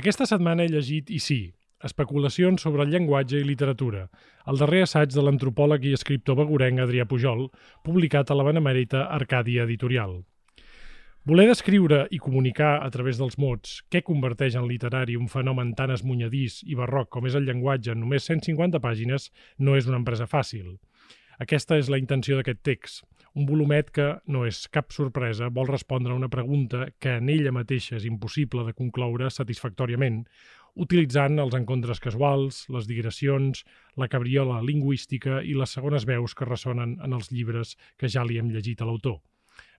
Aquesta 0.00 0.24
setmana 0.24 0.64
he 0.64 0.70
llegit, 0.72 1.10
i 1.12 1.18
sí, 1.20 1.42
Especulacions 1.84 2.62
sobre 2.64 2.86
el 2.86 2.90
llenguatge 2.92 3.36
i 3.40 3.44
literatura, 3.44 4.06
el 4.48 4.60
darrer 4.60 4.82
assaig 4.86 5.12
de 5.12 5.24
l'antropòleg 5.24 5.84
i 5.88 5.92
escriptor 5.96 6.38
begurenc 6.38 6.80
Adrià 6.80 7.04
Pujol, 7.08 7.42
publicat 7.84 8.30
a 8.32 8.36
la 8.38 8.46
Benemèrita 8.46 9.02
Arcàdia 9.16 9.66
Editorial. 9.68 10.14
Voler 11.28 11.46
descriure 11.50 12.06
i 12.16 12.20
comunicar 12.20 12.78
a 12.80 12.88
través 12.92 13.20
dels 13.20 13.36
mots 13.36 13.76
què 13.92 14.00
converteix 14.06 14.56
en 14.56 14.68
literari 14.70 15.18
un 15.20 15.28
fenomen 15.28 15.74
tan 15.76 15.92
esmunyadís 15.92 16.62
i 16.64 16.80
barroc 16.80 17.12
com 17.12 17.28
és 17.28 17.36
el 17.36 17.44
llenguatge 17.48 17.92
en 17.92 18.00
només 18.00 18.28
150 18.28 18.80
pàgines 18.80 19.28
no 19.58 19.76
és 19.76 19.88
una 19.88 20.00
empresa 20.00 20.28
fàcil. 20.28 20.78
Aquesta 21.44 21.76
és 21.80 21.92
la 21.92 22.00
intenció 22.00 22.40
d'aquest 22.40 22.64
text, 22.64 23.04
un 23.38 23.46
volumet 23.46 23.90
que, 23.94 24.06
no 24.26 24.44
és 24.48 24.64
cap 24.74 24.90
sorpresa, 24.94 25.50
vol 25.54 25.68
respondre 25.70 26.12
a 26.12 26.18
una 26.18 26.30
pregunta 26.32 26.88
que 26.98 27.16
en 27.20 27.30
ella 27.30 27.52
mateixa 27.54 27.96
és 27.98 28.06
impossible 28.08 28.64
de 28.66 28.74
concloure 28.74 29.30
satisfactòriament, 29.30 30.24
utilitzant 30.74 31.38
els 31.42 31.54
encontres 31.58 32.02
casuals, 32.02 32.64
les 32.74 32.86
digressions, 32.90 33.64
la 33.96 34.08
cabriola 34.08 34.60
lingüística 34.62 35.42
i 35.42 35.54
les 35.54 35.74
segones 35.76 36.06
veus 36.06 36.34
que 36.34 36.48
ressonen 36.48 36.98
en 37.04 37.18
els 37.18 37.30
llibres 37.30 37.76
que 37.98 38.10
ja 38.10 38.24
li 38.26 38.38
hem 38.38 38.50
llegit 38.50 38.82
a 38.82 38.88
l'autor. 38.88 39.20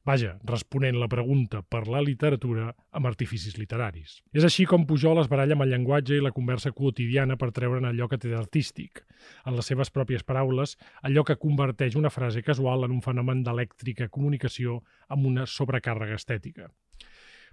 Vaja, 0.03 0.31
responent 0.49 0.95
la 0.97 1.07
pregunta 1.07 1.59
per 1.61 1.83
la 1.85 1.99
literatura 2.01 2.71
amb 2.97 3.05
artificis 3.05 3.59
literaris. 3.59 4.15
És 4.33 4.47
així 4.47 4.65
com 4.65 4.87
Pujol 4.89 5.21
es 5.21 5.29
baralla 5.29 5.53
amb 5.53 5.67
el 5.67 5.69
llenguatge 5.75 6.17
i 6.17 6.23
la 6.25 6.33
conversa 6.33 6.71
quotidiana 6.73 7.37
per 7.37 7.51
treure'n 7.53 7.85
allò 7.85 8.07
que 8.09 8.17
té 8.17 8.31
d'artístic. 8.31 9.03
En 9.45 9.53
les 9.59 9.69
seves 9.69 9.93
pròpies 9.93 10.25
paraules, 10.25 10.73
allò 11.05 11.21
que 11.27 11.37
converteix 11.37 11.99
una 11.99 12.09
frase 12.09 12.41
casual 12.41 12.87
en 12.87 12.97
un 12.97 13.05
fenomen 13.05 13.45
d'elèctrica 13.45 14.09
comunicació 14.09 14.79
amb 15.13 15.29
una 15.29 15.45
sobrecàrrega 15.45 16.17
estètica. 16.17 16.71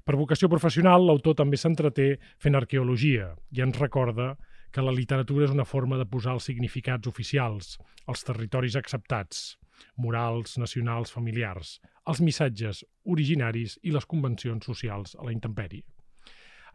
Per 0.08 0.16
vocació 0.16 0.48
professional, 0.48 1.04
l'autor 1.04 1.36
també 1.36 1.60
s'entreté 1.60 2.14
fent 2.40 2.56
arqueologia 2.56 3.34
i 3.52 3.60
ens 3.60 3.76
recorda 3.76 4.38
que 4.72 4.84
la 4.84 4.92
literatura 4.92 5.44
és 5.44 5.52
una 5.52 5.68
forma 5.68 5.98
de 6.00 6.08
posar 6.08 6.32
els 6.38 6.48
significats 6.48 7.08
oficials, 7.08 7.76
els 8.08 8.24
territoris 8.24 8.76
acceptats, 8.80 9.58
morals, 9.96 10.56
nacionals, 10.58 11.12
familiars, 11.12 11.78
els 12.08 12.22
missatges 12.24 12.84
originaris 13.04 13.76
i 13.84 13.92
les 13.92 14.06
convencions 14.08 14.64
socials 14.64 15.14
a 15.18 15.26
la 15.26 15.34
intempèrie. 15.34 15.84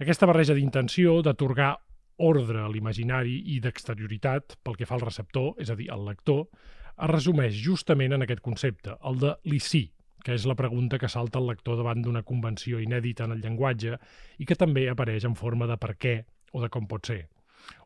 Aquesta 0.01 0.29
barreja 0.29 0.55
d'intenció 0.57 1.21
d'atorgar 1.25 1.73
ordre 2.17 2.61
a 2.61 2.69
l'imaginari 2.69 3.39
i 3.55 3.59
d'exterioritat 3.61 4.57
pel 4.63 4.77
que 4.77 4.85
fa 4.85 4.95
al 4.97 5.05
receptor, 5.05 5.53
és 5.57 5.69
a 5.69 5.75
dir, 5.75 5.89
al 5.91 6.05
lector, 6.05 6.45
es 6.93 7.09
resumeix 7.09 7.57
justament 7.57 8.13
en 8.13 8.25
aquest 8.25 8.41
concepte, 8.45 8.97
el 9.01 9.19
de 9.21 9.33
l'ICI, 9.49 9.83
que 10.23 10.37
és 10.37 10.45
la 10.47 10.55
pregunta 10.55 10.99
que 11.01 11.09
salta 11.09 11.41
el 11.41 11.49
lector 11.49 11.77
davant 11.77 12.01
d'una 12.03 12.23
convenció 12.23 12.79
inèdita 12.79 13.25
en 13.25 13.35
el 13.35 13.41
llenguatge 13.43 13.97
i 14.39 14.45
que 14.47 14.55
també 14.55 14.87
apareix 14.89 15.25
en 15.27 15.35
forma 15.35 15.67
de 15.67 15.77
per 15.77 15.95
què 15.97 16.15
o 16.53 16.61
de 16.61 16.69
com 16.69 16.87
pot 16.87 17.09
ser. 17.09 17.25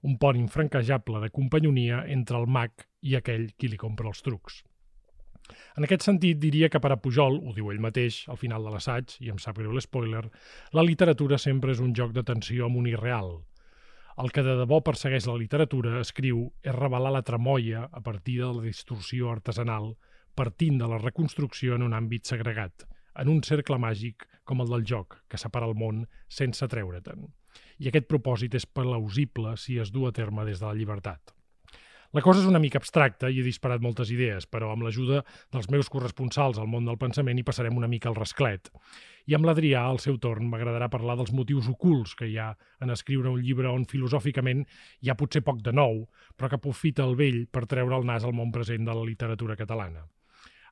Un 0.04 0.18
pont 0.22 0.38
infranquejable 0.38 1.22
de 1.24 1.32
companyonia 1.34 2.04
entre 2.14 2.38
el 2.38 2.48
mag 2.48 2.88
i 3.02 3.16
aquell 3.16 3.50
qui 3.58 3.72
li 3.72 3.80
compra 3.80 4.12
els 4.12 4.22
trucs. 4.26 4.62
En 5.78 5.86
aquest 5.88 6.06
sentit, 6.08 6.40
diria 6.40 6.70
que 6.70 6.82
per 6.84 6.92
a 6.94 7.00
Pujol, 7.02 7.40
ho 7.44 7.54
diu 7.56 7.72
ell 7.72 7.84
mateix 7.84 8.24
al 8.32 8.40
final 8.42 8.66
de 8.66 8.74
l'assaig, 8.74 9.18
i 9.22 9.30
em 9.34 9.38
sap 9.42 9.60
greu 9.62 9.76
l'espoiler, 9.76 10.26
la 10.74 10.86
literatura 10.86 11.38
sempre 11.38 11.72
és 11.76 11.84
un 11.84 11.94
joc 11.96 12.12
de 12.16 12.24
tensió 12.24 12.66
amb 12.68 12.82
un 12.82 12.90
irreal. 12.92 13.38
El 14.18 14.32
que 14.34 14.42
de 14.42 14.56
debò 14.58 14.82
persegueix 14.82 15.28
la 15.30 15.38
literatura, 15.38 16.00
escriu, 16.02 16.48
és 16.66 16.74
revelar 16.74 17.14
la 17.14 17.22
tremolla 17.22 17.88
a 17.92 18.02
partir 18.02 18.40
de 18.42 18.50
la 18.50 18.64
distorsió 18.66 19.30
artesanal 19.30 19.94
partint 20.38 20.78
de 20.78 20.88
la 20.90 21.00
reconstrucció 21.02 21.76
en 21.76 21.86
un 21.88 21.96
àmbit 21.98 22.30
segregat, 22.30 22.86
en 23.18 23.32
un 23.34 23.42
cercle 23.46 23.80
màgic 23.82 24.28
com 24.46 24.62
el 24.62 24.70
del 24.74 24.86
joc, 24.92 25.18
que 25.30 25.40
separa 25.42 25.70
el 25.70 25.78
món 25.78 26.06
sense 26.40 26.70
treure-te'n. 26.74 27.26
I 27.82 27.90
aquest 27.90 28.06
propòsit 28.12 28.58
és 28.60 28.70
plausible 28.70 29.56
si 29.58 29.80
es 29.82 29.94
du 29.94 30.06
a 30.08 30.14
terme 30.14 30.46
des 30.46 30.62
de 30.62 30.70
la 30.70 30.78
llibertat. 30.78 31.37
La 32.16 32.22
cosa 32.24 32.40
és 32.40 32.48
una 32.48 32.60
mica 32.64 32.80
abstracta 32.80 33.28
i 33.28 33.42
he 33.42 33.44
disparat 33.44 33.82
moltes 33.84 34.08
idees, 34.16 34.46
però 34.48 34.70
amb 34.72 34.86
l'ajuda 34.86 35.26
dels 35.52 35.68
meus 35.74 35.90
corresponsals 35.92 36.56
al 36.58 36.70
món 36.72 36.86
del 36.88 37.00
pensament 37.02 37.36
hi 37.36 37.44
passarem 37.44 37.76
una 37.76 37.90
mica 37.92 38.08
al 38.08 38.16
rasclet. 38.16 38.72
I 39.28 39.36
amb 39.36 39.44
l'Adrià, 39.50 39.82
al 39.84 40.00
seu 40.00 40.16
torn, 40.24 40.48
m'agradarà 40.48 40.88
parlar 40.88 41.18
dels 41.20 41.34
motius 41.36 41.68
ocults 41.68 42.16
que 42.16 42.30
hi 42.32 42.38
ha 42.40 42.54
en 42.80 42.96
escriure 42.96 43.34
un 43.34 43.44
llibre 43.44 43.68
on 43.68 43.84
filosòficament 43.92 44.64
hi 45.04 45.12
ha 45.12 45.18
potser 45.20 45.44
poc 45.44 45.60
de 45.68 45.76
nou, 45.76 46.06
però 46.38 46.48
que 46.48 46.62
aprofita 46.62 47.04
el 47.04 47.20
vell 47.20 47.44
per 47.52 47.68
treure 47.68 48.00
el 48.00 48.08
nas 48.08 48.24
al 48.24 48.38
món 48.40 48.56
present 48.56 48.88
de 48.88 48.96
la 48.96 49.04
literatura 49.04 49.60
catalana. 49.60 50.08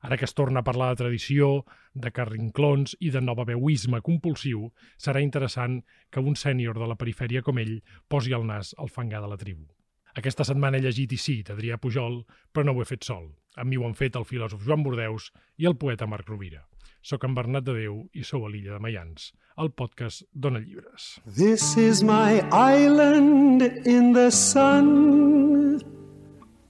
Ara 0.00 0.16
que 0.16 0.24
es 0.24 0.34
torna 0.34 0.64
a 0.64 0.64
parlar 0.64 0.94
de 0.94 1.02
tradició, 1.04 1.66
de 1.92 2.16
carrinclons 2.16 2.96
i 3.00 3.12
de 3.12 3.20
novaveuisme 3.20 4.00
compulsiu, 4.00 4.70
serà 4.96 5.20
interessant 5.20 5.82
que 6.08 6.24
un 6.24 6.36
sènior 6.36 6.80
de 6.80 6.88
la 6.88 6.96
perifèria 6.96 7.44
com 7.44 7.60
ell 7.60 7.82
posi 8.08 8.32
el 8.32 8.48
nas 8.48 8.72
al 8.78 8.88
fangar 8.88 9.20
de 9.20 9.34
la 9.34 9.36
tribu. 9.40 9.75
Aquesta 10.16 10.46
setmana 10.48 10.78
he 10.78 10.84
llegit 10.86 11.12
i 11.12 11.18
sí, 11.20 11.40
d'Adrià 11.44 11.76
Pujol, 11.80 12.22
però 12.52 12.64
no 12.64 12.72
ho 12.76 12.80
he 12.80 12.88
fet 12.88 13.04
sol. 13.04 13.28
Amb 13.60 13.70
mi 13.70 13.76
ho 13.76 13.84
han 13.84 13.96
fet 13.96 14.16
el 14.16 14.24
filòsof 14.24 14.64
Joan 14.64 14.84
Bordeus 14.84 15.30
i 15.60 15.68
el 15.68 15.76
poeta 15.76 16.08
Marc 16.08 16.28
Rovira. 16.32 16.62
Soc 17.06 17.24
en 17.28 17.34
Bernat 17.36 17.66
de 17.66 17.74
Déu 17.76 17.98
i 18.16 18.24
sou 18.24 18.46
a 18.46 18.48
l'illa 18.50 18.74
de 18.74 18.80
Mayans. 18.82 19.30
El 19.60 19.70
podcast 19.70 20.24
Dona 20.32 20.58
Llibres. 20.58 21.20
This 21.36 21.76
is 21.76 22.02
my 22.02 22.40
island 22.50 23.62
in 23.86 24.12
the 24.12 24.30
sun 24.30 25.84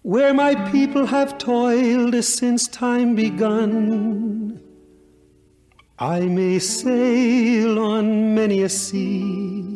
where 0.02 0.34
my 0.34 0.54
people 0.70 1.06
have 1.06 1.38
toiled 1.38 2.14
since 2.22 2.68
time 2.68 3.14
begun. 3.16 4.60
I 5.98 6.20
may 6.20 6.58
sail 6.58 7.78
on 7.78 8.34
many 8.34 8.62
a 8.62 8.68
sea, 8.68 9.75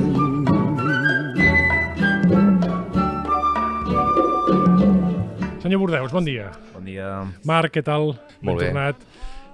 Senyor 5.71 5.87
Bordeus, 5.87 6.11
bon 6.11 6.25
dia. 6.27 6.49
Bon 6.73 6.83
dia. 6.83 7.09
Marc, 7.47 7.71
què 7.71 7.79
tal? 7.79 8.09
Molt 8.43 8.59
ben 8.59 8.59
bé. 8.59 8.65
Tornat. 8.73 9.03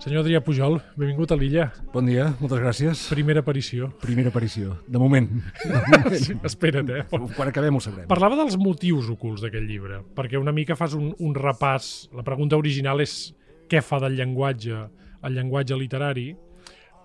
Senyor 0.02 0.24
Adrià 0.24 0.40
Pujol, 0.42 0.80
benvingut 0.98 1.30
a 1.30 1.36
l'illa. 1.38 1.68
Bon 1.94 2.08
dia, 2.10 2.24
moltes 2.40 2.58
gràcies. 2.58 3.04
Primera 3.14 3.44
aparició. 3.46 3.92
Primera 4.02 4.32
aparició, 4.34 4.80
de 4.90 4.98
moment. 4.98 5.28
sí, 6.24 6.34
espera't, 6.42 6.90
eh? 6.90 7.04
Quan 7.12 7.52
acabem 7.52 7.78
ho 7.78 7.82
sabrem. 7.86 8.08
Parlava 8.10 8.40
dels 8.40 8.58
motius 8.58 9.12
ocults 9.14 9.44
d'aquest 9.46 9.70
llibre, 9.70 10.00
perquè 10.18 10.42
una 10.42 10.56
mica 10.58 10.74
fas 10.80 10.96
un, 10.98 11.12
un 11.22 11.38
repàs. 11.38 12.08
La 12.18 12.26
pregunta 12.26 12.58
original 12.58 13.06
és 13.06 13.14
què 13.70 13.84
fa 13.86 14.02
del 14.02 14.18
llenguatge 14.18 14.82
el 15.22 15.38
llenguatge 15.38 15.78
literari, 15.78 16.32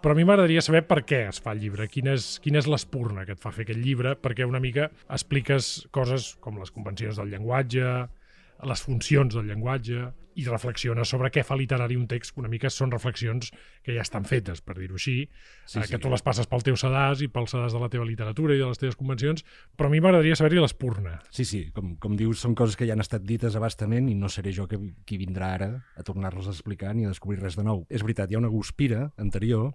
però 0.01 0.17
a 0.17 0.21
mi 0.23 0.25
m'agradaria 0.25 0.65
saber 0.65 0.87
per 0.89 1.03
què 1.05 1.27
es 1.35 1.45
fa 1.45 1.53
el 1.53 1.61
llibre, 1.67 1.85
quina 1.93 2.17
és, 2.17 2.39
quina 2.41 2.65
és 2.65 2.71
l'espurna 2.71 3.29
que 3.29 3.37
et 3.37 3.45
fa 3.45 3.53
fer 3.53 3.69
aquest 3.69 3.85
llibre, 3.85 4.17
perquè 4.17 4.49
una 4.49 4.65
mica 4.65 4.89
expliques 5.13 5.83
coses 5.93 6.33
com 6.41 6.65
les 6.65 6.73
convencions 6.73 7.21
del 7.21 7.37
llenguatge, 7.37 7.93
les 8.69 8.83
funcions 8.83 9.35
del 9.35 9.49
llenguatge, 9.51 10.11
i 10.39 10.45
reflexiona 10.47 11.05
sobre 11.09 11.31
què 11.33 11.43
fa 11.45 11.57
literari 11.59 11.97
un 11.99 12.07
text, 12.09 12.33
que 12.35 12.41
una 12.41 12.51
mica 12.53 12.71
són 12.73 12.93
reflexions 12.93 13.51
que 13.85 13.95
ja 13.97 14.05
estan 14.05 14.25
fetes, 14.29 14.63
per 14.65 14.77
dir-ho 14.79 14.97
així, 14.97 15.17
sí, 15.67 15.79
eh, 15.79 15.85
que 15.85 15.99
sí. 15.99 16.01
tu 16.03 16.13
les 16.13 16.25
passes 16.25 16.49
pel 16.49 16.65
teu 16.65 16.79
sedàs 16.79 17.23
i 17.25 17.29
pel 17.33 17.49
sedàs 17.51 17.75
de 17.75 17.83
la 17.83 17.91
teva 17.93 18.07
literatura 18.09 18.57
i 18.57 18.63
de 18.63 18.69
les 18.71 18.81
teves 18.81 18.97
convencions, 18.99 19.45
però 19.77 19.91
a 19.91 19.93
mi 19.93 20.01
m'agradaria 20.01 20.39
saber-hi 20.39 20.63
l'espurna. 20.63 21.19
Sí, 21.31 21.45
sí, 21.49 21.65
com, 21.77 21.97
com 22.01 22.17
dius, 22.19 22.43
són 22.45 22.57
coses 22.59 22.79
que 22.79 22.89
ja 22.89 22.97
han 22.97 23.05
estat 23.05 23.27
dites 23.29 23.57
abastament 23.59 24.09
i 24.09 24.17
no 24.19 24.31
seré 24.33 24.55
jo 24.57 24.69
que, 24.71 24.81
qui 25.09 25.21
vindrà 25.21 25.53
ara 25.59 25.73
a 25.97 26.07
tornar-les 26.07 26.49
a 26.49 26.55
explicar 26.55 26.95
ni 26.97 27.07
a 27.07 27.13
descobrir 27.13 27.43
res 27.43 27.59
de 27.59 27.67
nou. 27.67 27.85
És 27.91 28.05
veritat, 28.07 28.31
hi 28.31 28.39
ha 28.39 28.43
una 28.43 28.53
guspira 28.53 29.11
anterior 29.21 29.73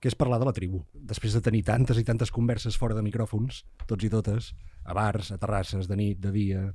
que 0.00 0.10
és 0.10 0.16
parlar 0.16 0.36
de 0.40 0.48
la 0.48 0.52
tribu. 0.52 0.82
Després 0.92 1.32
de 1.32 1.40
tenir 1.44 1.62
tantes 1.64 1.96
i 1.96 2.04
tantes 2.04 2.32
converses 2.32 2.76
fora 2.76 2.96
de 2.96 3.04
micròfons, 3.04 3.62
tots 3.88 4.04
i 4.04 4.10
totes, 4.12 4.52
a 4.84 4.92
bars, 4.96 5.30
a 5.32 5.38
terrasses, 5.40 5.88
de 5.88 5.96
nit, 5.96 6.18
de 6.20 6.32
dia, 6.34 6.66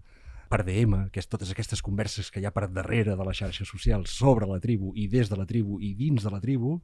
per 0.50 0.63
DM, 0.68 1.06
que 1.13 1.22
és 1.22 1.30
totes 1.30 1.54
aquestes 1.54 1.84
converses 1.86 2.31
que 2.34 2.42
hi 2.42 2.48
ha 2.50 2.54
per 2.56 2.68
darrere 2.74 3.16
de 3.16 3.28
les 3.28 3.42
xarxes 3.42 3.69
socials 3.69 4.18
sobre 4.18 4.50
la 4.50 4.60
tribu 4.63 4.96
i 4.98 5.07
des 5.07 5.30
de 5.30 5.38
la 5.40 5.48
tribu 5.50 5.80
i 5.80 5.94
dins 5.98 6.25
de 6.25 6.34
la 6.34 6.42
tribu, 6.44 6.80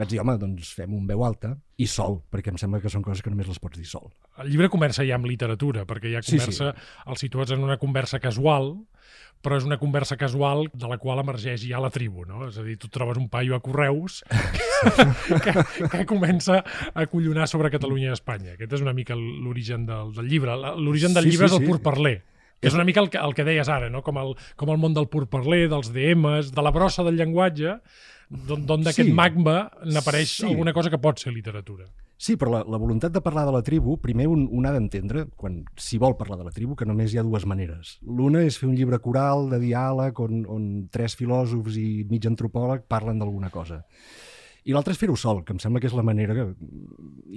Vaig 0.00 0.08
dir, 0.08 0.22
home, 0.22 0.38
doncs 0.40 0.70
fem 0.72 0.92
un 0.96 1.04
veu 1.08 1.20
alta 1.26 1.50
i 1.76 1.86
sol, 1.90 2.22
perquè 2.32 2.48
em 2.48 2.56
sembla 2.60 2.80
que 2.80 2.90
són 2.90 3.02
coses 3.04 3.20
que 3.20 3.30
només 3.30 3.50
les 3.50 3.60
pots 3.60 3.76
dir 3.76 3.84
sol. 3.88 4.08
El 4.40 4.48
llibre 4.48 4.70
comença 4.72 5.04
ja 5.04 5.18
amb 5.18 5.28
literatura, 5.28 5.84
perquè 5.88 6.14
ja 6.14 6.22
comença, 6.24 6.70
sí, 6.72 6.86
sí. 6.86 7.02
el 7.12 7.20
situats 7.20 7.52
en 7.52 7.60
una 7.66 7.76
conversa 7.76 8.16
casual, 8.22 8.72
però 9.44 9.58
és 9.60 9.66
una 9.68 9.76
conversa 9.76 10.16
casual 10.16 10.64
de 10.72 10.88
la 10.88 10.96
qual 11.02 11.20
emergeix 11.20 11.66
ja 11.68 11.82
la 11.82 11.92
tribu, 11.92 12.24
no? 12.24 12.46
És 12.48 12.56
a 12.56 12.64
dir, 12.64 12.78
tu 12.80 12.88
trobes 12.88 13.20
un 13.20 13.28
paio 13.28 13.58
a 13.58 13.60
Correus 13.60 14.22
que, 15.44 15.54
que 15.92 16.04
comença 16.08 16.62
a 16.94 17.06
collonar 17.10 17.50
sobre 17.50 17.70
Catalunya 17.74 18.14
i 18.14 18.16
Espanya. 18.16 18.56
Aquest 18.56 18.78
és 18.78 18.86
una 18.86 18.96
mica 18.96 19.18
l'origen 19.18 19.84
del, 19.86 20.14
del 20.16 20.30
llibre. 20.30 20.56
L'origen 20.56 21.12
del 21.12 21.28
sí, 21.28 21.34
llibre 21.34 21.50
sí, 21.50 21.52
és 21.52 21.58
el 21.60 21.66
sí. 21.66 21.68
pur 21.68 21.82
parler. 21.84 22.20
Que 22.62 22.70
és 22.70 22.78
una 22.78 22.86
mica 22.86 23.02
el 23.02 23.10
que, 23.10 23.18
el 23.18 23.34
que 23.34 23.42
deies 23.42 23.66
ara, 23.66 23.88
no? 23.90 24.04
com, 24.06 24.20
el, 24.22 24.36
com 24.56 24.70
el 24.70 24.78
món 24.78 24.94
del 24.94 25.08
pur 25.10 25.26
parler, 25.26 25.64
dels 25.72 25.90
DMs, 25.90 26.52
de 26.54 26.62
la 26.62 26.70
brossa 26.70 27.02
del 27.02 27.18
llenguatge, 27.18 27.80
d'on 28.30 28.86
d'aquest 28.86 29.08
sí. 29.08 29.12
magma 29.12 29.66
n'apareix 29.82 30.36
sí. 30.38 30.46
alguna 30.46 30.72
cosa 30.72 30.92
que 30.92 31.00
pot 31.02 31.18
ser 31.18 31.34
literatura. 31.34 31.88
Sí, 32.22 32.36
però 32.38 32.52
la, 32.52 32.60
la 32.70 32.78
voluntat 32.78 33.10
de 33.10 33.20
parlar 33.20 33.42
de 33.48 33.52
la 33.56 33.64
tribu, 33.66 33.96
primer 33.98 34.28
un, 34.30 34.44
un 34.54 34.66
ha 34.68 34.70
d'entendre, 34.70 35.24
quan 35.34 35.56
s'hi 35.74 35.98
vol 35.98 36.14
parlar 36.20 36.38
de 36.38 36.46
la 36.46 36.54
tribu, 36.54 36.76
que 36.78 36.86
només 36.86 37.10
hi 37.10 37.18
ha 37.18 37.26
dues 37.26 37.48
maneres. 37.50 37.96
L'una 38.06 38.44
és 38.46 38.60
fer 38.62 38.68
un 38.68 38.76
llibre 38.78 39.00
coral 39.02 39.48
de 39.50 39.58
diàleg 39.58 40.20
on, 40.22 40.44
on 40.46 40.68
tres 40.94 41.18
filòsofs 41.18 41.80
i 41.82 42.04
mig 42.06 42.30
antropòleg 42.30 42.86
parlen 42.86 43.18
d'alguna 43.18 43.50
cosa. 43.50 43.82
I 44.62 44.76
l'altra 44.76 44.94
és 44.94 45.02
fer-ho 45.02 45.18
sol, 45.18 45.42
que 45.42 45.56
em 45.56 45.58
sembla 45.58 45.82
que 45.82 45.90
és 45.90 45.98
la 45.98 46.06
manera 46.06 46.38
que, 46.38 46.46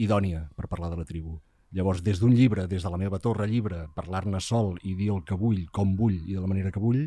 idònia 0.05 0.45
per 0.53 0.69
parlar 0.69 0.93
de 0.93 1.01
la 1.01 1.09
tribu. 1.09 1.39
Llavors, 1.75 1.99
des 2.03 2.21
d'un 2.21 2.31
llibre, 2.31 2.69
des 2.71 2.83
de 2.83 2.89
la 2.91 2.97
meva 2.97 3.19
torre 3.19 3.47
llibre, 3.51 3.85
parlar-ne 3.95 4.39
sol 4.39 4.77
i 4.83 4.93
dir 4.95 5.09
el 5.11 5.25
que 5.27 5.35
vull, 5.35 5.65
com 5.75 5.95
vull 5.99 6.15
i 6.21 6.35
de 6.35 6.39
la 6.39 6.47
manera 6.47 6.71
que 6.71 6.79
vull, 6.79 7.01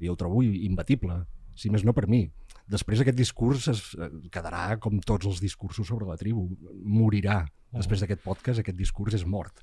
jo 0.00 0.14
ho 0.14 0.18
trobo 0.18 0.40
imbatible, 0.42 1.18
si 1.54 1.68
més 1.70 1.84
no 1.84 1.92
per 1.92 2.06
mi. 2.08 2.24
Després 2.72 3.02
aquest 3.02 3.18
discurs 3.18 3.66
es 3.68 3.82
eh, 3.98 4.08
quedarà 4.32 4.78
com 4.80 4.96
tots 5.04 5.28
els 5.28 5.42
discursos 5.44 5.88
sobre 5.88 6.08
la 6.08 6.16
tribu. 6.16 6.46
Morirà. 6.88 7.42
Després 7.72 8.00
d'aquest 8.00 8.22
podcast, 8.24 8.62
aquest 8.62 8.78
discurs 8.78 9.16
és 9.18 9.26
mort. 9.28 9.60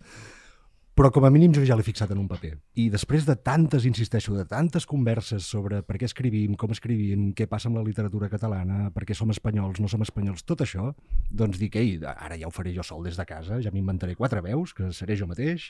Però 0.99 1.13
com 1.15 1.23
a 1.23 1.29
mínim 1.31 1.53
jo 1.55 1.61
ja 1.63 1.77
l'he 1.79 1.83
fixat 1.87 2.09
en 2.11 2.19
un 2.19 2.25
paper. 2.27 2.57
I 2.83 2.89
després 2.91 3.23
de 3.23 3.31
tantes, 3.39 3.85
insisteixo, 3.87 4.33
de 4.35 4.43
tantes 4.43 4.83
converses 4.83 5.45
sobre 5.47 5.77
per 5.87 5.95
què 5.95 6.09
escrivim, 6.09 6.57
com 6.59 6.73
escrivim, 6.75 7.29
què 7.31 7.45
passa 7.47 7.69
amb 7.69 7.79
la 7.79 7.83
literatura 7.85 8.27
catalana, 8.27 8.89
per 8.91 9.05
què 9.07 9.15
som 9.15 9.31
espanyols, 9.31 9.79
no 9.79 9.87
som 9.87 10.03
espanyols, 10.03 10.43
tot 10.43 10.65
això, 10.65 10.89
doncs 11.31 11.61
dic, 11.61 11.77
ei, 11.79 11.93
ara 12.03 12.35
ja 12.35 12.49
ho 12.49 12.51
faré 12.51 12.75
jo 12.75 12.83
sol 12.83 13.07
des 13.07 13.15
de 13.15 13.23
casa, 13.29 13.61
ja 13.63 13.71
m'inventaré 13.71 14.17
quatre 14.19 14.43
veus, 14.43 14.75
que 14.75 14.91
seré 14.91 15.15
jo 15.15 15.29
mateix, 15.31 15.69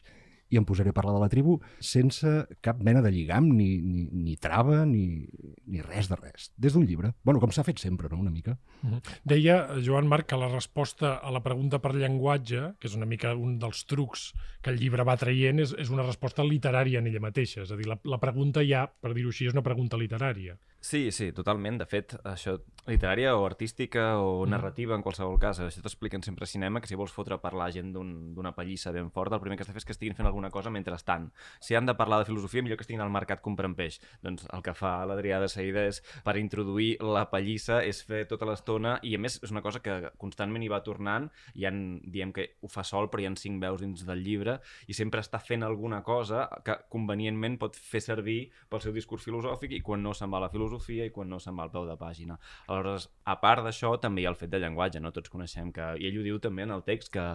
i 0.49 0.57
em 0.57 0.65
posaré 0.65 0.91
a 0.91 0.97
parlar 0.97 1.15
de 1.15 1.21
la 1.23 1.29
tribu 1.31 1.59
sense 1.79 2.29
cap 2.65 2.81
mena 2.83 3.03
de 3.05 3.11
lligam, 3.13 3.49
ni, 3.55 3.69
ni, 3.81 4.07
ni 4.11 4.35
trava, 4.41 4.83
ni, 4.85 5.27
ni 5.65 5.83
res 5.85 6.09
de 6.09 6.17
res. 6.19 6.49
Des 6.57 6.73
d'un 6.73 6.85
llibre. 6.85 7.13
bueno, 7.23 7.39
com 7.39 7.51
s'ha 7.51 7.63
fet 7.63 7.79
sempre, 7.79 8.09
no?, 8.09 8.19
una 8.19 8.31
mica. 8.31 8.57
Uh 8.83 8.89
-huh. 8.89 9.01
Deia 9.23 9.67
Joan 9.85 10.07
Marc 10.07 10.27
que 10.27 10.37
la 10.37 10.49
resposta 10.49 11.15
a 11.15 11.31
la 11.31 11.43
pregunta 11.43 11.79
per 11.79 11.95
llenguatge, 11.95 12.75
que 12.79 12.87
és 12.87 12.95
una 12.95 13.05
mica 13.05 13.33
un 13.35 13.59
dels 13.59 13.85
trucs 13.85 14.33
que 14.61 14.71
el 14.71 14.79
llibre 14.79 15.03
va 15.03 15.17
traient, 15.17 15.59
és, 15.59 15.73
és 15.77 15.89
una 15.89 16.03
resposta 16.03 16.43
literària 16.43 16.99
en 16.99 17.07
ella 17.07 17.19
mateixa. 17.19 17.61
És 17.61 17.71
a 17.71 17.75
dir, 17.75 17.87
la, 17.87 17.99
la 18.03 18.19
pregunta 18.19 18.61
ja, 18.63 18.87
per 18.87 19.13
dir-ho 19.13 19.29
així, 19.29 19.45
és 19.45 19.53
una 19.53 19.63
pregunta 19.63 19.97
literària. 19.97 20.57
Sí, 20.81 21.11
sí, 21.11 21.33
totalment. 21.35 21.75
De 21.81 21.85
fet, 21.85 22.13
això 22.23 22.55
literària 22.87 23.33
o 23.35 23.43
artística 23.45 24.17
o 24.17 24.45
mm. 24.45 24.49
narrativa, 24.49 24.95
en 24.95 25.03
qualsevol 25.03 25.35
cas, 25.37 25.59
això 25.59 25.81
t'expliquen 25.83 26.23
sempre 26.23 26.47
a 26.47 26.49
cinema, 26.49 26.79
que 26.79 26.87
si 26.87 26.95
vols 26.95 27.11
fotre 27.11 27.35
parlar 27.43 27.67
gent 27.75 27.91
d'una 27.93 28.49
un, 28.49 28.55
pallissa 28.55 28.93
ben 28.95 29.11
forta, 29.11 29.35
el 29.35 29.43
primer 29.43 29.57
que 29.57 29.65
has 29.65 29.69
de 29.69 29.75
fer 29.75 29.83
és 29.83 29.87
que 29.89 29.93
estiguin 29.93 30.15
fent 30.15 30.29
alguna 30.29 30.49
cosa 30.49 30.71
mentrestant. 30.71 31.27
Si 31.59 31.75
han 31.75 31.85
de 31.85 31.95
parlar 31.99 32.21
de 32.21 32.29
filosofia, 32.29 32.63
millor 32.63 32.79
que 32.79 32.87
estiguin 32.87 33.03
al 33.03 33.11
mercat 33.11 33.43
comprant 33.43 33.75
peix. 33.75 33.99
Doncs 34.23 34.47
el 34.55 34.63
que 34.63 34.73
fa 34.73 34.93
l'Adrià 35.05 35.41
de 35.43 35.49
seguida 35.51 35.83
és, 35.89 35.99
per 36.23 36.37
introduir 36.39 36.95
la 37.03 37.25
pallissa, 37.29 37.81
és 37.83 37.99
fer 38.07 38.23
tota 38.31 38.47
l'estona, 38.47 38.95
i 39.03 39.13
a 39.15 39.19
més 39.19 39.37
és 39.43 39.51
una 39.51 39.63
cosa 39.65 39.83
que 39.83 40.13
constantment 40.17 40.63
hi 40.63 40.71
va 40.71 40.79
tornant, 40.87 41.27
i 41.59 41.67
han, 41.67 41.99
diem 42.07 42.31
que 42.31 42.53
ho 42.63 42.71
fa 42.71 42.87
sol, 42.87 43.11
però 43.11 43.25
hi 43.25 43.27
ha 43.27 43.35
cinc 43.35 43.59
veus 43.61 43.83
dins 43.83 44.07
del 44.07 44.23
llibre, 44.23 44.61
i 44.87 44.95
sempre 44.95 45.19
està 45.19 45.43
fent 45.43 45.67
alguna 45.67 46.01
cosa 46.07 46.47
que 46.63 46.79
convenientment 46.89 47.59
pot 47.59 47.75
fer 47.75 48.01
servir 48.01 48.39
pel 48.71 48.81
seu 48.81 48.95
discurs 48.95 49.27
filosòfic, 49.27 49.75
i 49.75 49.83
quan 49.83 50.01
no 50.01 50.15
se'n 50.15 50.31
va 50.31 50.39
a 50.39 50.47
la 50.47 50.49
filosofia 50.49 50.68
filosofia 50.69 51.05
i 51.05 51.13
quan 51.13 51.29
no 51.29 51.39
se'n 51.41 51.57
va 51.57 51.65
al 51.65 51.71
peu 51.73 51.85
de 51.87 51.95
pàgina. 51.99 52.37
Aleshores, 52.67 53.09
a 53.25 53.35
part 53.41 53.65
d'això, 53.65 53.95
també 54.01 54.21
hi 54.21 54.27
ha 54.27 54.33
el 54.33 54.37
fet 54.39 54.51
de 54.53 54.59
llenguatge, 54.61 55.01
no? 55.01 55.11
Tots 55.15 55.29
coneixem 55.33 55.73
que... 55.73 55.95
I 55.99 56.07
ell 56.09 56.19
ho 56.21 56.25
diu 56.25 56.39
també 56.39 56.63
en 56.63 56.73
el 56.75 56.83
text, 56.85 57.11
que 57.13 57.25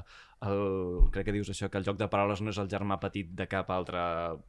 el, 0.44 1.08
crec 1.12 1.28
que 1.28 1.34
dius 1.34 1.50
això, 1.50 1.68
que 1.72 1.80
el 1.80 1.86
joc 1.86 1.98
de 2.00 2.08
paraules 2.10 2.42
no 2.44 2.52
és 2.52 2.58
el 2.60 2.68
germà 2.70 2.98
petit 3.02 3.30
de 3.36 3.46
cap 3.50 3.70
altra 3.74 4.04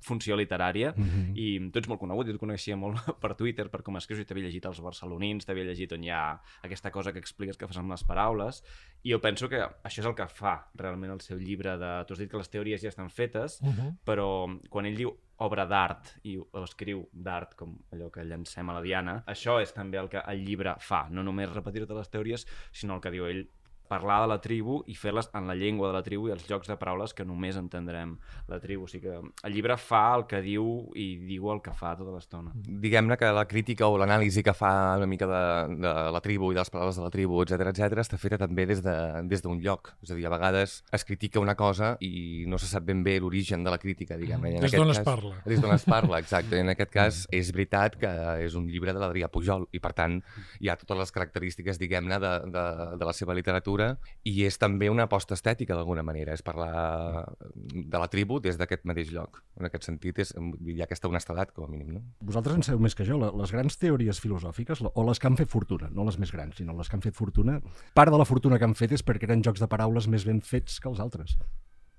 funció 0.06 0.36
literària, 0.38 0.94
mm 0.96 1.04
-hmm. 1.04 1.36
i 1.36 1.72
tu 1.72 1.80
ets 1.80 1.90
molt 1.90 2.00
conegut, 2.00 2.28
jo 2.28 2.34
et 2.34 2.40
coneixia 2.40 2.76
molt 2.76 3.00
per 3.24 3.36
Twitter, 3.36 3.70
per 3.70 3.82
com 3.82 3.98
escrius, 3.98 4.22
i 4.22 4.26
t'havia 4.26 4.48
llegit 4.48 4.66
els 4.66 4.82
barcelonins, 4.82 5.46
t'havia 5.46 5.64
llegit 5.64 5.92
on 5.94 6.04
hi 6.04 6.10
ha 6.10 6.40
aquesta 6.64 6.92
cosa 6.92 7.12
que 7.12 7.20
expliques 7.20 7.58
que 7.58 7.68
fas 7.68 7.78
amb 7.78 7.92
les 7.92 8.04
paraules, 8.04 8.64
i 9.04 9.12
jo 9.12 9.20
penso 9.22 9.50
que 9.50 9.62
això 9.84 10.00
és 10.02 10.06
el 10.06 10.16
que 10.16 10.28
fa 10.28 10.70
realment 10.76 11.12
el 11.12 11.22
seu 11.22 11.38
llibre 11.38 11.78
de... 11.78 12.06
Tu 12.06 12.14
has 12.14 12.20
dit 12.20 12.30
que 12.30 12.38
les 12.38 12.50
teories 12.50 12.82
ja 12.82 12.90
estan 12.90 13.10
fetes, 13.10 13.62
mm 13.62 13.70
-hmm. 13.70 13.98
però 14.06 14.60
quan 14.70 14.86
ell 14.86 14.98
diu 14.98 15.18
obra 15.44 15.66
d'art 15.68 16.16
i 16.24 16.38
ho 16.38 16.64
escriu 16.64 17.04
d'art 17.12 17.56
com 17.60 17.76
allò 17.92 18.10
que 18.12 18.24
llancem 18.24 18.70
a 18.70 18.78
la 18.78 18.84
Diana, 18.86 19.18
això 19.28 19.60
és 19.62 19.74
també 19.76 20.00
el 20.00 20.10
que 20.12 20.24
el 20.24 20.46
llibre 20.46 20.78
fa, 20.80 21.06
no 21.10 21.24
només 21.24 21.52
repetir-te 21.52 21.98
les 21.98 22.12
teories, 22.12 22.48
sinó 22.72 22.96
el 22.96 23.04
que 23.04 23.12
diu 23.12 23.28
ell 23.28 23.46
parlar 23.88 24.22
de 24.24 24.30
la 24.34 24.40
tribu 24.42 24.82
i 24.92 24.96
fer-les 24.98 25.30
en 25.38 25.48
la 25.50 25.56
llengua 25.58 25.90
de 25.92 25.98
la 25.98 26.04
tribu 26.06 26.30
i 26.30 26.34
els 26.36 26.46
jocs 26.48 26.70
de 26.72 26.78
paraules 26.80 27.14
que 27.14 27.26
només 27.26 27.58
entendrem 27.60 28.16
la 28.52 28.60
tribu. 28.64 28.86
O 28.86 28.92
sigui 28.92 29.08
que 29.08 29.20
el 29.20 29.54
llibre 29.54 29.78
fa 29.82 30.04
el 30.18 30.26
que 30.30 30.42
diu 30.46 30.66
i 30.96 31.08
diu 31.24 31.50
el 31.54 31.62
que 31.66 31.74
fa 31.76 31.96
tota 32.00 32.14
l'estona. 32.16 32.54
Diguem-ne 32.56 33.18
que 33.20 33.32
la 33.36 33.46
crítica 33.50 33.88
o 33.88 33.98
l'anàlisi 34.02 34.44
que 34.46 34.54
fa 34.58 34.96
una 34.98 35.10
mica 35.10 35.28
de, 35.30 35.44
de 35.82 35.94
la 36.16 36.22
tribu 36.24 36.52
i 36.52 36.58
de 36.58 36.62
les 36.62 36.74
paraules 36.74 37.00
de 37.00 37.06
la 37.06 37.12
tribu, 37.14 37.42
etc 37.44 37.70
etc 37.72 38.04
està 38.04 38.20
feta 38.22 38.40
també 38.42 38.66
des 38.70 38.82
d'un 38.84 39.30
de, 39.30 39.36
des 39.36 39.46
lloc. 39.66 39.94
És 40.04 40.12
a 40.12 40.18
dir, 40.18 40.26
a 40.28 40.34
vegades 40.34 40.78
es 40.94 41.06
critica 41.06 41.40
una 41.40 41.56
cosa 41.56 41.96
i 42.02 42.46
no 42.48 42.60
se 42.62 42.70
sap 42.70 42.86
ben 42.88 43.04
bé 43.04 43.18
l'origen 43.20 43.64
de 43.64 43.74
la 43.74 43.80
crítica, 43.82 44.18
diguem-ne. 44.18 44.60
Des 44.62 44.76
d'on 44.76 44.94
es 44.94 45.02
parla. 45.06 45.36
Des 45.46 45.62
d'on 45.62 45.74
es 45.76 45.86
parla, 45.96 46.20
exacte. 46.20 46.60
En 46.60 46.72
aquest 46.74 46.92
cas 46.94 47.22
és 47.34 47.52
veritat 47.56 47.98
que 48.02 48.12
és 48.46 48.56
un 48.56 48.68
llibre 48.70 48.94
de 48.94 49.02
l'Adrià 49.02 49.30
Pujol 49.32 49.68
i 49.76 49.82
per 49.84 49.94
tant 49.98 50.20
hi 50.60 50.70
ha 50.70 50.78
totes 50.80 51.02
les 51.04 51.16
característiques, 51.16 51.80
diguem-ne, 51.82 52.20
de, 52.22 52.34
de, 52.54 52.66
de 53.00 53.10
la 53.10 53.14
seva 53.14 53.36
literatura 53.38 53.75
literatura 53.76 54.00
i 54.26 54.44
és 54.46 54.58
també 54.58 54.90
una 54.90 55.06
aposta 55.06 55.36
estètica 55.36 55.76
d'alguna 55.76 56.04
manera, 56.04 56.34
és 56.34 56.42
parlar 56.42 57.26
de 57.54 58.00
la 58.00 58.08
tribu 58.10 58.40
des 58.40 58.58
d'aquest 58.58 58.86
mateix 58.86 59.12
lloc. 59.14 59.42
En 59.60 59.66
aquest 59.66 59.86
sentit, 59.86 60.20
és, 60.20 60.34
hi 60.34 60.80
ha 60.82 60.86
aquesta 60.86 61.08
honestedat, 61.08 61.52
com 61.54 61.66
a 61.66 61.70
mínim. 61.70 61.94
No? 61.94 62.02
Vosaltres 62.22 62.56
en 62.58 62.64
sabeu 62.64 62.82
més 62.82 62.96
que 62.96 63.06
jo, 63.06 63.20
les 63.20 63.52
grans 63.52 63.78
teories 63.78 64.20
filosòfiques, 64.20 64.82
o 64.82 65.04
les 65.06 65.20
que 65.20 65.28
han 65.28 65.38
fet 65.38 65.52
fortuna, 65.52 65.90
no 65.92 66.06
les 66.06 66.18
més 66.18 66.32
grans, 66.32 66.56
sinó 66.58 66.76
les 66.78 66.90
que 66.90 66.98
han 66.98 67.06
fet 67.06 67.16
fortuna, 67.16 67.60
part 67.94 68.12
de 68.12 68.18
la 68.18 68.26
fortuna 68.26 68.58
que 68.58 68.66
han 68.66 68.76
fet 68.78 68.96
és 68.96 69.06
perquè 69.06 69.30
eren 69.30 69.44
jocs 69.46 69.62
de 69.62 69.70
paraules 69.70 70.08
més 70.08 70.26
ben 70.26 70.42
fets 70.42 70.80
que 70.80 70.90
els 70.90 71.00
altres. 71.04 71.38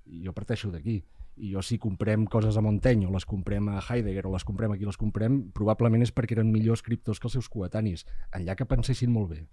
I 0.07 0.25
jo 0.25 0.33
parteixo 0.35 0.71
d'aquí. 0.71 1.01
I 1.37 1.51
jo 1.53 1.61
si 1.61 1.77
comprem 1.77 2.25
coses 2.25 2.57
a 2.57 2.63
Montaigne 2.65 3.05
o 3.05 3.13
les 3.13 3.27
comprem 3.29 3.67
a 3.69 3.77
Heidegger 3.77 4.25
o 4.25 4.33
les 4.33 4.43
comprem 4.43 4.73
aquí 4.73 4.87
les 4.87 4.97
comprem, 4.97 5.43
probablement 5.53 6.01
és 6.01 6.11
perquè 6.11 6.33
eren 6.33 6.49
millors 6.51 6.81
escriptors 6.81 7.21
que 7.21 7.29
els 7.29 7.37
seus 7.37 7.49
coetanis, 7.53 8.07
enllà 8.33 8.57
que 8.57 8.65
pensessin 8.65 9.13
molt 9.13 9.35
bé 9.35 9.43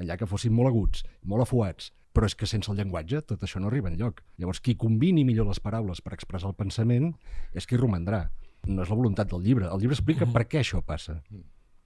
enllà 0.00 0.18
que 0.18 0.28
fossin 0.28 0.54
molt 0.56 0.72
aguts, 0.72 1.04
molt 1.28 1.44
afuats, 1.44 1.92
però 2.12 2.28
és 2.28 2.36
que 2.36 2.48
sense 2.48 2.70
el 2.70 2.78
llenguatge 2.78 3.22
tot 3.28 3.42
això 3.44 3.60
no 3.60 3.70
arriba 3.70 3.90
enlloc. 3.90 4.20
Llavors, 4.40 4.60
qui 4.60 4.76
combini 4.76 5.24
millor 5.24 5.48
les 5.48 5.62
paraules 5.64 6.04
per 6.04 6.14
expressar 6.16 6.52
el 6.52 6.58
pensament 6.58 7.12
és 7.56 7.66
qui 7.66 7.80
romandrà. 7.80 8.26
No 8.68 8.84
és 8.84 8.92
la 8.92 8.98
voluntat 8.98 9.32
del 9.32 9.42
llibre. 9.42 9.66
El 9.72 9.80
llibre 9.82 9.96
explica 9.96 10.28
per 10.28 10.44
què 10.46 10.60
això 10.60 10.82
passa. 10.86 11.22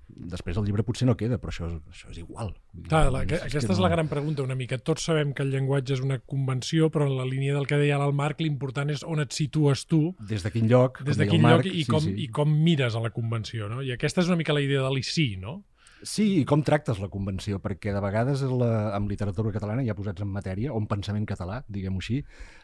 Després 0.07 0.59
el 0.59 0.67
llibre 0.69 0.85
potser 0.87 1.07
no 1.09 1.17
queda, 1.19 1.39
però 1.43 1.51
això, 1.51 1.67
això 1.91 2.11
és 2.13 2.19
igual. 2.21 2.53
Clar, 2.87 3.09
la, 3.11 3.25
que, 3.27 3.41
aquesta 3.43 3.73
és, 3.75 3.81
la 3.83 3.91
gran 3.91 4.11
pregunta 4.11 4.45
una 4.45 4.55
mica. 4.59 4.79
Tots 4.79 5.09
sabem 5.09 5.33
que 5.35 5.43
el 5.43 5.51
llenguatge 5.55 5.97
és 5.97 6.03
una 6.05 6.21
convenció, 6.23 6.91
però 6.95 7.09
en 7.09 7.17
la 7.19 7.27
línia 7.27 7.57
del 7.57 7.67
que 7.67 7.79
deia 7.81 7.99
el 7.99 8.15
Marc, 8.15 8.43
l'important 8.45 8.93
és 8.95 9.03
on 9.03 9.23
et 9.23 9.35
situes 9.35 9.87
tu. 9.91 10.03
Des 10.31 10.47
de 10.47 10.53
quin 10.55 10.71
lloc, 10.71 11.01
des 11.07 11.19
de 11.19 11.27
quin 11.31 11.43
lloc 11.43 11.67
i, 11.67 11.81
sí, 11.81 11.89
com, 11.91 12.05
sí. 12.07 12.15
i 12.23 12.29
com 12.31 12.55
mires 12.55 12.95
a 12.95 13.03
la 13.03 13.11
convenció. 13.15 13.71
No? 13.73 13.81
I 13.83 13.97
aquesta 13.97 14.23
és 14.23 14.31
una 14.31 14.39
mica 14.39 14.55
la 14.55 14.63
idea 14.63 14.85
de 14.85 14.93
l'ICI, 14.95 15.31
no? 15.43 15.59
Sí, 16.05 16.26
i 16.43 16.45
com 16.45 16.61
tractes 16.61 16.99
la 17.00 17.09
convenció, 17.09 17.57
perquè 17.65 17.93
de 17.95 18.00
vegades 18.05 18.43
la, 18.45 18.93
amb 18.97 19.09
literatura 19.09 19.53
catalana, 19.55 19.85
ja 19.87 19.95
posats 19.97 20.21
en 20.21 20.29
matèria, 20.29 20.75
o 20.75 20.81
en 20.81 20.88
pensament 20.91 21.25
català, 21.29 21.62
diguem-ho 21.73 22.03
així, 22.03 22.19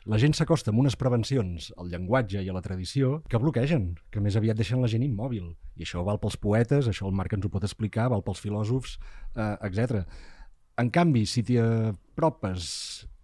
la 0.05 0.19
gent 0.21 0.37
s'acosta 0.37 0.69
amb 0.73 0.83
unes 0.83 0.99
prevencions 1.01 1.71
al 1.81 1.89
llenguatge 1.89 2.43
i 2.45 2.51
a 2.53 2.57
la 2.57 2.61
tradició 2.65 3.23
que 3.33 3.41
bloquegen, 3.41 3.95
que 4.13 4.21
més 4.21 4.37
aviat 4.37 4.61
deixen 4.61 4.85
la 4.85 4.91
gent 4.93 5.07
immòbil. 5.07 5.49
I 5.81 5.87
això 5.87 6.05
val 6.05 6.21
pels 6.21 6.37
poetes, 6.37 6.91
això 6.91 7.09
el 7.09 7.17
Marc 7.17 7.33
ens 7.33 7.49
ho 7.49 7.53
pot 7.53 7.65
explicar, 7.65 8.11
val 8.13 8.25
pels 8.27 8.43
filòsofs, 8.45 8.99
eh, 9.33 9.57
etc. 9.71 10.05
En 10.83 10.93
canvi, 10.93 11.25
si 11.25 11.45
t'hi 11.47 11.57
apropes 11.63 12.69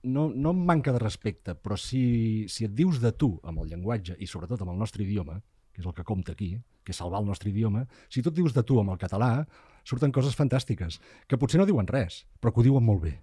no, 0.09 0.29
no 0.33 0.57
em 0.57 0.65
manca 0.73 0.95
de 0.95 1.05
respecte, 1.05 1.53
però 1.55 1.77
si, 1.77 2.47
si 2.49 2.65
et 2.65 2.75
dius 2.75 3.03
de 3.03 3.12
tu 3.12 3.35
amb 3.45 3.61
el 3.61 3.73
llenguatge 3.75 4.17
i 4.19 4.29
sobretot 4.31 4.62
amb 4.65 4.73
el 4.73 4.81
nostre 4.81 5.05
idioma, 5.05 5.41
que 5.73 5.83
és 5.83 5.87
el 5.87 5.95
que 5.95 6.07
compta 6.07 6.33
aquí, 6.33 6.55
que 6.85 6.95
és 6.95 6.99
salvar 6.99 7.21
el 7.21 7.29
nostre 7.29 7.50
idioma, 7.50 7.85
si 8.09 8.23
tu 8.23 8.33
et 8.33 8.38
dius 8.38 8.55
de 8.57 8.65
tu 8.65 8.79
amb 8.81 8.95
el 8.95 9.00
català, 9.00 9.45
surten 9.88 10.12
coses 10.12 10.37
fantàstiques, 10.37 10.99
que 11.28 11.38
potser 11.40 11.61
no 11.61 11.66
diuen 11.68 11.88
res, 11.88 12.26
però 12.40 12.52
que 12.52 12.61
ho 12.61 12.66
diuen 12.66 12.85
molt 12.85 13.07
bé. 13.07 13.14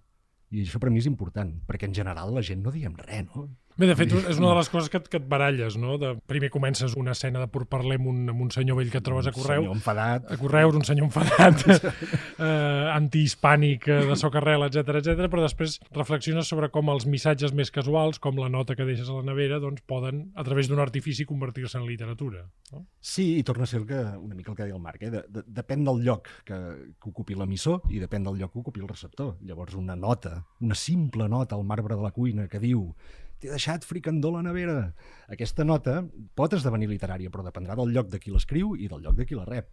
I 0.49 0.63
això 0.65 0.81
per 0.81 0.89
mi 0.89 1.01
és 1.01 1.09
important, 1.09 1.51
perquè 1.69 1.89
en 1.89 1.95
general 1.97 2.33
la 2.33 2.43
gent 2.45 2.63
no 2.65 2.73
diem 2.73 2.95
res, 2.97 3.27
no? 3.29 3.47
Bé, 3.77 3.87
de 3.89 3.95
fet, 3.99 4.13
és 4.15 4.37
una 4.39 4.53
de 4.53 4.55
les 4.55 4.69
coses 4.71 4.87
que, 4.89 4.97
et- 5.01 5.07
que 5.11 5.17
et 5.19 5.25
baralles, 5.27 5.75
no? 5.75 5.97
De, 5.99 6.13
primer 6.31 6.47
comences 6.49 6.93
una 6.95 7.11
escena 7.11 7.41
de 7.41 7.47
porparler 7.51 7.97
amb 7.99 8.07
un, 8.07 8.21
amb 8.31 8.41
un 8.45 8.51
senyor 8.55 8.77
vell 8.79 8.91
que 8.93 9.01
et 9.01 9.03
trobes 9.03 9.27
a 9.27 9.33
correu, 9.35 9.65
Senyor 9.65 9.75
enfadat. 9.75 10.29
a 10.31 10.37
Correus, 10.39 10.75
un 10.79 10.85
senyor 10.87 11.09
enfadat, 11.09 11.65
eh, 12.39 12.89
antihispànic, 12.95 13.87
eh, 13.91 14.05
de 14.09 14.15
socarrel, 14.19 14.63
etc 14.67 14.95
etc. 15.01 15.25
però 15.31 15.43
després 15.43 15.77
reflexiones 15.95 16.47
sobre 16.47 16.69
com 16.71 16.89
els 16.93 17.05
missatges 17.09 17.53
més 17.53 17.71
casuals, 17.71 18.19
com 18.23 18.37
la 18.39 18.49
nota 18.49 18.75
que 18.79 18.85
deixes 18.87 19.09
a 19.11 19.17
la 19.19 19.25
nevera, 19.27 19.59
doncs 19.59 19.83
poden, 19.87 20.29
a 20.35 20.43
través 20.47 20.69
d'un 20.71 20.79
artifici, 20.79 21.25
convertir-se 21.27 21.77
en 21.77 21.85
literatura. 21.87 22.45
No? 22.71 22.85
Sí, 23.01 23.35
i 23.39 23.43
torna 23.43 23.67
a 23.67 23.71
ser 23.71 23.83
que, 23.85 23.99
una 24.15 24.35
mica 24.35 24.51
el 24.51 24.57
que 24.57 24.63
deia 24.69 24.75
el 24.77 24.81
Marc, 24.81 25.03
eh? 25.03 25.11
de, 25.11 25.25
de, 25.27 25.43
depèn 25.59 25.83
del 25.85 25.99
lloc 26.05 26.29
que, 26.47 26.55
que 26.95 27.11
ocupi 27.11 27.35
l'emissor 27.35 27.83
i 27.91 27.99
depèn 27.99 28.23
del 28.23 28.39
lloc 28.39 28.53
que 28.55 28.63
ocupi 28.63 28.79
el 28.83 28.87
receptor. 28.89 29.35
Llavors, 29.45 29.75
una 29.75 29.95
nota, 29.99 30.39
una 30.61 30.75
simple 30.79 31.27
nota 31.29 31.55
al 31.59 31.63
marbre 31.67 31.95
de 31.95 32.01
la 32.07 32.11
cuina 32.15 32.47
que 32.47 32.59
diu 32.63 32.87
t'he 33.45 33.51
deixat 33.55 33.85
fricandó 33.85 34.29
a 34.33 34.41
la 34.41 34.43
nevera. 34.49 34.93
Aquesta 35.29 35.63
nota 35.63 36.03
pot 36.35 36.53
esdevenir 36.53 36.89
literària, 36.89 37.29
però 37.31 37.43
dependrà 37.45 37.75
del 37.75 37.93
lloc 37.93 38.09
de 38.09 38.19
qui 38.19 38.31
l'escriu 38.31 38.75
i 38.75 38.87
del 38.91 39.01
lloc 39.01 39.15
de 39.15 39.25
qui 39.25 39.35
la 39.35 39.45
rep. 39.45 39.69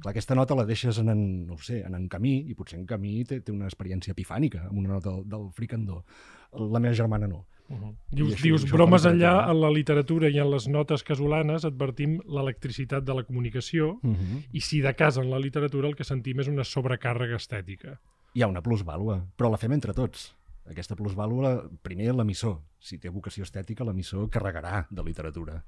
Clar, 0.00 0.10
aquesta 0.10 0.34
nota 0.34 0.54
la 0.58 0.64
deixes 0.66 0.98
en, 0.98 1.08
en, 1.08 1.20
no 1.46 1.54
ho 1.54 1.58
sé, 1.62 1.80
en 1.86 1.94
en 1.94 2.08
Camí, 2.08 2.44
i 2.50 2.54
potser 2.54 2.78
en 2.78 2.86
Camí 2.86 3.24
té, 3.24 3.40
té 3.40 3.52
una 3.52 3.66
experiència 3.70 4.12
epifànica 4.12 4.66
amb 4.68 4.78
una 4.78 4.88
nota 4.96 5.10
del, 5.10 5.22
del 5.28 5.50
fricandó. 5.54 6.04
La 6.52 6.80
meva 6.80 6.92
germana 6.94 7.26
no. 7.28 7.46
Uh 7.68 7.76
-huh. 7.76 7.94
Dius, 8.10 8.34
això- 8.34 8.42
dius 8.42 8.64
això 8.64 8.72
bromes 8.74 9.04
enllà, 9.04 9.50
en 9.50 9.60
la 9.60 9.70
literatura 9.70 10.28
i 10.28 10.38
en 10.38 10.50
les 10.50 10.68
notes 10.68 11.02
casolanes 11.02 11.64
advertim 11.64 12.20
l'electricitat 12.26 13.04
de 13.04 13.14
la 13.14 13.22
comunicació 13.24 13.98
Uh 14.02 14.10
-huh. 14.14 14.42
i 14.52 14.60
si 14.60 14.80
de 14.80 14.94
casa 14.94 15.20
en 15.22 15.30
la 15.30 15.38
literatura 15.38 15.88
el 15.88 15.94
que 15.96 16.04
sentim 16.04 16.40
és 16.40 16.48
una 16.48 16.62
sobrecàrrega 16.64 17.36
estètica. 17.36 17.98
hi 18.34 18.42
ha 18.42 18.46
una 18.48 18.60
plusvàlua, 18.62 19.24
però 19.36 19.50
la 19.50 19.56
fem 19.56 19.72
entre 19.72 19.94
tots. 19.94 20.34
Aquesta 20.70 20.96
plusvàlua, 20.98 21.52
primer 21.86 22.10
l'emissor. 22.14 22.58
Si 22.82 22.98
té 22.98 23.12
vocació 23.12 23.46
estètica, 23.46 23.86
l'emissor 23.86 24.28
carregarà 24.32 24.84
de 24.90 25.04
literatura. 25.06 25.60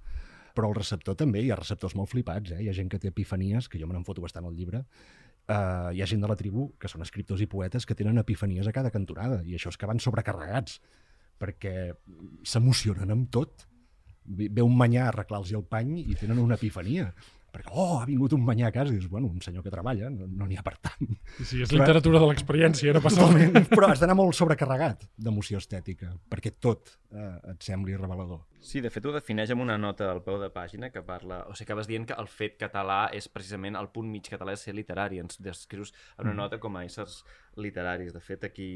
Però 0.57 0.71
el 0.71 0.77
receptor 0.79 1.15
també, 1.19 1.45
hi 1.45 1.53
ha 1.55 1.59
receptors 1.59 1.95
molt 1.95 2.11
flipats, 2.11 2.57
eh? 2.57 2.63
hi 2.65 2.69
ha 2.71 2.75
gent 2.75 2.91
que 2.91 2.99
té 2.99 3.13
epifanies, 3.13 3.69
que 3.71 3.79
jo 3.79 3.87
me 3.87 3.95
n'en 3.95 4.07
foto 4.07 4.25
bastant 4.25 4.49
al 4.49 4.57
llibre, 4.59 4.83
uh, 4.83 5.91
hi 5.95 6.03
ha 6.03 6.09
gent 6.11 6.25
de 6.25 6.31
la 6.31 6.37
tribu 6.39 6.73
que 6.81 6.91
són 6.91 7.05
escriptors 7.05 7.45
i 7.45 7.49
poetes 7.51 7.87
que 7.87 7.95
tenen 7.99 8.19
epifanies 8.19 8.67
a 8.67 8.75
cada 8.75 8.91
cantonada, 8.95 9.43
i 9.47 9.55
això 9.55 9.71
és 9.71 9.79
que 9.79 9.87
van 9.87 10.03
sobrecarregats, 10.03 10.81
perquè 11.39 11.75
s'emocionen 12.43 13.15
amb 13.15 13.31
tot. 13.31 13.69
Ve 14.29 14.65
un 14.65 14.75
manyà 14.77 15.07
a 15.07 15.13
arreglar-los 15.13 15.55
el 15.57 15.65
pany 15.65 15.95
i 16.03 16.17
tenen 16.19 16.43
una 16.43 16.59
epifania. 16.59 17.13
Perquè, 17.49 17.71
oh, 17.73 17.99
ha 18.03 18.05
vingut 18.07 18.35
un 18.37 18.43
manyà 18.45 18.69
a 18.69 18.73
casa, 18.75 18.93
i 18.93 18.99
dius, 18.99 19.09
bueno, 19.09 19.27
un 19.33 19.41
senyor 19.41 19.65
que 19.65 19.71
treballa, 19.73 20.11
no 20.13 20.27
no 20.29 20.47
n'hi 20.47 20.59
ha 20.61 20.63
per 20.67 20.75
tant. 20.85 21.09
Sí, 21.41 21.63
és 21.63 21.71
Però- 21.71 21.81
literatura 21.81 22.21
de 22.21 22.29
l'experiència, 22.29 22.93
no 22.93 23.01
passa 23.05 23.25
res. 23.33 23.69
Però 23.73 23.89
has 23.89 24.03
d'anar 24.03 24.17
molt 24.19 24.37
sobrecarregat 24.37 25.07
d'emoció 25.17 25.59
estètica, 25.63 26.13
perquè 26.29 26.53
tot 26.61 26.93
eh, 27.11 27.53
et 27.55 27.65
sembli 27.65 27.97
revelador. 27.97 28.43
Sí, 28.61 28.83
de 28.85 28.91
fet 28.91 29.07
ho 29.07 29.13
defineix 29.15 29.53
amb 29.55 29.63
una 29.65 29.79
nota 29.79 30.11
al 30.11 30.21
peu 30.27 30.37
de 30.43 30.51
pàgina 30.53 30.91
que 30.93 31.01
parla... 31.07 31.45
O 31.49 31.55
sigui, 31.55 31.69
acabes 31.71 31.89
dient 31.89 32.05
que 32.11 32.17
el 32.19 32.27
fet 32.29 32.59
català 32.61 33.07
és 33.15 33.29
precisament 33.33 33.79
el 33.79 33.89
punt 33.95 34.11
mig 34.11 34.29
català 34.29 34.53
és 34.53 34.65
ser 34.67 34.75
literari. 34.77 35.21
Ens 35.23 35.39
descrius 35.41 35.95
en 36.19 36.27
una 36.27 36.35
nota 36.43 36.59
com 36.61 36.77
a 36.77 36.83
éssers 36.85 37.23
literaris. 37.61 38.15
De 38.15 38.23
fet, 38.25 38.45
aquí... 38.49 38.69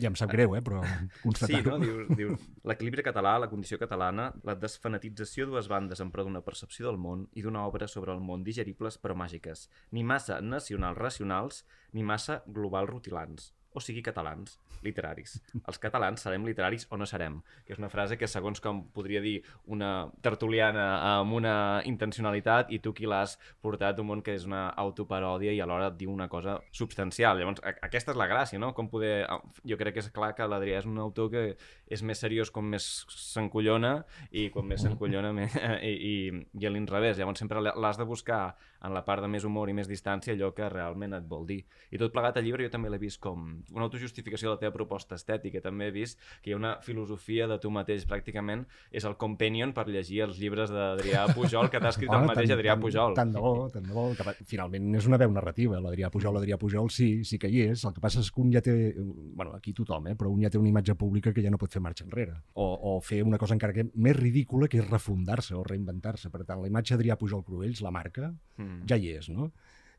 Ja 0.00 0.10
em 0.10 0.18
sap 0.18 0.30
greu, 0.32 0.54
eh, 0.56 0.62
però 0.64 0.82
Sí, 0.86 1.20
constatar-ho. 1.22 1.76
no? 1.76 1.78
Dius, 1.82 2.12
dius 2.18 2.46
l'equilibri 2.66 3.04
català, 3.06 3.36
la 3.42 3.50
condició 3.52 3.78
catalana, 3.82 4.30
la 4.46 4.56
desfanatització 4.58 5.48
dues 5.50 5.70
bandes 5.72 6.02
en 6.04 6.12
pro 6.14 6.24
d'una 6.26 6.44
percepció 6.46 6.88
del 6.88 7.00
món 7.00 7.26
i 7.34 7.44
d'una 7.44 7.66
obra 7.66 7.88
sobre 7.90 8.14
el 8.14 8.22
món 8.24 8.44
digeribles 8.46 9.00
però 9.02 9.16
màgiques, 9.18 9.68
ni 9.92 10.04
massa 10.04 10.40
nacionals 10.40 10.98
racionals, 10.98 11.64
ni 11.92 12.04
massa 12.06 12.42
global 12.46 12.88
rutilants 12.90 13.52
o 13.76 13.80
sigui 13.84 14.00
catalans, 14.00 14.56
literaris. 14.84 15.36
Els 15.58 15.78
catalans 15.82 16.22
serem 16.24 16.46
literaris 16.48 16.86
o 16.88 16.96
no 16.96 17.04
serem, 17.08 17.42
que 17.66 17.74
és 17.74 17.80
una 17.80 17.90
frase 17.92 18.16
que 18.16 18.28
segons 18.30 18.62
com 18.64 18.80
podria 18.96 19.20
dir 19.20 19.34
una 19.72 20.08
tertuliana 20.24 20.86
amb 21.12 21.36
una 21.36 21.56
intencionalitat 21.84 22.72
i 22.72 22.80
tu 22.80 22.94
qui 22.96 23.04
l'has 23.10 23.36
portat 23.60 24.00
un 24.00 24.08
món 24.08 24.22
que 24.24 24.32
és 24.38 24.46
una 24.48 24.70
autoparòdia 24.80 25.52
i 25.52 25.60
alhora 25.60 25.90
et 25.90 25.98
diu 26.00 26.12
una 26.12 26.28
cosa 26.32 26.56
substancial. 26.72 27.36
Llavors, 27.36 27.60
aquesta 27.84 28.14
és 28.14 28.20
la 28.20 28.28
gràcia, 28.30 28.60
no? 28.62 28.72
Com 28.76 28.88
poder... 28.92 29.26
Jo 29.68 29.76
crec 29.76 29.98
que 29.98 30.04
és 30.06 30.08
clar 30.14 30.32
que 30.38 30.48
l'Adrià 30.48 30.80
és 30.80 30.88
un 30.88 30.96
autor 31.02 31.28
que 31.34 31.44
és 31.92 32.02
més 32.02 32.22
seriós 32.22 32.50
com 32.54 32.64
més 32.72 32.86
s'encollona 33.12 33.98
i 34.30 34.48
quan 34.54 34.68
més 34.72 34.80
s'encollona 34.86 35.34
més... 35.38 35.52
I, 35.84 35.92
i, 35.92 36.14
i 36.56 36.66
a 36.66 36.72
l'inrevés. 36.72 37.20
Llavors 37.20 37.44
sempre 37.44 37.60
l'has 37.60 38.00
de 38.00 38.08
buscar 38.08 38.40
en 38.84 38.94
la 38.94 39.04
part 39.04 39.22
de 39.24 39.30
més 39.30 39.44
humor 39.44 39.70
i 39.70 39.74
més 39.76 39.88
distància 39.88 40.34
allò 40.34 40.52
que 40.54 40.68
realment 40.68 41.16
et 41.16 41.26
vol 41.28 41.46
dir. 41.48 41.62
I 41.90 42.00
tot 42.00 42.12
plegat 42.14 42.38
al 42.38 42.44
llibre 42.46 42.66
jo 42.66 42.72
també 42.72 42.90
l'he 42.92 43.00
vist 43.00 43.20
com 43.22 43.46
una 43.72 43.86
autojustificació 43.86 44.50
de 44.50 44.54
la 44.56 44.60
teva 44.60 44.74
proposta 44.74 45.16
estètica. 45.18 45.62
També 45.64 45.88
he 45.88 45.94
vist 45.94 46.20
que 46.42 46.50
hi 46.50 46.56
ha 46.56 46.60
una 46.60 46.76
filosofia 46.84 47.48
de 47.50 47.58
tu 47.62 47.70
mateix, 47.72 48.06
pràcticament 48.08 48.66
és 48.90 49.06
el 49.08 49.16
companion 49.20 49.72
per 49.76 49.86
llegir 49.88 50.22
els 50.26 50.40
llibres 50.40 50.72
d'Adrià 50.72 51.26
Pujol 51.34 51.70
que 51.72 51.80
t'ha 51.82 51.92
escrit 51.94 52.12
el 52.12 52.26
mateix 52.28 52.52
Adrià 52.54 52.76
Pujol. 52.80 53.16
Tant 53.18 53.32
de 53.34 53.42
bo, 53.42 53.68
tant 53.72 53.86
de 53.86 53.94
bo. 53.96 54.08
Que, 54.16 54.36
finalment 54.48 54.94
és 54.98 55.08
una 55.08 55.20
veu 55.20 55.32
narrativa, 55.32 55.80
l'Adrià 55.82 56.10
Pujol, 56.12 56.36
l'Adrià 56.38 56.58
Pujol 56.60 56.90
sí, 56.92 57.10
sí 57.24 57.40
que 57.42 57.50
hi 57.52 57.66
és. 57.70 57.84
El 57.86 57.96
que 57.96 58.04
passa 58.04 58.22
és 58.24 58.30
que 58.32 58.42
un 58.42 58.52
ja 58.54 58.62
té, 58.64 58.76
bueno, 58.96 59.54
aquí 59.56 59.74
tothom, 59.76 60.10
eh, 60.10 60.16
però 60.18 60.32
un 60.32 60.42
ja 60.44 60.50
té 60.52 60.60
una 60.60 60.70
imatge 60.70 60.96
pública 60.98 61.32
que 61.32 61.44
ja 61.44 61.52
no 61.52 61.60
pot 61.60 61.72
fer 61.72 61.82
marxa 61.84 62.06
enrere. 62.06 62.38
O, 62.54 62.66
o 62.92 62.98
fer 63.04 63.22
una 63.26 63.38
cosa 63.38 63.56
encara 63.56 63.74
que 63.76 63.88
més 63.94 64.16
ridícula, 64.16 64.68
que 64.68 64.80
és 64.82 64.90
refundar-se 64.90 65.56
o 65.56 65.64
reinventar-se. 65.66 66.30
Per 66.32 66.44
tant, 66.44 66.62
la 66.62 66.70
imatge 66.70 66.96
d'Adrià 66.96 67.18
Pujol 67.20 67.44
Cruells, 67.46 67.82
la 67.84 67.94
marca, 67.94 68.32
Mm. 68.56 68.75
Ja 68.88 68.98
hi 69.00 69.14
és, 69.16 69.30
no? 69.32 69.50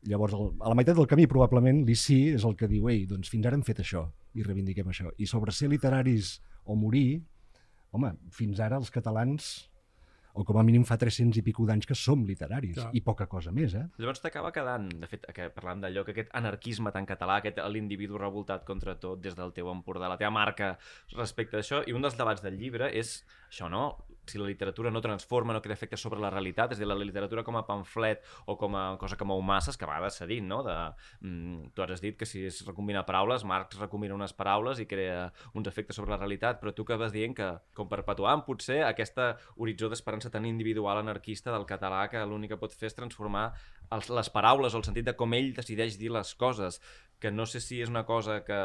Llavors, 0.08 0.34
el, 0.36 0.52
a 0.62 0.70
la 0.70 0.76
meitat 0.78 0.96
del 0.96 1.08
camí, 1.10 1.26
probablement, 1.30 1.82
l'ICI 1.86 2.18
és 2.36 2.44
el 2.46 2.54
que 2.58 2.68
diu, 2.70 2.86
ei, 2.92 3.02
doncs 3.10 3.32
fins 3.32 3.48
ara 3.48 3.58
hem 3.58 3.64
fet 3.66 3.82
això, 3.82 4.04
i 4.38 4.44
reivindiquem 4.46 4.92
això. 4.92 5.10
I 5.18 5.26
sobre 5.26 5.54
ser 5.54 5.70
literaris 5.72 6.36
o 6.64 6.76
morir, 6.78 7.20
home, 7.90 8.12
fins 8.34 8.60
ara 8.62 8.78
els 8.78 8.92
catalans, 8.94 9.68
o 10.38 10.44
com 10.46 10.58
a 10.60 10.62
mínim 10.62 10.84
fa 10.86 10.94
300 11.00 11.40
i 11.40 11.42
pico 11.42 11.64
d'anys 11.66 11.88
que 11.88 11.96
som 11.98 12.22
literaris, 12.26 12.76
Clar. 12.76 12.90
i 12.94 13.02
poca 13.02 13.26
cosa 13.26 13.50
més, 13.54 13.74
eh? 13.74 13.84
Llavors 13.98 14.22
t'acaba 14.22 14.52
quedant, 14.54 14.86
de 15.00 15.08
fet, 15.10 15.26
que 15.34 15.48
parlant 15.54 15.82
d'allò, 15.82 16.04
que 16.06 16.14
aquest 16.14 16.30
anarquisme 16.38 16.92
tan 16.94 17.08
català, 17.08 17.40
aquest 17.40 17.58
l'individu 17.74 18.20
revoltat 18.20 18.62
contra 18.68 18.94
tot 19.02 19.22
des 19.24 19.34
del 19.34 19.50
teu 19.56 19.72
Empordà, 19.72 20.06
la 20.12 20.18
teva 20.20 20.30
marca 20.34 20.76
respecte 21.16 21.58
a 21.58 21.64
això, 21.64 21.82
i 21.86 21.96
un 21.96 22.06
dels 22.06 22.18
debats 22.18 22.44
del 22.44 22.60
llibre 22.60 22.92
és 22.94 23.18
això, 23.48 23.66
no? 23.72 23.88
Si 24.28 24.38
la 24.40 24.48
literatura 24.48 24.90
no 24.90 25.02
transforma, 25.04 25.54
no 25.56 25.62
crea 25.64 25.76
efectes 25.78 26.02
sobre 26.04 26.20
la 26.20 26.30
realitat, 26.30 26.72
és 26.72 26.78
a 26.78 26.82
dir, 26.82 26.88
la 26.88 26.98
literatura 26.98 27.44
com 27.46 27.56
a 27.56 27.64
pamflet 27.66 28.24
o 28.46 28.56
com 28.60 28.76
a 28.76 28.84
cosa 29.00 29.16
que 29.16 29.26
mou 29.28 29.40
masses, 29.42 29.76
que 29.76 29.86
a 29.86 29.90
vegades 29.90 30.18
s'ha 30.20 30.28
dit, 30.28 30.44
no? 30.44 30.62
De, 30.66 30.76
mm, 31.20 31.72
tu 31.74 31.82
has 31.82 32.02
dit 32.04 32.16
que 32.16 32.26
si 32.26 32.44
es 32.46 32.60
recombina 32.66 33.04
paraules, 33.06 33.44
Marx 33.44 33.78
recombina 33.80 34.14
unes 34.14 34.32
paraules 34.32 34.80
i 34.80 34.86
crea 34.86 35.32
uns 35.54 35.68
efectes 35.68 35.96
sobre 35.96 36.12
la 36.12 36.20
realitat, 36.20 36.60
però 36.60 36.74
tu 36.74 36.84
que 36.84 36.96
vas 36.96 37.12
dient 37.12 37.34
que, 37.34 37.48
com 37.74 37.88
perpetuant 37.88 38.44
potser 38.46 38.82
aquesta 38.84 39.36
horitzó 39.56 39.88
d'esperança 39.88 40.30
tan 40.30 40.46
individual 40.46 40.98
anarquista 40.98 41.52
del 41.52 41.66
català 41.66 42.06
que 42.08 42.24
l'únic 42.24 42.54
que 42.54 42.60
pot 42.60 42.72
fer 42.72 42.88
és 42.88 42.96
transformar 42.96 43.52
els, 43.94 44.08
les 44.12 44.30
paraules 44.32 44.74
o 44.74 44.80
el 44.80 44.86
sentit 44.86 45.06
de 45.06 45.14
com 45.16 45.34
ell 45.36 45.52
decideix 45.56 45.98
dir 46.00 46.12
les 46.12 46.34
coses 46.38 46.80
que 47.18 47.30
no 47.34 47.46
sé 47.46 47.60
si 47.60 47.80
és 47.82 47.88
una 47.90 48.04
cosa 48.06 48.44
que, 48.46 48.58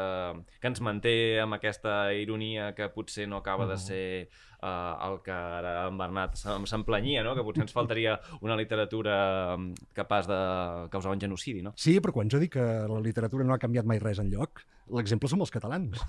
que 0.60 0.68
ens 0.70 0.80
manté 0.80 1.40
amb 1.42 1.56
aquesta 1.56 2.12
ironia 2.14 2.68
que 2.74 2.86
potser 2.94 3.26
no 3.28 3.40
acaba 3.42 3.66
de 3.66 3.76
ser 3.78 4.28
uh, 4.62 5.08
el 5.08 5.16
que 5.24 5.32
ara 5.34 5.88
en 5.88 5.98
Bernat 5.98 6.36
se'm- 6.38 6.66
s'emplanyia, 6.70 7.24
no? 7.26 7.34
que 7.34 7.42
potser 7.42 7.64
ens 7.66 7.72
faltaria 7.74 8.14
una 8.42 8.54
literatura 8.56 9.56
mm, 9.56 9.90
capaç 9.92 10.28
de 10.30 10.38
causar 10.90 11.10
un 11.12 11.20
genocidi. 11.20 11.62
No? 11.66 11.72
Sí, 11.76 11.98
però 12.00 12.12
quan 12.14 12.30
jo 12.30 12.38
dic 12.38 12.52
que 12.54 12.62
la 12.88 13.00
literatura 13.02 13.44
no 13.44 13.54
ha 13.54 13.58
canviat 13.58 13.84
mai 13.90 13.98
res 13.98 14.18
en 14.22 14.30
lloc, 14.30 14.62
l'exemple 14.92 15.30
som 15.30 15.42
els 15.44 15.52
catalans. 15.54 16.00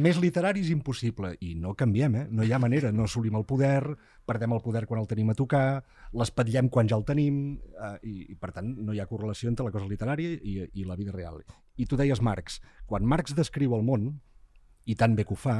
Més 0.00 0.16
literaris 0.16 0.70
impossible, 0.72 1.34
i 1.44 1.52
no 1.60 1.74
canviem, 1.76 2.14
eh? 2.16 2.24
no 2.32 2.44
hi 2.44 2.52
ha 2.54 2.60
manera, 2.62 2.92
no 2.92 3.04
assolim 3.04 3.34
el 3.36 3.44
poder, 3.44 3.82
perdem 4.24 4.54
el 4.56 4.62
poder 4.64 4.86
quan 4.88 5.02
el 5.02 5.08
tenim 5.10 5.32
a 5.32 5.36
tocar, 5.36 5.82
l'espatllem 6.16 6.70
quan 6.72 6.88
ja 6.88 6.96
el 6.96 7.04
tenim, 7.04 7.58
eh, 7.74 7.96
i, 8.08 8.14
i 8.32 8.38
per 8.40 8.54
tant 8.56 8.70
no 8.80 8.94
hi 8.94 9.02
ha 9.02 9.08
correlació 9.10 9.50
entre 9.52 9.66
la 9.66 9.74
cosa 9.74 9.90
literària 9.90 10.38
i, 10.40 10.56
i 10.72 10.86
la 10.88 10.96
vida 10.96 11.12
real. 11.12 11.42
I 11.76 11.84
tu 11.90 11.98
deies 12.00 12.22
Marx, 12.24 12.62
quan 12.88 13.04
Marx 13.04 13.36
descriu 13.36 13.76
el 13.76 13.84
món, 13.84 14.08
i 14.88 14.96
tan 14.96 15.18
bé 15.18 15.26
que 15.28 15.36
ho 15.36 15.40
fa, 15.40 15.58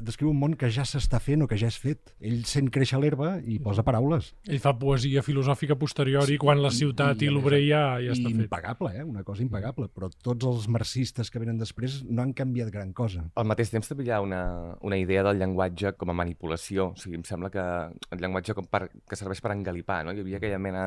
descriu 0.00 0.30
un 0.30 0.38
món 0.40 0.54
que 0.58 0.70
ja 0.72 0.84
s'està 0.88 1.20
fent 1.22 1.44
o 1.44 1.48
que 1.50 1.58
ja 1.60 1.68
és 1.68 1.76
fet. 1.80 2.12
Ell 2.24 2.42
sent 2.48 2.70
créixer 2.72 3.00
l'herba 3.02 3.34
i 3.44 3.58
posa 3.62 3.84
paraules. 3.86 4.32
Ell 4.48 4.60
fa 4.62 4.72
poesia 4.78 5.24
filosòfica 5.26 5.76
posteriori 5.80 6.38
quan 6.40 6.62
la 6.62 6.72
ciutat 6.72 7.20
i, 7.20 7.28
a 7.28 7.32
més, 7.32 7.36
l'obrer 7.36 7.60
ja, 7.66 7.82
ja 8.02 8.14
està 8.16 8.30
i 8.30 8.36
fet. 8.36 8.46
impagable, 8.46 8.92
eh? 8.96 9.04
una 9.04 9.24
cosa 9.26 9.44
impagable, 9.44 9.88
però 9.92 10.08
tots 10.12 10.48
els 10.48 10.68
marxistes 10.72 11.30
que 11.30 11.42
venen 11.42 11.60
després 11.60 12.00
no 12.08 12.24
han 12.24 12.32
canviat 12.36 12.72
gran 12.72 12.94
cosa. 12.96 13.26
Al 13.36 13.48
mateix 13.48 13.72
temps 13.74 13.90
també 13.90 14.06
hi 14.08 14.14
ha 14.14 14.22
una, 14.24 14.42
una 14.80 15.00
idea 15.00 15.24
del 15.26 15.42
llenguatge 15.42 15.94
com 16.00 16.12
a 16.12 16.16
manipulació. 16.16 16.92
O 16.92 17.00
sigui, 17.00 17.18
em 17.20 17.26
sembla 17.28 17.52
que 17.52 17.66
el 18.12 18.22
llenguatge 18.22 18.56
com 18.58 18.68
per, 18.70 18.86
que 19.08 19.18
serveix 19.18 19.42
per 19.44 19.54
engalipar. 19.56 20.02
No? 20.06 20.14
Hi 20.16 20.24
havia 20.24 20.40
aquella 20.40 20.60
mena, 20.62 20.86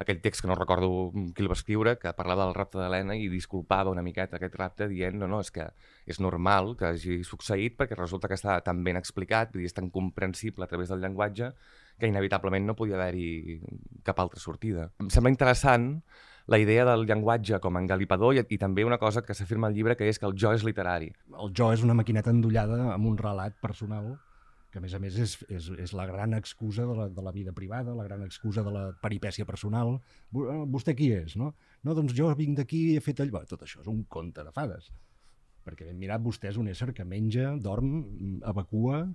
aquell 0.00 0.20
text 0.24 0.40
que 0.42 0.48
no 0.48 0.56
recordo 0.56 0.88
qui 1.36 1.44
el 1.44 1.50
va 1.50 1.56
escriure, 1.58 1.96
que 2.00 2.12
parlava 2.16 2.46
del 2.46 2.56
rapte 2.56 2.80
d'Helena 2.80 3.16
i 3.20 3.28
disculpava 3.28 3.92
una 3.92 4.04
miqueta 4.04 4.38
aquest 4.38 4.56
rapte 4.56 4.88
dient 4.88 5.18
no, 5.20 5.28
no, 5.28 5.42
és 5.44 5.52
que 5.52 5.66
és 6.08 6.20
normal 6.24 6.72
que 6.80 6.88
hagi 6.88 7.20
succeït 7.26 7.76
perquè 7.76 7.98
resulta 7.98 8.30
que 8.30 8.38
està 8.38 8.56
tan 8.64 8.80
ben 8.86 8.96
explicat, 9.00 9.52
dir, 9.52 9.68
és 9.68 9.76
tan 9.76 9.90
comprensible 9.92 10.64
a 10.64 10.70
través 10.70 10.88
del 10.88 11.04
llenguatge 11.04 11.52
que 12.00 12.08
inevitablement 12.08 12.64
no 12.66 12.76
podia 12.78 12.96
haver-hi 12.96 13.60
cap 14.06 14.24
altra 14.24 14.40
sortida. 14.40 14.88
Em 15.04 15.12
sembla 15.12 15.34
interessant 15.34 15.92
la 16.50 16.58
idea 16.58 16.86
del 16.88 17.04
llenguatge 17.06 17.60
com 17.60 17.76
a 17.76 17.84
engalipador 17.84 18.34
i, 18.34 18.46
i 18.48 18.58
també 18.58 18.88
una 18.88 18.98
cosa 18.98 19.22
que 19.22 19.36
s'afirma 19.36 19.68
al 19.68 19.76
llibre 19.76 19.98
que 20.00 20.08
és 20.08 20.18
que 20.18 20.26
el 20.26 20.34
jo 20.34 20.54
és 20.56 20.64
literari. 20.64 21.12
El 21.36 21.52
jo 21.52 21.68
és 21.76 21.84
una 21.84 21.94
maquineta 21.98 22.32
endollada 22.32 22.94
amb 22.94 23.12
un 23.12 23.20
relat 23.20 23.60
personal 23.60 24.16
que 24.70 24.78
a 24.78 24.80
més 24.80 24.94
a 24.94 25.00
més 25.02 25.16
és, 25.18 25.32
és, 25.50 25.68
és 25.82 25.92
la 25.98 26.06
gran 26.06 26.32
excusa 26.34 26.84
de 26.86 26.94
la, 26.94 27.08
de 27.10 27.22
la 27.22 27.32
vida 27.32 27.52
privada, 27.52 27.94
la 27.94 28.04
gran 28.06 28.22
excusa 28.22 28.62
de 28.62 28.70
la 28.70 28.92
peripècia 29.02 29.44
personal. 29.44 30.00
"Vo- 30.30 30.46
eh, 30.50 30.66
Vostè 30.66 30.94
qui 30.94 31.10
és, 31.12 31.36
no? 31.36 31.54
No, 31.82 31.94
doncs 31.94 32.14
jo 32.14 32.32
vinc 32.36 32.56
d'aquí 32.56 32.92
i 32.92 32.96
he 32.96 33.00
fet 33.00 33.18
allò. 33.20 33.44
Tot 33.46 33.62
això 33.62 33.80
és 33.80 33.86
un 33.88 34.04
conte 34.04 34.44
de 34.44 34.52
fades. 34.52 34.92
Perquè 35.64 35.84
ben 35.86 35.98
mirat, 35.98 36.22
vostè 36.22 36.48
és 36.48 36.56
un 36.56 36.68
ésser 36.68 36.92
que 36.94 37.04
menja, 37.04 37.56
dorm, 37.58 38.40
evacua 38.46 39.12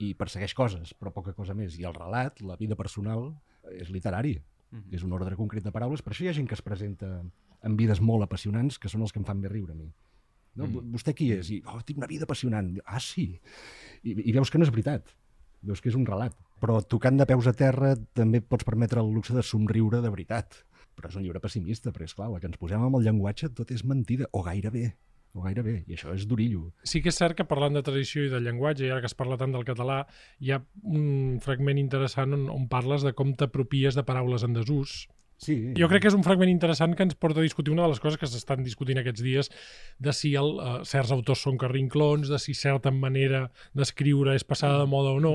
i 0.00 0.14
persegueix 0.14 0.54
coses, 0.54 0.94
però 0.98 1.12
poca 1.12 1.32
cosa 1.36 1.54
més. 1.54 1.78
I 1.78 1.84
el 1.84 1.94
relat, 1.94 2.40
la 2.40 2.56
vida 2.56 2.74
personal, 2.74 3.34
és 3.72 3.90
literari. 3.90 4.40
Mhm. 4.72 4.94
És 4.94 5.02
un 5.02 5.12
ordre 5.12 5.36
concret 5.36 5.62
de 5.64 5.72
paraules. 5.72 6.00
Per 6.02 6.12
això 6.12 6.24
hi 6.24 6.28
ha 6.28 6.32
gent 6.32 6.48
que 6.48 6.54
es 6.54 6.62
presenta 6.62 7.22
en 7.62 7.76
vides 7.76 8.00
molt 8.00 8.22
apassionants, 8.22 8.78
que 8.78 8.88
són 8.88 9.02
els 9.02 9.12
que 9.12 9.18
em 9.18 9.24
fan 9.26 9.38
més 9.40 9.50
riure 9.52 9.72
a 9.72 9.74
mi. 9.76 9.92
No? 10.58 10.66
Mm. 10.66 10.92
Vostè 10.96 11.14
qui 11.16 11.30
és? 11.34 11.50
I, 11.54 11.60
oh, 11.70 11.80
tinc 11.86 12.00
una 12.00 12.10
vida 12.10 12.26
apassionant. 12.28 12.72
Ah, 12.86 13.00
sí. 13.02 13.32
I, 14.02 14.16
I 14.16 14.36
veus 14.36 14.50
que 14.50 14.60
no 14.60 14.66
és 14.66 14.72
veritat. 14.74 15.12
Veus 15.66 15.82
que 15.82 15.92
és 15.92 15.98
un 15.98 16.06
relat. 16.08 16.36
Però 16.60 16.80
tocant 16.84 17.20
de 17.20 17.26
peus 17.28 17.46
a 17.48 17.54
terra 17.56 17.94
també 18.16 18.42
pots 18.44 18.66
permetre 18.68 19.00
el 19.00 19.12
luxe 19.14 19.36
de 19.36 19.44
somriure 19.46 20.02
de 20.04 20.12
veritat. 20.12 20.62
Però 20.96 21.08
és 21.08 21.16
un 21.16 21.24
llibre 21.24 21.40
pessimista, 21.40 21.92
perquè, 21.94 22.10
esclar, 22.10 22.28
la 22.32 22.40
que 22.40 22.50
ens 22.50 22.58
posem 22.60 22.82
amb 22.84 22.98
el 22.98 23.06
llenguatge 23.06 23.52
tot 23.56 23.70
és 23.72 23.84
mentida, 23.88 24.28
o 24.36 24.42
gairebé. 24.44 24.90
O 25.32 25.44
gairebé. 25.44 25.76
I 25.86 25.94
això 25.94 26.10
és 26.16 26.26
d'orillo. 26.26 26.72
Sí 26.82 27.00
que 27.04 27.12
és 27.12 27.20
cert 27.20 27.38
que 27.38 27.46
parlant 27.48 27.76
de 27.78 27.84
tradició 27.86 28.24
i 28.26 28.32
de 28.32 28.40
llenguatge, 28.42 28.84
i 28.84 28.90
ara 28.90 29.04
que 29.04 29.08
es 29.08 29.16
parla 29.16 29.38
tant 29.40 29.54
del 29.54 29.64
català, 29.68 30.02
hi 30.42 30.50
ha 30.50 30.58
un 30.82 31.38
fragment 31.44 31.78
interessant 31.78 32.34
on, 32.34 32.48
on 32.50 32.66
parles 32.72 33.06
de 33.06 33.14
com 33.16 33.32
t'apropies 33.38 33.96
de 33.96 34.04
paraules 34.04 34.44
en 34.44 34.58
desús. 34.58 35.04
Sí. 35.40 35.54
Jo 35.72 35.88
crec 35.88 36.02
que 36.04 36.10
és 36.10 36.16
un 36.16 36.24
fragment 36.26 36.50
interessant 36.52 36.92
que 36.92 37.04
ens 37.06 37.16
porta 37.16 37.40
a 37.40 37.44
discutir 37.46 37.72
una 37.72 37.86
de 37.86 37.94
les 37.94 38.00
coses 38.02 38.20
que 38.20 38.28
s'estan 38.28 38.60
discutint 38.60 38.98
aquests 39.00 39.22
dies, 39.24 39.48
de 39.98 40.12
si 40.12 40.34
el, 40.36 40.58
uh, 40.60 40.82
certs 40.84 41.14
autors 41.16 41.40
són 41.46 41.56
carrinclons, 41.56 42.28
de 42.28 42.38
si 42.38 42.52
certa 42.52 42.92
manera 42.92 43.46
d'escriure 43.72 44.34
és 44.36 44.44
passada 44.44 44.82
de 44.82 44.88
moda 44.92 45.14
o 45.16 45.20
no. 45.24 45.32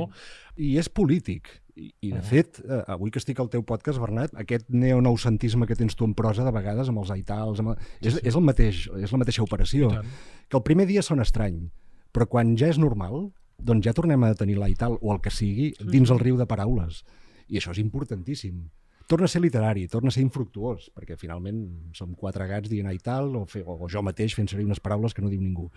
I 0.62 0.76
és 0.78 0.92
polític. 0.94 1.50
I, 1.76 1.90
i 2.06 2.12
de 2.14 2.20
Ah. 2.22 2.22
fet, 2.22 2.62
eh, 2.64 2.84
avui 2.88 3.12
que 3.12 3.20
estic 3.20 3.42
al 3.42 3.50
teu 3.50 3.66
podcast, 3.68 4.00
Bernat, 4.00 4.32
aquest 4.40 4.70
neonoucentisme 4.70 5.66
que 5.68 5.76
tens 5.76 5.98
tu 5.98 6.06
en 6.06 6.14
prosa 6.14 6.46
de 6.46 6.54
vegades 6.54 6.88
amb 6.88 7.02
els 7.02 7.12
aitals, 7.12 7.60
amb 7.60 7.74
el... 7.74 7.82
és, 8.00 8.22
és, 8.22 8.36
el 8.36 8.46
mateix, 8.46 8.86
és 9.02 9.12
la 9.12 9.18
mateixa 9.20 9.44
operació. 9.44 9.90
Que 10.48 10.56
el 10.56 10.64
primer 10.64 10.86
dia 10.88 11.02
sona 11.02 11.26
estrany, 11.26 11.66
però 12.14 12.30
quan 12.30 12.56
ja 12.56 12.70
és 12.70 12.78
normal, 12.80 13.34
doncs 13.58 13.90
ja 13.90 13.94
tornem 13.98 14.24
a 14.24 14.34
tenir 14.38 14.56
l'aital 14.62 14.96
o 15.02 15.12
el 15.12 15.20
que 15.20 15.34
sigui 15.34 15.74
dins 15.82 16.14
el 16.14 16.22
riu 16.22 16.38
de 16.38 16.46
paraules. 16.48 17.04
I 17.50 17.58
això 17.58 17.74
és 17.74 17.82
importantíssim. 17.82 18.70
Torna 19.08 19.26
a 19.26 19.30
ser 19.30 19.42
literari, 19.44 19.86
torna 19.88 20.10
a 20.10 20.16
ser 20.16 20.24
infructuós, 20.26 20.88
perquè 20.96 21.14
finalment 21.20 21.60
som 21.94 22.16
quatre 22.18 22.48
gats 22.50 22.72
dient 22.72 22.90
aital 22.90 23.36
o, 23.38 23.44
fer, 23.46 23.62
o 23.62 23.86
jo 23.92 24.02
mateix 24.02 24.34
fent 24.34 24.50
servir 24.50 24.66
unes 24.66 24.82
paraules 24.82 25.14
que 25.14 25.22
no 25.22 25.30
diu 25.30 25.44
ningú. 25.44 25.68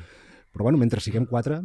Però 0.54 0.64
bueno, 0.64 0.80
mentre 0.80 1.02
siguem 1.04 1.26
quatre, 1.28 1.61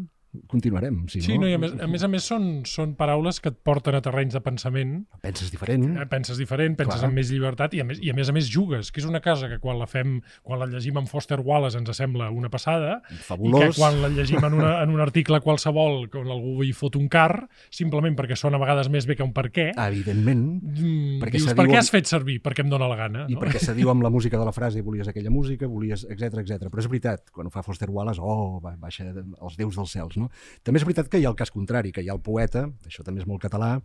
continuarem. 0.47 1.07
Si 1.07 1.21
Sí, 1.21 1.35
no, 1.37 1.41
no, 1.45 1.49
i 1.49 1.53
a 1.53 1.59
més 1.61 1.73
a 1.79 1.87
més, 1.87 2.03
a 2.03 2.07
més 2.09 2.23
són, 2.27 2.63
són 2.65 2.95
paraules 2.95 3.39
que 3.39 3.49
et 3.53 3.57
porten 3.63 3.95
a 3.95 4.01
terrenys 4.01 4.33
de 4.33 4.41
pensament, 4.41 5.05
penses 5.21 5.51
diferent. 5.51 5.97
eh, 6.01 6.05
penses 6.09 6.37
diferent, 6.37 6.75
penses 6.77 6.99
Clar. 6.99 7.09
amb 7.09 7.17
més 7.19 7.29
llibertat 7.31 7.73
i 7.77 7.81
a, 7.81 7.85
més, 7.85 7.99
i 8.01 8.09
a 8.09 8.15
més 8.17 8.29
a 8.29 8.33
més 8.33 8.49
jugues, 8.49 8.91
que 8.91 8.99
és 9.01 9.05
una 9.05 9.21
cosa 9.21 9.47
que 9.49 9.59
quan 9.59 9.77
la 9.79 9.87
fem, 9.87 10.21
quan 10.41 10.59
la 10.59 10.65
llegim 10.67 10.97
amb 10.97 11.07
Foster 11.07 11.39
Wallace 11.39 11.77
ens 11.77 11.93
sembla 11.97 12.29
una 12.33 12.49
passada, 12.49 13.01
i 13.11 13.15
que 13.17 13.23
Fabulós. 13.23 13.77
quan 13.77 14.01
la 14.01 14.09
llegim 14.09 14.43
en, 14.43 14.53
una, 14.53 14.81
en 14.83 14.89
un 14.89 15.01
article 15.01 15.39
qualsevol 15.41 16.09
on 16.13 16.31
algú 16.33 16.63
hi 16.63 16.73
fot 16.73 16.95
un 16.97 17.07
car, 17.07 17.47
simplement 17.69 18.15
perquè 18.17 18.35
sona 18.35 18.57
a 18.57 18.63
vegades 18.63 18.89
més 18.89 19.05
bé 19.05 19.15
que 19.15 19.23
un 19.23 19.33
per 19.33 19.51
què, 19.51 19.71
Evidentment. 19.77 20.61
mm, 20.63 21.19
perquè 21.21 21.37
dius, 21.39 21.53
per 21.53 21.67
què 21.69 21.77
has 21.77 21.91
fet 21.93 22.09
servir? 22.09 22.39
Perquè 22.41 22.63
em 22.65 22.69
dóna 22.69 22.87
la 22.89 22.95
gana. 22.97 23.25
I 23.29 23.35
no? 23.35 23.39
perquè 23.41 23.59
se 23.61 23.73
diu 23.77 23.89
amb 23.93 24.01
la 24.03 24.09
música 24.15 24.37
de 24.39 24.45
la 24.45 24.51
frase 24.55 24.81
volies 24.81 25.07
aquella 25.07 25.29
música, 25.29 25.67
volies, 25.67 26.05
etc 26.09 26.41
etc. 26.43 26.67
Però 26.69 26.79
és 26.79 26.87
veritat, 26.89 27.29
quan 27.31 27.47
ho 27.47 27.53
fa 27.53 27.61
Foster 27.63 27.89
Wallace, 27.89 28.19
oh, 28.21 28.59
ba- 28.63 28.75
baixa 28.77 29.05
els 29.13 29.57
déus 29.57 29.75
dels 29.75 29.91
cels, 29.91 30.17
no? 30.17 30.22
També 30.63 30.81
és 30.81 30.87
veritat 30.87 31.09
que 31.11 31.21
hi 31.21 31.25
ha 31.25 31.31
el 31.31 31.39
cas 31.39 31.51
contrari, 31.53 31.91
que 31.95 32.03
hi 32.03 32.09
ha 32.09 32.17
el 32.17 32.23
poeta, 32.23 32.67
això 32.87 33.05
també 33.05 33.23
és 33.23 33.29
molt 33.29 33.41
català, 33.43 33.77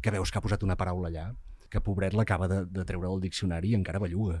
que 0.00 0.12
veus 0.14 0.30
que 0.32 0.40
ha 0.40 0.44
posat 0.44 0.62
una 0.66 0.78
paraula 0.80 1.08
allà, 1.10 1.30
que 1.70 1.80
pobret 1.86 2.16
l'acaba 2.18 2.48
de, 2.50 2.64
de 2.66 2.84
treure 2.84 3.06
del 3.06 3.20
diccionari 3.22 3.70
i 3.70 3.78
encara 3.78 4.00
belluga. 4.02 4.40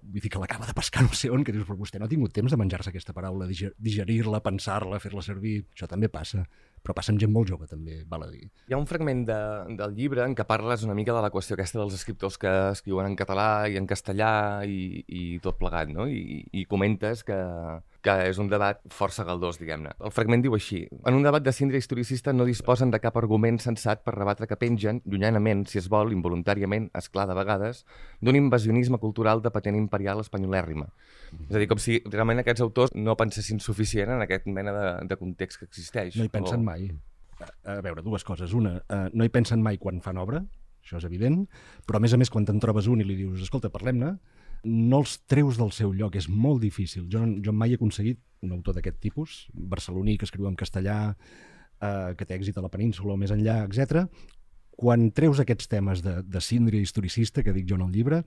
Vull 0.00 0.22
dir 0.24 0.30
que 0.32 0.40
l'acaba 0.40 0.64
de 0.64 0.72
pescar 0.72 1.02
no 1.04 1.12
sé 1.12 1.28
on, 1.28 1.42
que 1.44 1.52
dius, 1.52 1.66
però 1.68 1.76
vostè 1.76 1.98
no 2.00 2.06
ha 2.06 2.08
tingut 2.08 2.32
temps 2.32 2.48
de 2.48 2.56
menjar-se 2.56 2.88
aquesta 2.88 3.12
paraula, 3.12 3.44
diger- 3.44 3.74
digerir-la, 3.76 4.40
pensar-la, 4.40 4.96
fer-la 5.02 5.20
servir. 5.20 5.58
Això 5.74 5.84
també 5.90 6.08
passa. 6.08 6.46
Però 6.80 6.94
passa 6.96 7.12
amb 7.12 7.20
gent 7.20 7.28
molt 7.34 7.50
jove, 7.52 7.68
també, 7.68 7.98
val 8.08 8.24
a 8.24 8.30
dir. 8.32 8.46
Hi 8.70 8.72
ha 8.72 8.80
un 8.80 8.88
fragment 8.88 9.26
de, 9.28 9.36
del 9.76 9.92
llibre 9.98 10.24
en 10.24 10.32
què 10.32 10.46
parles 10.48 10.86
una 10.88 10.96
mica 10.96 11.12
de 11.12 11.20
la 11.20 11.28
qüestió 11.34 11.58
aquesta 11.58 11.82
dels 11.82 11.98
escriptors 11.98 12.40
que 12.40 12.54
escriuen 12.70 13.10
en 13.10 13.18
català 13.20 13.68
i 13.68 13.76
en 13.76 13.84
castellà 13.90 14.32
i, 14.64 15.04
i 15.04 15.24
tot 15.44 15.60
plegat, 15.60 15.92
no? 15.92 16.08
I, 16.08 16.46
i 16.48 16.64
comentes 16.70 17.20
que, 17.28 17.36
que 18.00 18.12
és 18.30 18.38
un 18.40 18.48
debat 18.48 18.78
força 18.88 19.24
galdós, 19.28 19.58
diguem-ne. 19.60 19.90
El 20.00 20.12
fragment 20.14 20.40
diu 20.40 20.54
així. 20.56 20.86
En 21.04 21.18
un 21.18 21.22
debat 21.26 21.42
de 21.44 21.52
síndria 21.52 21.78
historicista 21.82 22.32
no 22.32 22.46
disposen 22.48 22.90
de 22.90 23.00
cap 23.02 23.16
argument 23.20 23.58
sensat 23.60 24.00
per 24.06 24.14
rebatre 24.16 24.46
que 24.48 24.56
pengen, 24.56 25.02
llunyanament, 25.04 25.66
si 25.68 25.78
es 25.82 25.88
vol, 25.92 26.12
involuntàriament, 26.16 26.88
esclar 26.96 27.26
de 27.28 27.36
vegades, 27.36 27.84
d'un 28.20 28.38
invasionisme 28.40 28.96
cultural 28.98 29.42
de 29.44 29.52
patent 29.52 29.76
imperial 29.76 30.20
espanyolèrrima. 30.24 30.88
És 31.50 31.54
a 31.54 31.60
dir, 31.60 31.68
com 31.68 31.78
si 31.78 32.00
realment 32.08 32.40
aquests 32.40 32.64
autors 32.64 32.94
no 32.96 33.16
pensessin 33.20 33.60
suficient 33.60 34.10
en 34.16 34.24
aquest 34.24 34.48
mena 34.48 34.72
de, 34.72 34.88
de 35.12 35.20
context 35.20 35.60
que 35.60 35.68
existeix. 35.68 36.16
No 36.16 36.24
hi 36.24 36.32
pensen 36.32 36.64
O- 36.64 36.70
mai. 36.70 36.88
A, 37.40 37.76
a 37.76 37.80
veure, 37.84 38.02
dues 38.04 38.24
coses. 38.24 38.52
Una, 38.56 38.78
eh, 38.88 39.06
no 39.12 39.24
hi 39.24 39.30
pensen 39.32 39.62
mai 39.64 39.78
quan 39.80 40.00
fan 40.04 40.18
obra, 40.20 40.40
això 40.80 40.96
és 40.98 41.04
evident, 41.04 41.42
però 41.86 42.00
a 42.00 42.04
més 42.04 42.12
a 42.12 42.18
més 42.20 42.28
quan 42.32 42.44
te'n 42.48 42.60
trobes 42.60 42.88
un 42.88 43.00
i 43.00 43.04
li 43.04 43.14
dius, 43.16 43.40
escolta, 43.44 43.68
parlem-ne, 43.72 44.14
no 44.64 44.98
els 45.00 45.18
treus 45.26 45.56
del 45.58 45.70
seu 45.72 45.92
lloc, 45.92 46.16
és 46.16 46.28
molt 46.28 46.60
difícil. 46.62 47.06
Jo, 47.10 47.22
jo 47.44 47.52
mai 47.52 47.72
he 47.72 47.78
aconseguit 47.78 48.20
un 48.42 48.52
autor 48.52 48.74
d'aquest 48.74 48.98
tipus, 49.00 49.46
barceloní, 49.52 50.16
que 50.18 50.24
escriu 50.24 50.48
en 50.48 50.56
castellà, 50.56 51.16
eh, 51.80 52.14
que 52.16 52.24
té 52.26 52.36
èxit 52.38 52.56
a 52.58 52.62
la 52.64 52.68
península 52.72 53.14
o 53.14 53.16
més 53.20 53.30
enllà, 53.30 53.64
etc. 53.68 54.06
Quan 54.76 55.10
treus 55.12 55.40
aquests 55.42 55.68
temes 55.68 56.02
de, 56.02 56.22
de 56.22 56.40
síndria 56.40 56.80
historicista, 56.80 57.42
que 57.42 57.52
dic 57.52 57.66
jo 57.68 57.76
en 57.76 57.82
el 57.88 57.92
llibre, 57.92 58.22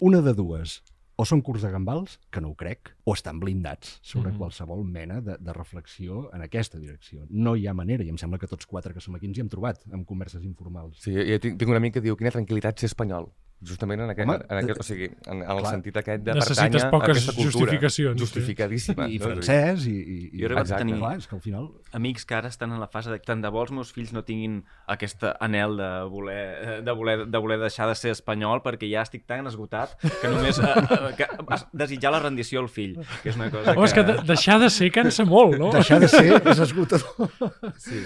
una 0.00 0.22
de 0.24 0.32
dues, 0.34 0.82
o 1.18 1.24
són 1.26 1.40
curts 1.42 1.64
de 1.66 1.70
gambals, 1.72 2.20
que 2.30 2.40
no 2.40 2.52
ho 2.52 2.54
crec, 2.54 2.92
o 3.04 3.12
estan 3.12 3.40
blindats 3.40 3.98
sobre 4.06 4.30
Mhm. 4.30 4.38
qualsevol 4.38 4.84
mena 4.86 5.20
de, 5.20 5.34
de 5.40 5.52
reflexió 5.52 6.30
en 6.32 6.42
aquesta 6.42 6.78
direcció. 6.78 7.26
No 7.28 7.56
hi 7.56 7.66
ha 7.66 7.74
manera, 7.74 8.04
i 8.04 8.08
em 8.08 8.16
sembla 8.16 8.38
que 8.38 8.46
tots 8.46 8.66
quatre 8.66 8.94
que 8.94 9.00
som 9.00 9.16
aquí 9.16 9.26
ens 9.26 9.36
hi 9.36 9.40
hem 9.42 9.48
trobat, 9.48 9.82
en 9.92 10.04
converses 10.04 10.44
informals. 10.44 10.96
Sí, 11.02 11.12
jo 11.12 11.38
tinc, 11.42 11.58
tinc 11.58 11.68
un 11.68 11.76
amic 11.76 11.94
que 11.94 12.00
diu 12.00 12.16
quina 12.16 12.30
tranquil·litat 12.30 12.78
ser 12.78 12.86
espanyol. 12.86 13.32
Justament 13.58 14.00
en 14.04 14.10
aquest, 14.12 14.28
Home, 14.28 14.38
en 14.48 14.58
aquest 14.60 14.78
o 14.78 14.84
sigui, 14.86 15.06
en, 15.26 15.40
en 15.42 15.50
el 15.50 15.58
clar. 15.58 15.70
sentit 15.72 15.96
aquest 15.98 16.20
de 16.22 16.34
Necessites 16.36 16.58
pertànyer 16.68 16.82
a 16.86 16.90
poques 16.92 17.08
aquesta 17.16 17.32
cultura. 17.34 17.50
justificacions, 17.50 18.14
sí. 18.14 18.20
Justificadíssima. 18.22 19.06
I, 19.08 19.16
i 19.16 19.18
francès, 19.18 19.86
i... 19.90 19.94
i, 19.98 20.18
i 20.28 20.38
Jo 20.38 20.44
he 20.44 20.46
arribat 20.46 20.70
a 20.70 20.78
tenir- 20.78 20.98
Clar, 21.00 21.16
és 21.18 21.26
que 21.26 21.34
al 21.34 21.42
final... 21.42 21.66
amics 21.98 22.24
que 22.28 22.36
ara 22.38 22.48
estan 22.52 22.70
en 22.76 22.78
la 22.78 22.86
fase 22.86 23.10
de 23.10 23.18
tant 23.18 23.42
de 23.42 23.50
bo 23.50 23.64
els 23.64 23.72
meus 23.74 23.90
fills 23.96 24.12
no 24.14 24.22
tinguin 24.22 24.60
aquest 24.86 25.24
anel 25.40 25.74
de 25.80 25.90
voler, 26.12 26.82
de 26.86 26.92
voler, 27.02 27.16
de 27.26 27.38
voler 27.42 27.58
deixar 27.64 27.88
de 27.90 27.96
ser 27.98 28.12
espanyol 28.14 28.62
perquè 28.62 28.86
ja 28.92 29.02
estic 29.02 29.26
tan 29.26 29.46
esgotat 29.50 29.96
que 30.20 30.28
només 30.30 30.58
eh, 30.62 30.70
eh, 30.78 31.12
que, 31.18 31.26
desitjar 31.72 32.12
la 32.14 32.20
rendició 32.22 32.60
al 32.62 32.68
fill, 32.70 32.94
que 33.24 33.32
és 33.32 33.36
una 33.40 33.50
cosa 33.50 33.74
Home, 33.74 33.88
és 33.90 33.94
que 33.96 34.04
de, 34.06 34.18
deixar 34.28 34.60
de 34.62 34.70
ser 34.70 34.92
cansa 34.94 35.24
molt, 35.26 35.58
no? 35.58 35.72
Deixar 35.74 35.98
de 35.98 36.06
ser 36.14 36.38
és 36.46 36.60
esgotador. 36.62 37.32
Sí. 37.76 38.04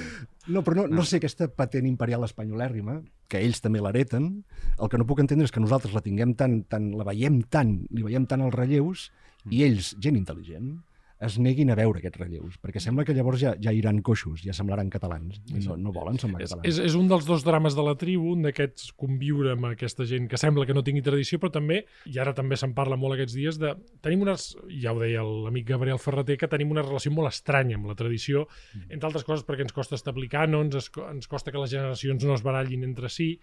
No, 0.50 0.64
però 0.66 0.83
no, 0.83 0.87
no 0.90 1.05
sé, 1.07 1.20
aquesta 1.20 1.46
patent 1.55 1.87
imperial 1.87 2.24
espanyolèrrima, 2.26 2.96
que 3.31 3.42
ells 3.44 3.62
també 3.62 3.83
l'hereten, 3.83 4.31
el 4.78 4.90
que 4.90 4.98
no 4.98 5.07
puc 5.07 5.22
entendre 5.22 5.46
és 5.46 5.55
que 5.55 5.62
nosaltres 5.62 5.94
la 5.94 6.02
tinguem 6.02 6.35
tan, 6.38 6.62
tan 6.66 6.90
la 6.98 7.07
veiem 7.07 7.42
tant, 7.46 7.76
li 7.94 8.02
veiem 8.02 8.26
tant 8.26 8.42
els 8.42 8.55
relleus, 8.57 9.11
i 9.50 9.62
ells, 9.66 9.92
gent 10.02 10.18
intel·ligent, 10.18 10.74
es 11.22 11.38
neguin 11.38 11.70
a 11.70 11.76
veure 11.78 12.00
aquests 12.00 12.20
relleus, 12.20 12.56
perquè 12.62 12.80
sembla 12.82 13.04
que 13.06 13.14
llavors 13.16 13.40
ja, 13.42 13.52
ja 13.62 13.72
iran 13.74 14.00
coixos, 14.04 14.42
ja 14.42 14.54
semblaran 14.56 14.90
catalans, 14.92 15.38
i 15.52 15.62
no, 15.64 15.76
no 15.78 15.92
volen 15.94 16.18
semblar 16.20 16.42
catalans. 16.42 16.66
és, 16.68 16.80
és 16.90 16.96
un 16.98 17.08
dels 17.11 17.26
dos 17.28 17.44
drames 17.46 17.76
de 17.78 17.85
la 17.87 17.94
tribu, 17.98 18.32
un 18.37 18.46
d'aquests 18.46 18.92
conviure 18.98 19.54
amb 19.54 19.70
aquesta 19.70 20.06
gent 20.08 20.28
que 20.30 20.40
sembla 20.40 20.66
que 20.68 20.76
no 20.76 20.85
tingui 20.87 21.04
tradició, 21.06 21.38
però 21.42 21.52
també, 21.54 21.82
i 22.11 22.18
ara 22.22 22.35
també 22.37 22.58
se'n 22.58 22.74
parla 22.76 22.98
molt 23.00 23.16
aquests 23.16 23.37
dies, 23.38 23.61
de 23.62 23.74
tenim 24.04 24.24
unes, 24.26 24.48
ja 24.82 24.94
ho 24.94 25.02
deia 25.02 25.22
l'amic 25.26 25.68
Gabriel 25.70 26.00
Ferreter, 26.02 26.38
que 26.40 26.50
tenim 26.50 26.74
una 26.74 26.85
relació 26.87 27.14
molt 27.14 27.30
estranya 27.30 27.78
amb 27.78 27.90
la 27.92 27.98
tradició, 27.98 28.46
entre 28.88 29.11
altres 29.11 29.26
coses 29.28 29.46
perquè 29.46 29.66
ens 29.66 29.76
costa 29.76 29.98
establir 29.98 30.30
cànons, 30.32 30.90
ens 31.08 31.30
costa 31.30 31.54
que 31.54 31.62
les 31.62 31.70
generacions 31.72 32.26
no 32.26 32.35
es 32.35 32.42
barallin 32.42 32.82
entre 32.88 33.11
si, 33.12 33.37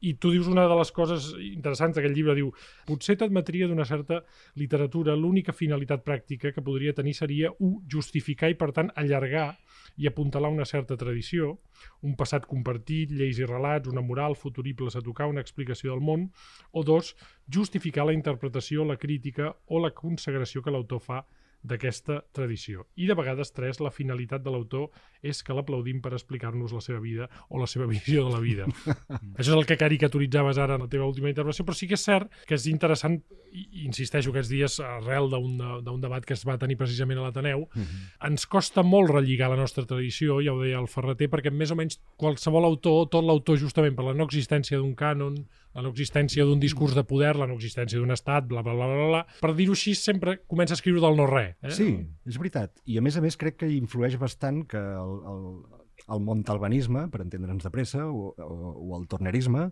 i 0.00 0.14
tu 0.14 0.30
dius 0.30 0.48
una 0.50 0.66
de 0.70 0.76
les 0.78 0.90
coses 0.94 1.30
interessants 1.42 1.96
d'aquest 1.96 2.14
llibre, 2.14 2.36
diu, 2.38 2.50
potser 2.86 3.16
t'admetria 3.18 3.68
d'una 3.68 3.86
certa 3.88 4.20
literatura, 4.60 5.16
l'única 5.16 5.54
finalitat 5.56 6.04
pràctica 6.06 6.52
que 6.54 6.64
podria 6.64 6.94
tenir 6.94 7.14
seria, 7.18 7.50
un, 7.58 7.78
justificar 7.90 8.50
i, 8.52 8.58
per 8.58 8.70
tant, 8.76 8.92
allargar 8.96 9.48
i 9.98 10.06
apuntalar 10.06 10.50
una 10.54 10.66
certa 10.68 10.96
tradició, 10.96 11.56
un 12.06 12.14
passat 12.18 12.46
compartit, 12.46 13.10
lleis 13.10 13.40
i 13.42 13.48
relats, 13.48 13.90
una 13.90 14.04
moral, 14.04 14.36
futuribles 14.38 14.96
a 14.96 15.02
tocar, 15.02 15.26
una 15.26 15.42
explicació 15.42 15.94
del 15.94 16.04
món, 16.04 16.28
o 16.70 16.84
dos, 16.86 17.14
justificar 17.50 18.06
la 18.06 18.14
interpretació, 18.14 18.84
la 18.84 18.98
crítica 18.98 19.54
o 19.66 19.82
la 19.82 19.94
consagració 19.96 20.62
que 20.62 20.74
l'autor 20.74 21.02
fa 21.02 21.24
d'aquesta 21.62 22.22
tradició. 22.32 22.86
I 22.96 23.08
de 23.08 23.16
vegades, 23.18 23.50
tres, 23.52 23.80
la 23.82 23.90
finalitat 23.90 24.44
de 24.44 24.52
l'autor 24.52 24.90
és 25.26 25.40
que 25.42 25.54
l'aplaudim 25.56 25.98
per 26.02 26.12
explicar-nos 26.14 26.72
la 26.72 26.82
seva 26.84 27.00
vida 27.02 27.26
o 27.48 27.58
la 27.58 27.66
seva 27.66 27.88
visió 27.92 28.26
de 28.28 28.34
la 28.34 28.42
vida. 28.42 28.68
Això 29.34 29.50
és 29.50 29.56
el 29.56 29.66
que 29.66 29.78
caricaturitzaves 29.80 30.60
ara 30.62 30.78
en 30.78 30.86
la 30.86 30.90
teva 30.90 31.08
última 31.08 31.30
intervenció, 31.32 31.66
però 31.66 31.76
sí 31.76 31.88
que 31.90 31.98
és 31.98 32.06
cert 32.06 32.30
que 32.46 32.54
és 32.58 32.68
interessant, 32.70 33.18
i 33.52 33.84
insisteixo 33.86 34.30
aquests 34.30 34.52
dies, 34.52 34.78
arrel 34.84 35.30
d'un 35.32 36.00
debat 36.02 36.24
que 36.24 36.36
es 36.36 36.44
va 36.46 36.58
tenir 36.60 36.78
precisament 36.78 37.18
a 37.18 37.26
l'Ateneu, 37.26 37.66
uh 37.66 37.68
-huh. 37.74 38.28
ens 38.28 38.46
costa 38.46 38.82
molt 38.82 39.10
relligar 39.10 39.50
la 39.50 39.56
nostra 39.56 39.84
tradició, 39.84 40.40
ja 40.42 40.52
ho 40.52 40.62
deia 40.62 40.78
el 40.78 40.88
Ferreter, 40.88 41.30
perquè 41.30 41.50
més 41.50 41.70
o 41.70 41.76
menys 41.76 42.00
qualsevol 42.16 42.64
autor, 42.64 43.08
tot 43.08 43.24
l'autor 43.24 43.58
justament 43.58 43.96
per 43.96 44.04
la 44.04 44.14
no 44.14 44.24
existència 44.24 44.78
d'un 44.78 44.94
cànon, 44.94 45.46
la 45.78 45.84
no 45.86 45.92
existència 45.94 46.42
d'un 46.46 46.58
discurs 46.58 46.96
de 46.96 47.04
poder, 47.06 47.36
la 47.38 47.46
no 47.46 47.54
existència 47.54 48.00
d'un 48.00 48.10
estat, 48.10 48.48
bla, 48.50 48.64
bla, 48.66 48.74
bla, 48.74 48.88
bla, 48.90 49.06
bla. 49.12 49.20
Per 49.38 49.52
dir-ho 49.54 49.76
així, 49.76 49.94
sempre 49.94 50.40
comença 50.50 50.74
a 50.74 50.78
escriure 50.78 51.02
del 51.04 51.14
no-res. 51.20 51.54
Eh? 51.62 51.74
Sí, 51.76 51.88
és 52.26 52.38
veritat. 52.42 52.74
I 52.90 52.98
a 52.98 53.04
més 53.04 53.18
a 53.18 53.22
més 53.22 53.38
crec 53.38 53.60
que 53.62 53.70
influeix 53.70 54.18
bastant 54.18 54.64
que 54.66 54.80
el, 54.80 55.14
el, 55.32 55.44
el 56.16 56.24
montalbanisme, 56.26 57.06
per 57.12 57.22
entendre'ns 57.22 57.68
de 57.68 57.72
pressa, 57.74 58.08
o, 58.10 58.32
o, 58.34 58.72
o 58.74 58.98
el 58.98 59.06
tornerisme, 59.12 59.68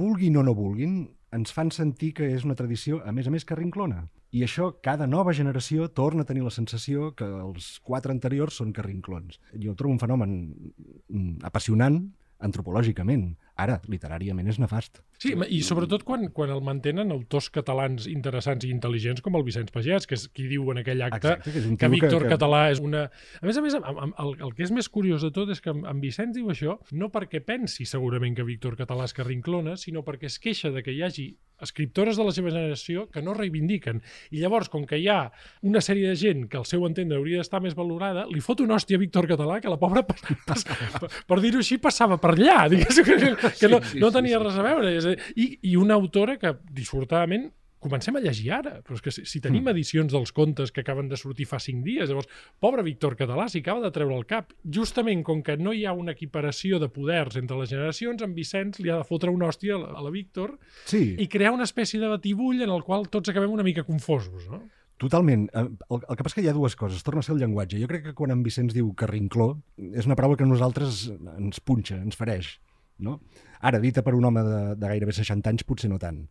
vulguin 0.00 0.38
o 0.40 0.44
no 0.46 0.54
vulguin, 0.56 1.02
ens 1.36 1.52
fan 1.52 1.68
sentir 1.76 2.14
que 2.16 2.30
és 2.32 2.46
una 2.48 2.56
tradició, 2.56 3.02
a 3.04 3.12
més 3.12 3.28
a 3.28 3.32
més, 3.34 3.44
que 3.44 3.58
rinclona. 3.58 4.06
I 4.32 4.44
això, 4.44 4.70
cada 4.84 5.08
nova 5.08 5.34
generació 5.36 5.90
torna 5.92 6.24
a 6.24 6.28
tenir 6.28 6.44
la 6.44 6.52
sensació 6.52 7.12
que 7.16 7.28
els 7.28 7.74
quatre 7.84 8.12
anteriors 8.16 8.60
són 8.60 8.72
carrinclons. 8.76 9.40
Jo 9.60 9.76
trobo 9.76 9.92
un 9.92 10.00
fenomen 10.00 10.38
mm, 10.48 11.44
apassionant, 11.48 12.00
antropològicament. 12.44 13.30
Ara, 13.60 13.80
literàriament, 13.90 14.48
és 14.48 14.60
nefast. 14.62 15.02
Sí, 15.18 15.32
i 15.50 15.58
sobretot 15.66 16.04
quan, 16.06 16.28
quan 16.30 16.52
el 16.54 16.60
mantenen 16.62 17.10
autors 17.10 17.48
catalans 17.50 18.04
interessants 18.06 18.62
i 18.64 18.70
intel·ligents 18.70 19.18
com 19.24 19.34
el 19.34 19.42
Vicenç 19.42 19.72
Pagès, 19.74 20.06
que 20.06 20.14
és 20.14 20.28
qui 20.30 20.46
diu 20.46 20.68
en 20.70 20.78
aquell 20.78 21.02
acte 21.02 21.32
Exacte, 21.34 21.50
que 21.56 21.64
un 21.66 21.76
que 21.76 21.88
Víctor 21.90 22.22
que- 22.22 22.28
que- 22.28 22.36
Català 22.36 22.60
és 22.70 22.78
una... 22.78 23.02
A 23.42 23.46
més 23.48 23.58
a 23.58 23.64
més, 23.64 23.74
amb, 23.74 23.88
amb, 24.06 24.14
el, 24.22 24.36
el 24.46 24.54
que 24.54 24.62
és 24.62 24.70
més 24.70 24.86
curiós 24.88 25.26
de 25.26 25.32
tot 25.34 25.50
és 25.50 25.60
que 25.60 25.74
en, 25.74 25.82
en 25.90 25.98
Vicenç 26.00 26.36
diu 26.38 26.52
això 26.54 26.78
no 26.92 27.10
perquè 27.10 27.42
pensi 27.42 27.82
segurament 27.84 28.36
que 28.38 28.46
Víctor 28.46 28.76
Català 28.78 29.10
és 29.10 29.16
carrinclona, 29.18 29.74
sinó 29.76 30.04
perquè 30.06 30.30
es 30.30 30.38
queixa 30.38 30.70
de 30.70 30.84
que 30.86 30.94
hi 30.94 31.02
hagi 31.02 31.28
escriptores 31.58 32.14
de 32.16 32.22
la 32.22 32.30
seva 32.30 32.52
generació 32.54 33.08
que 33.10 33.18
no 33.20 33.32
reivindiquen. 33.34 33.98
I 34.30 34.38
llavors, 34.44 34.68
com 34.70 34.84
que 34.86 35.00
hi 35.02 35.08
ha 35.10 35.24
una 35.66 35.80
sèrie 35.82 36.06
de 36.12 36.14
gent 36.14 36.44
que 36.46 36.60
al 36.60 36.68
seu 36.70 36.84
entendre 36.86 37.18
hauria 37.18 37.40
d'estar 37.42 37.58
més 37.64 37.74
valorada, 37.74 38.28
li 38.30 38.38
fot 38.38 38.62
una 38.62 38.76
hòstia 38.78 38.94
a 38.94 39.02
Víctor 39.02 39.26
Català 39.26 39.56
que 39.60 39.72
la 39.72 39.80
pobra, 39.80 40.04
pas, 40.06 40.22
pas, 40.46 40.62
per, 41.02 41.10
per 41.26 41.40
dir-ho 41.42 41.58
així, 41.58 41.80
passava 41.82 42.20
per 42.22 42.36
allà, 42.36 42.68
que, 42.70 43.50
que 43.58 43.72
no, 43.74 43.80
Sí, 43.82 43.96
sí, 43.96 43.98
no 43.98 44.12
tenia 44.14 44.38
sí. 44.38 44.44
res 44.44 44.60
a 44.62 44.68
veure. 44.68 44.94
És 45.00 45.07
I, 45.36 45.58
I 45.62 45.76
una 45.76 45.94
autora 45.94 46.36
que, 46.38 46.54
dissortadament, 46.72 47.50
comencem 47.78 48.16
a 48.18 48.20
llegir 48.20 48.48
ara, 48.56 48.80
però 48.82 48.96
és 48.96 49.02
que 49.04 49.12
si, 49.14 49.22
si 49.24 49.38
tenim 49.40 49.62
Mm. 49.62 49.70
edicions 49.70 50.10
dels 50.10 50.32
contes 50.34 50.72
que 50.74 50.80
acaben 50.82 51.06
de 51.08 51.16
sortir 51.16 51.46
fa 51.46 51.60
cinc 51.62 51.84
dies, 51.86 52.08
llavors, 52.10 52.26
pobre 52.58 52.82
Víctor 52.82 53.14
Català 53.14 53.44
s'hi 53.48 53.60
acaba 53.62 53.84
de 53.84 53.92
treure 53.94 54.16
el 54.16 54.26
cap. 54.26 54.50
Justament 54.66 55.22
com 55.22 55.44
que 55.46 55.54
no 55.56 55.72
hi 55.72 55.84
ha 55.86 55.92
una 55.94 56.10
equiparació 56.10 56.80
de 56.82 56.88
poders 56.90 57.36
entre 57.38 57.56
les 57.60 57.70
generacions, 57.70 58.20
en 58.26 58.34
Vicenç 58.34 58.80
li 58.82 58.90
ha 58.90 58.96
de 58.98 59.04
fotre 59.06 59.30
una 59.30 59.46
hòstia 59.46 59.76
a 59.76 59.78
la, 59.78 59.92
a 59.94 60.02
la 60.02 60.10
Víctor 60.10 60.58
Sí, 60.90 61.14
i 61.22 61.28
crear 61.30 61.52
una 61.54 61.62
espècie 61.70 62.00
de 62.02 62.08
batibull 62.10 62.62
en 62.66 62.70
el 62.74 62.82
qual 62.82 63.06
tots 63.08 63.30
acabem 63.30 63.50
una 63.54 63.62
mica 63.62 63.84
confosos, 63.86 64.48
no? 64.50 64.64
Totalment. 64.98 65.46
Eh, 65.54 65.60
El, 65.94 66.00
el 66.02 66.16
que 66.18 66.24
passa 66.26 66.32
és 66.32 66.34
que 66.34 66.42
hi 66.42 66.48
ha 66.50 66.52
dues 66.56 66.74
coses. 66.74 67.04
Torna 67.06 67.20
a 67.20 67.22
ser 67.22 67.36
el 67.36 67.38
llenguatge. 67.44 67.78
Jo 67.78 67.86
crec 67.86 68.02
que 68.08 68.14
quan 68.18 68.32
en 68.34 68.42
Vicenç 68.42 68.74
diu 68.74 68.90
carrincló, 68.98 69.52
és 69.94 70.04
una 70.10 70.16
paraula 70.18 70.34
que 70.36 70.42
a 70.42 70.50
nosaltres 70.50 71.04
ens 71.38 71.60
punxa, 71.62 72.00
ens 72.02 72.18
fereix. 72.18 72.56
No? 73.04 73.20
Ara, 73.60 73.78
dita 73.82 74.02
per 74.06 74.14
un 74.14 74.24
home 74.28 74.42
de, 74.46 74.60
de 74.78 74.88
gairebé 74.92 75.12
60 75.14 75.50
anys, 75.52 75.64
potser 75.68 75.90
no 75.90 75.98
tant. 76.02 76.24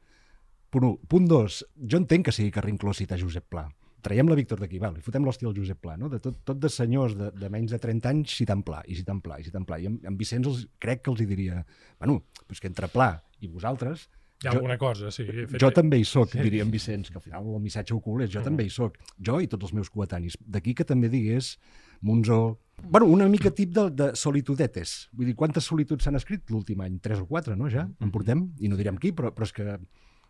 Punt 0.69 0.84
1. 0.84 0.97
Punt 1.08 1.27
2. 1.32 1.60
Jo 1.88 1.99
entenc 2.01 2.25
que 2.27 2.34
sigui 2.36 2.51
carrincló 2.51 2.93
citar 2.93 3.19
Josep 3.19 3.45
Pla. 3.49 3.65
Traiem 4.03 4.27
la 4.30 4.36
Víctor 4.38 4.60
d'aquí, 4.62 4.77
val, 4.80 4.95
i 4.99 5.01
fotem 5.03 5.23
l'hòstia 5.25 5.47
al 5.49 5.56
Josep 5.58 5.80
Pla, 5.82 5.95
no? 5.97 6.08
De 6.12 6.19
tot, 6.23 6.36
tot 6.45 6.60
de 6.62 6.69
senyors 6.71 7.15
de, 7.17 7.32
de 7.34 7.49
menys 7.51 7.71
de 7.73 7.80
30 7.82 8.12
anys 8.12 8.36
citant 8.38 8.62
Pla, 8.63 8.84
i 8.88 8.95
citant 8.95 9.19
Pla, 9.25 9.39
i 9.41 9.47
citant 9.47 9.65
Pla. 9.67 9.80
I 9.82 9.88
en, 9.89 9.97
en 10.08 10.19
Vicenç 10.19 10.47
els, 10.51 10.62
crec 10.80 11.01
que 11.03 11.12
els 11.12 11.23
hi 11.23 11.27
diria, 11.27 11.63
bueno, 11.99 12.19
doncs 12.45 12.62
que 12.62 12.69
entre 12.71 12.88
Pla 12.93 13.10
i 13.41 13.49
vosaltres 13.51 14.06
Hi 14.38 14.45
ha 14.45 14.51
Jo- 14.53 14.60
alguna 14.60 14.75
cosa, 14.77 15.10
sí. 15.10 15.23
Fet, 15.25 15.56
jo 15.58 15.71
també 15.73 15.97
hi 15.97 16.03
sóc, 16.06 16.36
diria 16.38 16.62
en 16.62 16.69
Vicenç, 16.69 17.08
que 17.10 17.17
al 17.17 17.23
final 17.25 17.47
el 17.58 17.63
missatge 17.63 17.95
ocult 17.95 18.21
és 18.21 18.30
jo 18.30 18.43
també 18.45 18.67
hi 18.67 18.69
sóc. 18.69 18.99
Jo 19.17 19.39
i 19.41 19.47
tots 19.49 19.65
els 19.65 19.73
meus 19.73 19.89
coetanis. 19.89 20.36
D'aquí 20.45 20.75
que 20.77 20.86
també 20.86 21.10
digués 21.10 21.56
Monzó... 22.01 22.60
Bueno, 22.83 23.07
una 23.10 23.25
mica 23.27 23.49
tip 23.49 23.71
de, 23.73 23.89
de 23.89 24.07
solitudetes. 24.15 25.10
Vull 25.17 25.25
dir, 25.31 25.36
quantes 25.36 25.65
solituds 25.65 26.05
s'han 26.05 26.15
escrit 26.19 26.51
l'últim 26.53 26.81
any? 26.86 26.99
Tres 27.01 27.19
o 27.23 27.25
quatre, 27.25 27.55
no, 27.57 27.69
ja? 27.73 27.88
En 27.99 28.12
portem? 28.13 28.51
I 28.62 28.69
no 28.69 28.77
direm 28.77 28.99
qui, 29.01 29.12
però, 29.17 29.31
però 29.33 29.47
és 29.49 29.53
que 29.55 29.65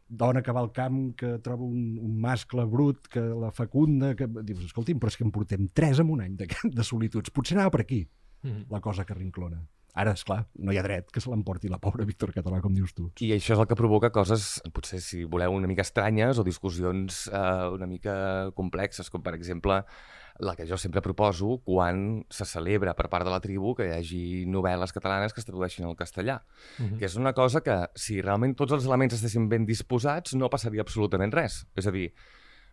dona 0.07 0.39
que 0.41 0.53
va 0.55 0.61
al 0.63 0.71
camp, 0.71 1.01
que 1.19 1.33
troba 1.43 1.65
un, 1.67 1.97
un 1.99 2.13
mascle 2.23 2.63
brut, 2.65 3.09
que 3.11 3.19
la 3.19 3.51
fecunda... 3.51 4.13
Que... 4.15 4.29
Dius, 4.47 4.63
escolti'm, 4.69 4.97
però 5.03 5.11
és 5.11 5.17
que 5.19 5.25
en 5.27 5.33
portem 5.35 5.67
tres 5.75 5.99
en 5.99 6.13
un 6.13 6.23
any 6.23 6.37
de, 6.39 6.47
de 6.63 6.85
solituds. 6.87 7.33
Potser 7.35 7.57
anava 7.59 7.75
per 7.75 7.83
aquí, 7.83 8.05
Mhm. 8.43 8.67
la 8.69 8.79
cosa 8.79 9.03
que 9.03 9.15
rinclona. 9.17 9.63
Ara, 9.97 10.11
és 10.13 10.21
clar, 10.23 10.43
no 10.61 10.69
hi 10.71 10.77
ha 10.77 10.83
dret 10.85 11.07
que 11.09 11.19
se 11.19 11.27
l'emporti 11.31 11.67
la 11.73 11.79
pobra 11.81 12.05
Víctor 12.05 12.29
Català, 12.31 12.59
com 12.61 12.71
dius 12.71 12.91
tu. 12.93 13.07
I 13.25 13.31
això 13.33 13.55
és 13.55 13.59
el 13.63 13.65
que 13.65 13.75
provoca 13.75 14.11
coses, 14.13 14.61
potser 14.71 14.99
si 15.01 15.23
voleu, 15.25 15.55
una 15.57 15.65
mica 15.67 15.81
estranyes 15.81 16.37
o 16.37 16.45
discussions 16.45 17.23
eh, 17.33 17.69
una 17.73 17.87
mica 17.89 18.51
complexes, 18.53 19.09
com 19.09 19.23
per 19.25 19.33
exemple 19.33 19.79
la 20.39 20.55
que 20.55 20.67
jo 20.69 20.77
sempre 20.77 21.01
proposo 21.01 21.57
quan 21.65 22.23
se 22.29 22.45
celebra 22.45 22.93
per 22.97 23.07
part 23.09 23.25
de 23.25 23.33
la 23.33 23.41
tribu 23.43 23.73
que 23.75 23.87
hi 23.87 23.93
hagi 23.95 24.23
novel·les 24.49 24.93
catalanes 24.93 25.33
que 25.33 25.41
es 25.41 25.47
tradueixin 25.47 25.85
al 25.85 25.97
castellà. 25.97 26.41
Mhm. 26.79 26.97
Que 26.99 27.05
és 27.05 27.15
una 27.15 27.33
cosa 27.33 27.61
que, 27.61 27.77
si 27.95 28.21
realment 28.21 28.55
tots 28.55 28.73
els 28.73 28.85
elements 28.85 29.13
estessin 29.13 29.49
ben 29.49 29.65
disposats, 29.65 30.35
no 30.35 30.49
passaria 30.49 30.81
absolutament 30.81 31.33
res. 31.33 31.65
És 31.75 31.87
a 31.87 31.91
dir, 31.91 32.11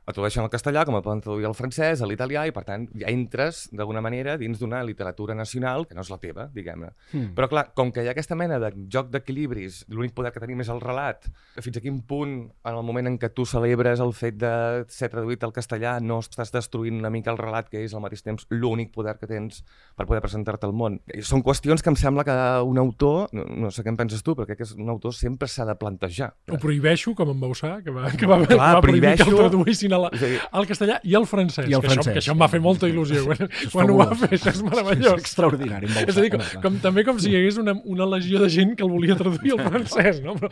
el 0.04 0.12
tradueixen 0.12 0.44
al 0.44 0.50
castellà, 0.52 0.84
com 0.84 0.98
el 0.98 1.04
poden 1.04 1.22
traduir 1.24 1.46
al 1.48 1.56
francès, 1.56 2.02
a 2.02 2.08
l'italià, 2.08 2.44
i 2.48 2.52
per 2.52 2.64
tant 2.66 2.86
ja 3.00 3.08
entres 3.08 3.64
d'alguna 3.72 4.02
manera 4.04 4.36
dins 4.40 4.60
d'una 4.60 4.82
literatura 4.84 5.36
nacional 5.36 5.86
que 5.88 5.96
no 5.96 6.04
és 6.04 6.10
la 6.12 6.18
teva, 6.20 6.48
diguem-ne. 6.52 6.90
Hmm. 7.12 7.30
Però 7.36 7.48
clar, 7.48 7.64
com 7.76 7.92
que 7.94 8.04
hi 8.04 8.10
ha 8.10 8.14
aquesta 8.14 8.36
mena 8.36 8.58
de 8.60 8.70
joc 8.92 9.08
d'equilibris, 9.14 9.84
l'únic 9.88 10.14
poder 10.16 10.34
que 10.34 10.42
tenim 10.42 10.60
és 10.60 10.70
el 10.72 10.82
relat, 10.84 11.28
fins 11.64 11.80
a 11.80 11.84
quin 11.84 12.02
punt, 12.04 12.36
en 12.52 12.74
el 12.74 12.84
moment 12.84 13.08
en 13.08 13.18
què 13.20 13.30
tu 13.32 13.46
celebres 13.48 14.02
el 14.04 14.12
fet 14.16 14.36
de 14.40 14.52
ser 14.92 15.08
traduït 15.12 15.44
al 15.46 15.54
castellà, 15.56 15.96
no 16.04 16.20
estàs 16.24 16.52
destruint 16.52 17.00
una 17.00 17.12
mica 17.14 17.32
el 17.32 17.40
relat, 17.40 17.70
que 17.72 17.80
és 17.84 17.94
al 17.94 18.04
mateix 18.04 18.24
temps 18.26 18.48
l'únic 18.52 18.92
poder 18.92 19.16
que 19.20 19.30
tens 19.30 19.62
per 19.96 20.06
poder 20.10 20.20
presentar-te 20.24 20.68
al 20.68 20.76
món. 20.76 21.00
I 21.14 21.24
són 21.24 21.42
qüestions 21.46 21.82
que 21.82 21.92
em 21.92 21.98
sembla 21.98 22.26
que 22.28 22.36
un 22.68 22.80
autor, 22.82 23.32
no, 23.32 23.46
no 23.64 23.72
sé 23.72 23.84
què 23.84 23.92
en 23.92 23.98
penses 24.00 24.24
tu, 24.26 24.36
però 24.36 24.48
crec 24.48 24.60
que 24.60 24.68
un 24.76 24.92
autor 24.92 25.16
sempre 25.16 25.48
s'ha 25.48 25.64
de 25.68 25.76
plantejar. 25.80 26.32
Ho 26.52 26.60
prohibeixo, 26.60 27.14
com 27.16 27.32
en 27.32 27.40
Bausà, 27.40 27.78
que 27.84 27.94
va, 27.94 28.10
que 28.12 28.28
va, 28.28 28.42
Clar, 28.44 28.58
va 28.76 28.84
prohibir 28.84 29.14
que 29.16 29.28
el 29.28 29.38
traduïssin 29.38 29.93
a 29.94 29.98
la, 30.04 30.10
És 30.12 30.40
al 30.52 30.66
castellà 30.68 30.98
i 31.02 31.14
al 31.18 31.26
francès. 31.30 31.68
I 31.70 31.74
al 31.74 31.80
que, 31.84 31.88
això, 31.88 31.94
francès. 32.02 32.12
que 32.12 32.22
això 32.22 32.34
em 32.34 32.42
va 32.42 32.48
fer 32.52 32.60
molta 32.64 32.88
il·lusió. 32.90 33.22
Quan, 33.24 33.48
és 33.48 33.72
quan 33.72 33.90
ho 33.90 33.96
va 34.00 34.08
fer, 34.14 34.30
això 34.36 34.50
és 34.52 34.58
És 34.58 34.62
meravellós. 34.66 35.20
extraordinari. 35.22 35.86
amb 35.90 36.08
És 36.10 36.16
a 36.18 36.20
dir, 36.24 36.30
com, 36.34 36.44
com, 36.62 36.78
també 36.84 37.04
com 37.06 37.18
si 37.22 37.30
hi 37.32 37.36
hagués 37.40 37.58
una, 37.62 37.74
una 37.84 38.06
legió 38.16 38.40
de 38.42 38.48
gent 38.52 38.74
que 38.76 38.84
el 38.86 38.90
volia 38.90 39.16
traduir 39.16 39.54
al 39.56 39.64
francès, 39.70 40.20
no? 40.24 40.34
Però, 40.36 40.50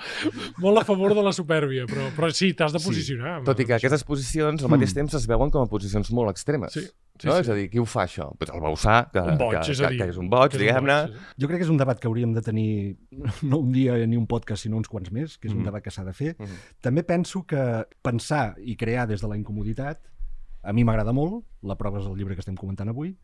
molt 0.59 0.79
a 0.83 0.85
favor 0.89 1.15
de 1.19 1.23
la 1.27 1.33
supèrbia, 1.37 1.87
però, 1.91 2.09
però 2.17 2.31
sí, 2.33 2.53
t'has 2.55 2.73
de 2.73 2.79
Sí. 2.83 2.87
posicionar. 2.89 3.43
Tot 3.45 3.61
i 3.61 3.67
que 3.67 3.75
aquestes 3.75 4.05
posicions 4.05 4.63
al 4.63 4.71
mateix 4.73 4.95
temps 4.95 5.15
es 5.15 5.27
veuen 5.27 5.51
com 5.51 5.63
a 5.63 5.67
posicions 5.71 6.11
molt 6.13 6.31
extremes. 6.31 6.73
Sí, 6.73 6.87
sí, 7.23 7.29
no? 7.29 7.35
sí. 7.35 7.41
És 7.41 7.49
a 7.49 7.55
dir, 7.55 7.69
qui 7.71 7.79
ho 7.81 7.85
fa 7.87 8.05
això? 8.05 8.29
Pues 8.39 8.51
el 8.53 8.61
Bausà, 8.61 9.09
que, 9.13 9.21
Un 9.23 9.39
boig, 9.39 9.59
que, 9.61 9.73
és 9.73 9.81
a 9.81 9.89
dir. 9.91 9.99
que 10.03 10.09
és 10.11 10.19
un 10.21 10.29
boig, 10.29 10.51
que 10.51 10.57
és 10.57 10.63
un 10.63 10.67
diguem-ne. 10.67 10.99
boig, 11.07 11.13
sí, 11.13 11.19
sí. 11.33 11.41
Jo 11.43 11.49
crec 11.49 11.59
que 11.63 11.65
és 11.69 11.71
un 11.73 11.81
debat 11.81 11.99
que 12.03 12.09
hauríem 12.11 12.33
de 12.35 12.43
tenir 12.43 12.71
no 13.43 13.59
un 13.63 13.73
dia 13.73 13.97
ni 14.07 14.17
un 14.17 14.27
podcast, 14.27 14.63
sinó 14.67 14.77
uns 14.77 14.89
quants 14.89 15.11
més, 15.13 15.39
que 15.39 15.49
és 15.49 15.55
un 15.55 15.61
Mhm. 15.61 15.71
debat 15.71 15.83
que 15.83 15.91
s'ha 15.91 16.05
de 16.05 16.13
fer. 16.13 16.35
Mhm. 16.39 16.59
També 16.81 17.03
penso 17.05 17.45
que 17.47 17.87
pensar 18.03 18.57
i 18.61 18.77
crear 18.77 19.07
des 19.09 19.21
de 19.23 19.29
la 19.29 19.37
incomoditat 19.37 20.01
a 20.63 20.73
mi 20.73 20.85
m'agrada 20.85 21.13
molt, 21.13 21.45
la 21.63 21.77
prova 21.77 21.99
és 21.99 22.07
el 22.07 22.15
llibre 22.17 22.35
que 22.37 22.41
estem 22.41 22.55
comentant 22.55 22.89
avui, 22.89 23.17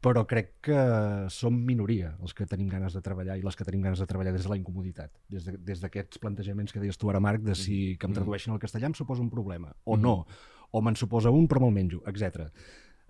però 0.00 0.22
crec 0.26 0.54
que 0.62 1.26
som 1.28 1.52
minoria 1.52 2.14
els 2.22 2.32
que 2.32 2.46
tenim 2.46 2.68
ganes 2.72 2.94
de 2.94 3.02
treballar 3.04 3.34
i 3.36 3.42
les 3.42 3.54
que 3.58 3.64
tenim 3.66 3.82
ganes 3.82 3.98
de 4.00 4.06
treballar 4.06 4.32
des 4.32 4.44
de 4.44 4.48
la 4.48 4.56
incomoditat, 4.56 5.10
des 5.28 5.44
de- 5.44 5.58
des 5.58 5.80
d'aquests 5.82 6.16
plantejaments 6.18 6.72
que 6.72 6.80
deies 6.80 6.96
tu 6.96 7.10
ara, 7.10 7.20
Marc, 7.20 7.42
de 7.42 7.54
si 7.54 7.98
que 7.98 8.06
em 8.06 8.14
tradueixin 8.14 8.52
al 8.54 8.58
castellà 8.58 8.86
em 8.86 8.94
suposa 8.94 9.20
un 9.20 9.28
problema, 9.28 9.74
o 9.84 9.96
no, 9.98 10.26
o 10.70 10.80
me'n 10.80 10.96
suposa 10.96 11.28
un 11.30 11.46
però 11.48 11.60
me'l 11.60 11.74
menjo, 11.74 12.00
etc. 12.06 12.48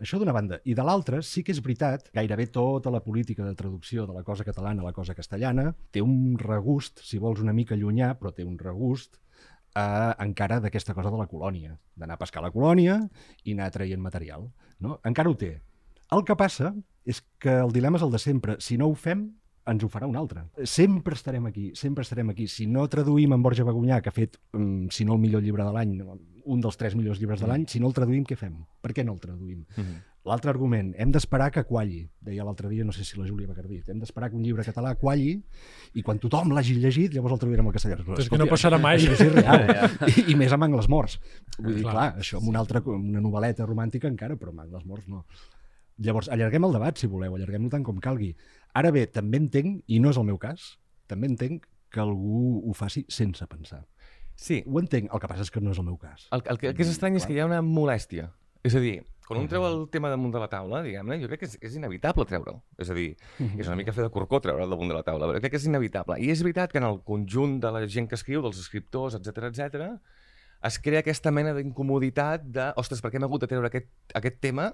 Això 0.01 0.19
d'una 0.19 0.33
banda. 0.33 0.57
I 0.65 0.75
de 0.75 0.85
l'altra, 0.87 1.21
sí 1.21 1.43
que 1.45 1.53
és 1.53 1.61
veritat, 1.61 2.07
gairebé 2.17 2.47
tota 2.53 2.91
la 2.93 3.03
política 3.05 3.45
de 3.45 3.55
traducció 3.55 4.07
de 4.09 4.17
la 4.17 4.25
cosa 4.25 4.47
catalana 4.49 4.81
a 4.81 4.89
la 4.89 4.95
cosa 4.97 5.15
castellana 5.15 5.75
té 5.93 6.01
un 6.01 6.39
regust, 6.41 7.03
si 7.05 7.21
vols, 7.21 7.43
una 7.45 7.53
mica 7.53 7.77
llunyà, 7.77 8.15
però 8.17 8.33
té 8.33 8.47
un 8.47 8.57
regust 8.59 9.19
eh, 9.77 10.13
encara 10.25 10.61
d'aquesta 10.65 10.97
cosa 10.97 11.13
de 11.13 11.21
la 11.21 11.29
colònia, 11.29 11.77
d'anar 11.97 12.17
a 12.17 12.23
pescar 12.23 12.41
a 12.41 12.47
la 12.49 12.55
colònia 12.55 12.97
i 13.45 13.53
anar 13.53 13.69
traient 13.75 14.01
material. 14.01 14.49
No? 14.81 14.97
Encara 15.05 15.29
ho 15.29 15.37
té. 15.37 15.59
El 16.11 16.25
que 16.25 16.37
passa 16.37 16.73
és 17.05 17.21
que 17.39 17.61
el 17.61 17.73
dilema 17.77 18.01
és 18.01 18.07
el 18.07 18.15
de 18.15 18.23
sempre. 18.23 18.57
Si 18.61 18.79
no 18.81 18.89
ho 18.89 18.97
fem, 18.97 19.29
ens 19.71 19.85
ho 19.85 19.89
farà 19.93 20.09
un 20.11 20.19
altre. 20.19 20.45
Sempre 20.65 21.15
estarem 21.15 21.47
aquí, 21.47 21.71
sempre 21.79 22.03
estarem 22.03 22.33
aquí. 22.33 22.49
Si 22.51 22.67
no 22.67 22.87
traduïm 22.91 23.37
en 23.37 23.43
Borja 23.43 23.65
Bagunyà, 23.65 24.01
que 24.03 24.11
ha 24.11 24.17
fet, 24.17 24.39
mm, 24.53 24.91
si 24.91 25.05
no 25.05 25.15
el 25.15 25.23
millor 25.23 25.43
llibre 25.43 25.65
de 25.65 25.73
l'any, 25.73 25.99
un 26.45 26.61
dels 26.61 26.77
tres 26.77 26.97
millors 26.97 27.21
llibres 27.21 27.41
de 27.41 27.47
l'any, 27.47 27.67
si 27.69 27.81
no 27.81 27.89
el 27.89 27.95
traduïm, 27.95 28.25
què 28.27 28.37
fem? 28.37 28.57
Per 28.83 28.93
què 28.97 29.05
no 29.05 29.15
el 29.15 29.21
traduïm? 29.21 29.67
Mm 29.77 29.83
-hmm. 29.83 29.99
L'altre 30.29 30.51
argument, 30.51 30.91
hem 31.01 31.13
d'esperar 31.15 31.51
que 31.51 31.63
qualli, 31.65 32.03
deia 32.21 32.45
l'altre 32.45 32.69
dia, 32.69 32.85
no 32.85 32.93
sé 32.93 33.05
si 33.05 33.19
la 33.19 33.27
Júlia 33.27 33.47
va 33.49 33.55
dit, 33.63 33.89
hem 33.89 33.99
d'esperar 33.99 34.29
que 34.29 34.37
un 34.37 34.43
llibre 34.43 34.63
català 34.63 34.95
qualli 34.95 35.43
i 35.95 36.03
quan 36.03 36.19
tothom 36.19 36.53
l'hagi 36.53 36.75
llegit, 36.75 37.15
llavors 37.15 37.33
el 37.33 37.39
traduirem 37.39 37.67
al 37.67 37.73
castellà. 37.73 37.97
Però 37.97 38.19
és 38.19 38.29
que 38.29 38.37
no 38.37 38.47
passarà 38.47 38.79
mai. 38.79 38.99
Això 38.99 39.13
és 39.13 39.21
irreal. 39.21 39.65
I, 40.13 40.33
I 40.33 40.35
més 40.35 40.53
amb 40.53 40.65
Angles 40.65 40.89
Morts. 40.89 41.19
Vull 41.59 41.75
dir, 41.75 41.83
Clar. 41.83 41.93
clar, 41.93 42.19
això 42.19 42.37
amb 42.37 42.49
una 42.49 42.59
altra, 42.59 42.83
una 42.85 43.21
novel·leta 43.21 43.65
romàntica 43.65 44.09
encara, 44.09 44.37
però 44.37 44.51
amb 44.51 44.61
Angles 44.61 44.85
Morts 44.85 45.09
no. 45.09 45.25
Llavors, 46.01 46.31
allarguem 46.33 46.65
el 46.65 46.73
debat, 46.73 46.97
si 46.97 47.09
voleu, 47.13 47.35
allarguem-lo 47.37 47.69
tant 47.73 47.83
com 47.85 47.99
calgui. 48.01 48.35
Ara 48.75 48.91
bé, 48.95 49.07
també 49.11 49.41
entenc, 49.43 49.83
i 49.87 49.99
no 50.01 50.11
és 50.15 50.19
el 50.21 50.27
meu 50.29 50.39
cas, 50.39 50.77
també 51.11 51.27
entenc 51.31 51.67
que 51.91 52.01
algú 52.03 52.61
ho 52.69 52.75
faci 52.77 53.05
sense 53.11 53.47
pensar. 53.51 53.85
Sí, 54.41 54.63
Ho 54.67 54.79
entenc, 54.81 55.11
el 55.13 55.21
que 55.21 55.29
passa 55.29 55.45
és 55.45 55.51
que 55.53 55.61
no 55.61 55.73
és 55.75 55.79
el 55.79 55.85
meu 55.85 55.99
cas. 56.01 56.29
el, 56.33 56.43
el, 56.49 56.59
que, 56.59 56.69
el 56.71 56.77
que 56.77 56.83
és 56.87 56.89
estrany 56.95 57.19
és 57.19 57.27
que 57.27 57.35
hi 57.35 57.41
ha 57.43 57.49
una 57.49 57.61
molèstia. 57.61 58.31
És 58.65 58.73
a 58.77 58.81
dir, 58.81 59.03
quan 59.27 59.43
un 59.43 59.49
treu 59.51 59.67
el 59.67 59.83
tema 59.93 60.09
damunt 60.09 60.33
de 60.33 60.41
la 60.41 60.49
taula, 60.49 60.81
diguem-ne, 60.83 61.19
jo 61.21 61.29
crec 61.29 61.43
que 61.43 61.49
és, 61.51 61.59
és 61.61 61.75
inevitable 61.77 62.25
treure'l. 62.27 62.57
És 62.81 62.89
a 62.91 62.97
dir, 62.97 63.11
és 63.59 63.69
una 63.69 63.77
mica 63.77 63.93
fer 63.93 64.07
de 64.07 64.11
corcó 64.15 64.41
treure'l 64.41 64.73
damunt 64.73 64.89
de 64.89 64.97
la 64.97 65.05
taula, 65.05 65.29
però 65.29 65.43
crec 65.43 65.53
que 65.53 65.61
és 65.61 65.67
inevitable. 65.69 66.17
I 66.23 66.31
és 66.33 66.41
veritat 66.47 66.73
que 66.73 66.81
en 66.81 66.87
el 66.89 67.03
conjunt 67.05 67.59
de 67.61 67.71
la 67.75 67.85
gent 67.87 68.09
que 68.09 68.17
escriu, 68.17 68.41
dels 68.43 68.59
escriptors, 68.63 69.19
etc 69.19 69.51
etc, 69.51 69.85
es 70.71 70.79
crea 70.81 71.01
aquesta 71.05 71.31
mena 71.33 71.53
d'incomoditat 71.57 72.49
de, 72.49 72.71
ostres, 72.81 73.01
per 73.05 73.13
què 73.13 73.21
hem 73.21 73.29
hagut 73.29 73.45
de 73.45 73.51
treure 73.53 73.69
aquest, 73.69 73.89
aquest 74.15 74.41
tema 74.41 74.71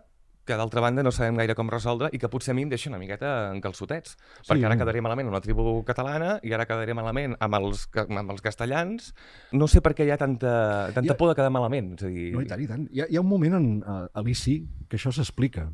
que 0.47 0.55
d'altra 0.57 0.81
banda 0.81 1.03
no 1.03 1.11
sabem 1.11 1.37
gaire 1.41 1.57
com 1.59 1.69
resoldre 1.69 2.09
i 2.15 2.21
que 2.23 2.29
potser 2.31 2.53
a 2.53 2.55
mi 2.55 2.63
em 2.63 2.71
deixa 2.71 2.89
una 2.89 3.01
miqueta 3.03 3.51
en 3.53 3.61
calçotets. 3.61 4.15
Sí. 4.41 4.47
Perquè 4.53 4.69
ara 4.69 4.77
quedaré 4.79 5.03
malament 5.03 5.33
la 5.35 5.41
tribu 5.43 5.83
catalana 5.85 6.37
i 6.47 6.53
ara 6.55 6.67
quedaré 6.71 6.95
malament 6.95 7.35
amb 7.43 7.59
els, 7.59 7.89
amb 8.07 8.31
els 8.31 8.45
castellans. 8.45 9.11
No 9.53 9.67
sé 9.67 9.83
per 9.83 9.93
què 9.99 10.07
hi 10.07 10.13
ha 10.15 10.19
tanta, 10.21 10.93
tanta 10.95 11.11
Ja- 11.13 11.17
por 11.19 11.33
de 11.33 11.35
quedar 11.41 11.51
malament. 11.51 11.97
És 11.99 12.07
a 12.07 12.13
dir, 12.15 12.29
No, 12.37 12.41
i 12.41 12.47
tant, 12.47 12.63
i 12.63 12.67
tant. 12.71 12.87
Hi 12.93 13.03
ha, 13.03 13.11
hi 13.11 13.17
ha 13.19 13.25
un 13.27 13.29
moment 13.29 13.59
en, 13.59 13.69
a, 13.85 13.99
a 14.15 14.23
l'ICI 14.23 14.57
que 14.89 14.97
això 15.01 15.11
s'explica. 15.13 15.67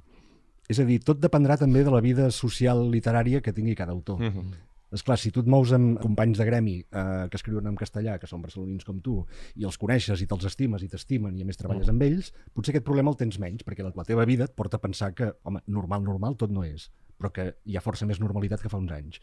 És 0.73 0.79
a 0.81 0.85
dir, 0.89 1.01
tot 1.05 1.19
dependrà 1.21 1.59
també 1.61 1.85
de 1.85 1.91
la 1.93 2.01
vida 2.01 2.31
social 2.31 2.87
literària 2.91 3.43
que 3.43 3.53
tingui 3.53 3.75
cada 3.77 3.93
autor. 3.93 4.19
Mm. 4.23 4.33
Mhm. 4.33 4.53
És 4.93 5.05
clar, 5.07 5.17
si 5.21 5.31
tu 5.33 5.41
et 5.41 5.49
mous 5.49 5.71
amb 5.73 5.97
companys 6.03 6.41
de 6.41 6.47
gremi 6.49 6.75
eh, 6.83 7.29
que 7.33 7.39
escriuen 7.39 7.71
en 7.71 7.79
castellà, 7.81 8.19
que 8.21 8.29
són 8.29 8.43
barcelonins 8.45 8.85
com 8.85 8.99
tu, 9.05 9.23
i 9.57 9.65
els 9.69 9.79
coneixes 9.81 10.21
i 10.21 10.29
te'ls 10.29 10.49
estimes 10.51 10.85
i 10.85 10.91
t'estimen 10.93 11.39
i 11.39 11.45
a 11.45 11.49
més 11.49 11.61
treballes 11.61 11.89
amb 11.89 12.05
ells, 12.05 12.33
potser 12.53 12.75
aquest 12.75 12.85
problema 12.89 13.13
el 13.13 13.17
tens 13.21 13.41
menys, 13.41 13.65
perquè 13.65 13.87
la, 13.87 13.95
la 13.97 14.05
teva 14.09 14.27
vida 14.29 14.49
et 14.51 14.57
porta 14.59 14.77
a 14.77 14.85
pensar 14.85 15.15
que, 15.17 15.31
home, 15.49 15.65
normal, 15.67 16.05
normal, 16.05 16.37
tot 16.41 16.53
no 16.53 16.67
és, 16.69 16.91
però 17.17 17.33
que 17.33 17.49
hi 17.65 17.79
ha 17.79 17.85
força 17.85 18.09
més 18.09 18.21
normalitat 18.21 18.61
que 18.61 18.73
fa 18.73 18.81
uns 18.83 18.93
anys. 18.93 19.23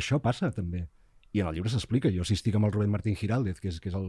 Això 0.00 0.20
passa, 0.24 0.52
també. 0.56 0.86
I 1.34 1.44
en 1.44 1.50
el 1.50 1.58
llibre 1.58 1.70
s'explica. 1.70 2.10
Jo, 2.14 2.24
si 2.26 2.34
estic 2.38 2.56
amb 2.56 2.66
el 2.66 2.74
Rubén 2.74 2.90
Martín 2.90 3.16
Giraldez, 3.18 3.60
que 3.60 3.70
és, 3.70 3.78
que 3.82 3.90
és 3.90 3.96
el 3.98 4.08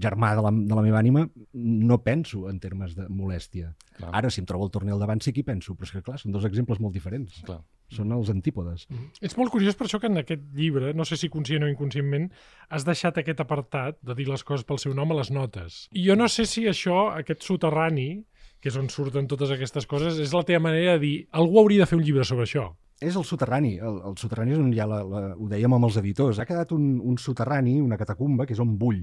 germà 0.00 0.32
de 0.34 0.42
la, 0.42 0.50
de 0.50 0.74
la 0.74 0.82
meva 0.82 0.98
ànima, 0.98 1.24
no 1.54 2.00
penso 2.02 2.48
en 2.50 2.58
termes 2.60 2.96
de 2.98 3.06
molèstia. 3.08 3.74
Clar. 3.98 4.10
Ara, 4.20 4.30
si 4.30 4.42
em 4.42 4.48
trobo 4.48 4.66
el 4.66 4.72
torner 4.74 4.94
al 4.94 5.02
davant, 5.02 5.22
sí 5.22 5.32
que 5.32 5.44
hi 5.44 5.46
penso, 5.46 5.76
però 5.78 5.88
és 5.88 5.94
que, 5.94 6.02
clar, 6.06 6.18
són 6.20 6.34
dos 6.34 6.46
exemples 6.48 6.80
molt 6.82 6.96
diferents. 6.96 7.42
Clar. 7.46 7.60
Són 7.92 8.12
els 8.16 8.30
antípodes. 8.32 8.86
És 9.22 9.36
molt 9.38 9.52
curiós 9.52 9.76
per 9.76 9.86
això 9.86 10.00
que 10.00 10.08
en 10.10 10.18
aquest 10.22 10.44
llibre, 10.56 10.92
no 10.96 11.04
sé 11.04 11.18
si 11.20 11.30
conscient 11.32 11.66
o 11.66 11.70
inconscientment, 11.70 12.30
has 12.72 12.86
deixat 12.86 13.20
aquest 13.20 13.42
apartat 13.44 13.98
de 14.02 14.16
dir 14.18 14.28
les 14.30 14.44
coses 14.44 14.64
pel 14.64 14.80
seu 14.82 14.94
nom 14.96 15.12
a 15.12 15.18
les 15.20 15.30
notes. 15.34 15.84
I 15.92 16.06
jo 16.08 16.16
no 16.16 16.28
sé 16.32 16.46
si 16.48 16.64
això, 16.70 17.10
aquest 17.14 17.44
soterrani, 17.44 18.24
que 18.60 18.72
és 18.72 18.78
on 18.80 18.88
surten 18.88 19.28
totes 19.28 19.52
aquestes 19.52 19.86
coses, 19.86 20.18
és 20.18 20.32
la 20.32 20.42
teva 20.48 20.62
manera 20.64 20.96
de 20.96 21.04
dir 21.04 21.14
algú 21.36 21.60
hauria 21.60 21.84
de 21.84 21.90
fer 21.90 22.00
un 22.00 22.06
llibre 22.06 22.24
sobre 22.24 22.48
això. 22.48 22.70
És 23.04 23.18
el 23.18 23.26
soterrani. 23.28 23.74
El, 23.82 24.00
el 24.08 24.16
soterrani 24.16 24.54
és 24.54 24.62
on 24.62 24.72
ja 24.72 24.86
la, 24.88 25.02
la, 25.04 25.22
ho 25.36 25.48
dèiem 25.50 25.76
amb 25.76 25.90
els 25.90 25.98
editors. 26.00 26.40
Ha 26.40 26.48
quedat 26.48 26.72
un, 26.72 26.96
un 27.04 27.18
soterrani, 27.20 27.76
una 27.82 27.98
catacumba, 28.00 28.46
que 28.46 28.56
és 28.56 28.62
on 28.62 28.78
bull 28.80 29.02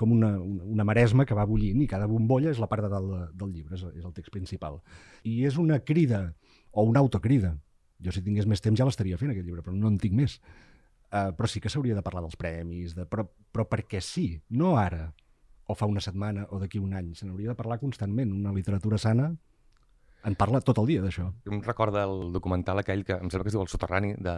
com 0.00 0.12
una, 0.14 0.30
una, 0.40 0.64
una 0.64 0.84
maresma 0.88 1.26
que 1.28 1.36
va 1.36 1.44
bullint 1.44 1.82
i 1.84 1.88
cada 1.88 2.06
bombolla 2.08 2.48
és 2.54 2.60
la 2.62 2.68
part 2.70 2.86
de 2.86 2.88
dalt 2.88 3.10
de, 3.10 3.24
del 3.42 3.50
llibre, 3.52 3.76
és, 3.76 3.82
és 3.98 4.04
el 4.06 4.14
text 4.16 4.32
principal. 4.32 4.78
I 5.28 5.42
és 5.48 5.58
una 5.60 5.80
crida, 5.84 6.22
o 6.72 6.86
una 6.88 7.02
autocrida. 7.04 7.52
Jo 8.04 8.14
si 8.14 8.22
tingués 8.24 8.48
més 8.48 8.62
temps 8.64 8.78
ja 8.78 8.86
l'estaria 8.88 9.18
fent 9.20 9.32
aquest 9.34 9.46
llibre, 9.46 9.64
però 9.66 9.76
no 9.76 9.90
en 9.92 9.98
tinc 10.00 10.16
més. 10.16 10.38
Uh, 11.10 11.32
però 11.34 11.48
sí 11.50 11.60
que 11.60 11.70
s'hauria 11.72 11.96
de 11.96 12.04
parlar 12.06 12.22
dels 12.22 12.38
premis, 12.38 12.94
de, 12.94 13.04
però, 13.10 13.24
però 13.50 13.66
perquè 13.66 13.98
sí, 14.04 14.28
no 14.54 14.76
ara, 14.78 15.08
o 15.70 15.74
fa 15.78 15.86
una 15.90 16.02
setmana, 16.02 16.46
o 16.50 16.58
d'aquí 16.62 16.78
un 16.82 16.94
any. 16.98 17.14
Se 17.18 17.26
n'hauria 17.26 17.52
de 17.52 17.58
parlar 17.58 17.80
constantment. 17.82 18.32
Una 18.34 18.54
literatura 18.54 18.98
sana 18.98 19.30
en 20.26 20.36
parla 20.36 20.60
tot 20.60 20.78
el 20.82 20.88
dia 20.90 21.02
d'això. 21.04 21.30
Em 21.50 21.60
recorda 21.64 22.04
el 22.08 22.32
documental 22.34 22.82
aquell 22.82 23.04
que 23.06 23.16
em 23.16 23.30
sembla 23.30 23.46
que 23.46 23.52
es 23.52 23.56
diu 23.56 23.62
El 23.64 23.70
soterrani 23.72 24.14
de 24.18 24.34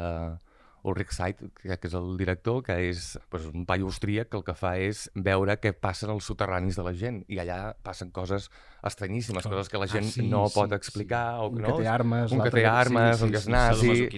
Ulrich 0.82 1.12
Seid, 1.14 1.36
que, 1.60 1.76
que 1.78 1.86
és 1.86 1.94
el 1.94 2.16
director, 2.18 2.62
que 2.66 2.74
és 2.88 3.18
pues, 3.30 3.44
un 3.46 3.62
paio 3.66 3.86
austríac 3.86 4.28
que 4.32 4.36
el 4.40 4.42
que 4.42 4.54
fa 4.58 4.72
és 4.82 5.04
veure 5.14 5.54
què 5.62 5.70
passa 5.78 6.08
als 6.10 6.26
soterranis 6.26 6.74
de 6.74 6.82
la 6.82 6.92
gent. 6.92 7.20
I 7.30 7.38
allà 7.38 7.58
passen 7.86 8.10
coses 8.10 8.48
estranyíssimes, 8.82 9.46
coses 9.46 9.68
que 9.70 9.78
la 9.78 9.86
gent 9.86 10.08
Ah, 10.08 10.10
sí, 10.10 10.26
no 10.26 10.48
sí, 10.48 10.54
pot 10.58 10.70
sí. 10.70 10.74
explicar. 10.74 11.38
O, 11.38 11.48
Un 11.50 11.62
no? 11.62 11.76
que 11.76 11.82
té 11.84 11.88
armes, 11.88 12.32
un 12.34 12.42
que 12.42 12.50
té 12.50 12.56
que- 12.62 12.66
sí, 12.66 12.72
armes, 12.74 13.16
sí, 13.18 13.24
un 13.24 13.30
que 13.30 13.36
és 13.38 13.44
sí, 13.44 13.50
sí, 13.50 13.52
nazi... 13.52 14.08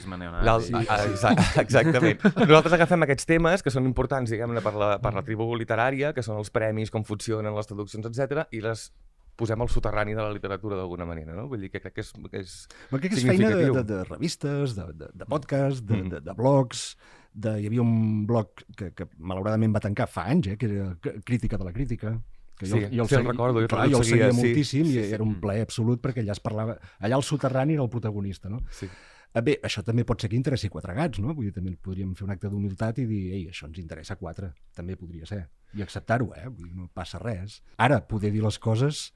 l'al- 0.43 0.63
Sí, 0.65 0.73
ah, 0.89 1.01
exa- 1.05 1.35
Exactament. 1.65 2.25
Nosaltres 2.49 2.73
agafem 2.79 3.03
aquests 3.05 3.27
temes 3.29 3.63
que 3.63 3.71
són 3.71 3.85
importants, 3.85 4.31
diguem-ne, 4.33 4.63
per, 4.65 4.73
la, 4.75 4.95
per 5.03 5.13
la 5.15 5.23
tribu 5.23 5.51
literària, 5.55 6.15
que 6.17 6.23
són 6.25 6.39
els 6.41 6.49
premis, 6.51 6.91
com 6.91 7.05
funcionen 7.05 7.55
les 7.55 7.67
traduccions, 7.69 8.07
etc 8.09 8.47
i 8.53 8.61
les 8.65 8.89
posem 9.37 9.61
al 9.61 9.69
soterrani 9.73 10.15
de 10.15 10.23
la 10.23 10.33
literatura 10.33 10.77
d'alguna 10.79 11.07
manera, 11.09 11.35
no? 11.35 11.49
Vull 11.51 11.61
dir 11.67 11.71
que 11.73 11.81
crec 11.83 11.95
que 11.97 12.05
és, 12.05 12.13
que 12.31 12.41
és 12.45 12.55
Però 12.91 13.01
crec 13.01 13.13
que 13.15 13.19
és 13.19 13.27
feina 13.27 13.51
de, 13.51 13.71
de, 13.73 13.83
de 13.89 14.03
revistes, 14.09 14.75
de, 14.77 14.87
de, 14.93 15.09
de 15.15 15.27
podcast, 15.27 15.85
de, 15.85 15.97
Mm. 16.03 16.09
de, 16.15 16.21
de 16.21 16.35
blogs, 16.39 16.97
de, 17.35 17.57
hi 17.61 17.67
havia 17.67 17.83
un 17.83 18.27
blog 18.27 18.63
que, 18.79 18.93
que 18.95 19.09
malauradament 19.19 19.75
va 19.75 19.81
tancar 19.83 20.07
fa 20.07 20.29
anys, 20.31 20.53
eh, 20.53 20.57
que 20.57 20.67
era 20.71 20.93
Crítica 21.25 21.59
de 21.59 21.65
la 21.65 21.73
Crítica, 21.73 22.15
que 22.57 22.67
Sí, 22.67 22.79
sí, 22.79 22.85
el 23.17 23.27
recordo, 23.27 23.61
jo 23.61 23.67
clar, 23.67 23.89
jo 23.91 23.99
el 23.99 24.05
seguia, 24.05 24.29
seguia 24.29 24.33
sí. 24.33 24.37
moltíssim 24.47 24.85
Sí, 24.87 24.99
i 25.01 25.03
sí. 25.09 25.13
era 25.17 25.25
un 25.25 25.41
plaer 25.43 25.63
absolut 25.67 25.99
perquè 26.01 26.23
allà 26.23 26.37
es 26.37 26.41
parlava... 26.41 26.77
Allà 27.01 27.17
el 27.19 27.25
soterrani 27.27 27.75
era 27.75 27.83
el 27.83 27.91
protagonista, 27.91 28.49
no? 28.49 28.61
Sí. 28.71 28.87
Eh, 29.35 29.43
Bé, 29.43 29.57
això 29.67 29.83
també 29.83 30.05
pot 30.07 30.23
ser 30.23 30.29
que 30.31 30.37
interessi 30.39 30.69
quatre 30.71 30.95
gats, 30.95 31.19
no? 31.19 31.35
Vull 31.35 31.49
dir, 31.49 31.53
també 31.57 31.73
podríem 31.75 32.13
fer 32.15 32.23
un 32.29 32.31
acte 32.31 32.47
d'humilitat 32.49 33.01
i 33.03 33.07
dir, 33.11 33.23
ei, 33.35 33.49
això 33.51 33.67
ens 33.67 33.81
interessa 33.83 34.15
quatre. 34.15 34.53
També 34.73 34.95
podria 34.95 35.27
ser. 35.27 35.41
I 35.75 35.83
acceptar-ho, 35.83 36.31
eh? 36.39 36.47
Vull 36.47 36.69
dir, 36.69 36.77
no 36.79 36.87
passa 36.95 37.19
res. 37.19 37.57
Ara, 37.83 37.99
poder 38.07 38.31
dir 38.31 38.45
les 38.47 38.61
coses, 38.63 39.09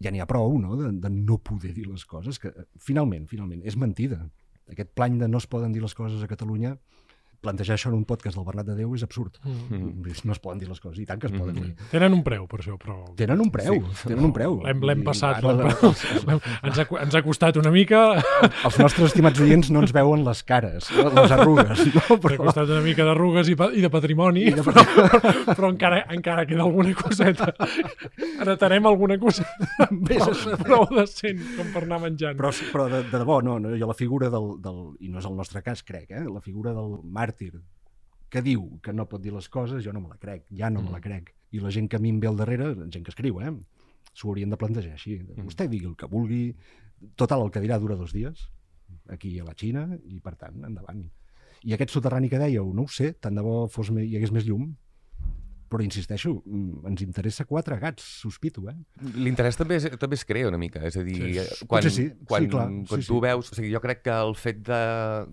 ja 0.00 0.12
n'hi 0.12 0.22
ha 0.22 0.28
prou, 0.28 0.56
no?, 0.60 0.76
de, 0.80 0.90
de 1.02 1.10
no 1.12 1.38
poder 1.44 1.74
dir 1.76 1.86
les 1.88 2.04
coses, 2.08 2.40
que 2.40 2.50
eh, 2.50 2.66
finalment, 2.80 3.26
finalment, 3.30 3.62
és 3.68 3.76
mentida. 3.76 4.22
Aquest 4.70 4.94
plany 4.96 5.18
de 5.20 5.28
no 5.28 5.40
es 5.42 5.48
poden 5.50 5.74
dir 5.74 5.82
les 5.84 5.94
coses 5.98 6.22
a 6.22 6.30
Catalunya, 6.30 6.76
plantejar 7.40 7.76
això 7.76 7.90
en 7.90 7.96
un 7.98 8.04
podcast 8.08 8.36
del 8.36 8.46
Bernat 8.46 8.68
de 8.68 8.76
Déu 8.78 8.94
és 8.96 9.04
absurd. 9.06 9.38
Mm. 9.44 10.06
No 10.28 10.34
es 10.34 10.40
poden 10.42 10.60
dir 10.60 10.68
les 10.68 10.80
coses, 10.80 10.98
i 11.00 11.06
tant 11.08 11.20
que 11.20 11.30
es 11.30 11.34
poden 11.34 11.56
dir. 11.56 11.72
Tenen 11.92 12.14
un 12.16 12.22
preu 12.26 12.46
per 12.50 12.60
això, 12.60 12.76
però... 12.80 12.98
Tenen 13.18 13.40
un 13.40 13.50
preu, 13.54 13.80
tenen 14.02 14.26
un 14.28 14.34
preu. 14.36 14.58
L'hem 14.66 15.04
passat. 15.06 15.40
ara 15.40 15.54
l'hem- 15.56 16.42
ens, 16.68 16.80
ha, 16.82 16.86
ens 17.04 17.16
ha 17.16 17.22
costat 17.24 17.58
una 17.60 17.72
mica, 17.74 18.02
Els 18.64 18.78
nostres 18.80 19.10
estimats 19.10 19.40
oients 19.40 19.70
no 19.72 19.82
ens 19.84 19.92
veuen 19.96 20.24
les 20.26 20.42
cares, 20.46 20.90
les 20.92 21.34
arrugues, 21.34 21.84
no? 21.94 22.04
ens 22.04 22.12
ha 22.12 22.18
però... 22.20 22.38
costat 22.44 22.68
una 22.68 22.82
mica 22.84 23.06
d'arrugues 23.08 23.48
i, 23.52 23.56
i 23.78 23.84
de 23.84 23.90
patrimoni, 23.92 24.46
I 24.50 24.56
de 24.58 24.64
però, 24.66 24.84
però 25.50 25.70
encara, 25.72 26.02
encara 26.12 26.46
queda 26.48 26.64
alguna 26.66 26.92
coseta. 26.98 27.50
Heretarem 28.40 28.86
alguna 28.90 29.18
coseta 29.20 29.88
prou, 29.88 30.56
prou 30.64 30.86
decent 30.94 31.40
com 31.56 31.72
per 31.74 31.84
anar 31.86 32.00
menjant. 32.04 32.36
Però, 32.38 32.52
però 32.72 32.86
de, 32.90 33.02
de 33.10 33.20
debò, 33.22 33.40
no, 33.44 33.58
no, 33.62 33.72
jo 33.78 33.88
la 33.88 33.96
figura 33.96 34.30
del, 34.32 34.52
del, 34.62 34.80
i 35.00 35.10
no 35.12 35.20
és 35.22 35.28
el 35.28 35.36
nostre 35.38 35.62
cas, 35.66 35.82
crec, 35.86 36.10
eh? 36.10 36.24
la 36.26 36.42
figura 36.44 36.74
del 36.76 36.98
màrtir 37.30 37.60
que 38.30 38.42
diu 38.42 38.78
que 38.82 38.92
no 38.92 39.08
pot 39.10 39.22
dir 39.22 39.32
les 39.34 39.48
coses, 39.48 39.82
jo 39.82 39.92
no 39.92 40.00
me 40.00 40.08
la 40.08 40.18
crec, 40.18 40.44
ja 40.54 40.70
no 40.70 40.82
me 40.82 40.92
la 40.94 41.00
crec. 41.02 41.34
I 41.50 41.58
la 41.58 41.70
gent 41.74 41.88
que 41.90 41.96
a 41.98 42.00
mi 42.00 42.10
em 42.10 42.20
ve 42.20 42.28
al 42.28 42.36
darrere, 42.38 42.74
gent 42.86 43.02
que 43.02 43.10
escriu, 43.10 43.40
eh? 43.42 43.50
s'ho 44.14 44.28
haurien 44.28 44.50
de 44.50 44.56
plantejar 44.56 44.92
així. 44.94 45.16
Vostè 45.42 45.66
digui 45.68 45.88
el 45.88 45.96
que 45.98 46.06
vulgui, 46.06 46.54
total, 47.16 47.42
el 47.42 47.50
que 47.50 47.62
dirà 47.62 47.78
dura 47.82 47.96
dos 47.98 48.12
dies, 48.14 48.46
aquí 49.08 49.38
a 49.40 49.44
la 49.44 49.54
Xina, 49.58 49.88
i 50.06 50.20
per 50.20 50.36
tant, 50.38 50.62
endavant. 50.66 51.02
I 51.66 51.74
aquest 51.74 51.90
soterrani 51.90 52.30
que 52.30 52.38
dèieu, 52.38 52.70
no 52.74 52.86
ho 52.86 52.88
sé, 52.88 53.12
tant 53.18 53.34
de 53.34 53.42
bo 53.42 53.66
fos, 53.68 53.90
hi 53.90 54.14
hagués 54.16 54.30
més 54.30 54.46
llum, 54.46 54.70
però 55.70 55.84
insisteixo, 55.86 56.32
mm, 56.44 56.86
ens 56.90 57.02
interessa 57.04 57.44
quatre 57.46 57.78
gats, 57.78 58.02
sospito, 58.24 58.64
eh? 58.68 58.74
L'interès 59.14 59.56
també, 59.56 59.76
es, 59.78 59.86
també 60.02 60.16
es 60.18 60.24
crea 60.26 60.48
una 60.50 60.58
mica, 60.58 60.82
és 60.86 60.96
a 60.98 61.02
dir, 61.06 61.16
Sí. 61.20 61.44
sí. 61.46 61.66
quan, 61.70 61.82
sí, 61.86 61.90
sí, 61.94 62.06
quan, 62.26 62.48
clar, 62.50 62.66
quan 62.88 63.00
sí, 63.02 63.06
tu 63.06 63.14
sí. 63.16 63.20
veus... 63.22 63.52
O 63.52 63.54
sigui, 63.54 63.70
jo 63.72 63.80
crec 63.80 64.02
que 64.02 64.10
el 64.10 64.34
fet 64.34 64.58
de 64.66 64.80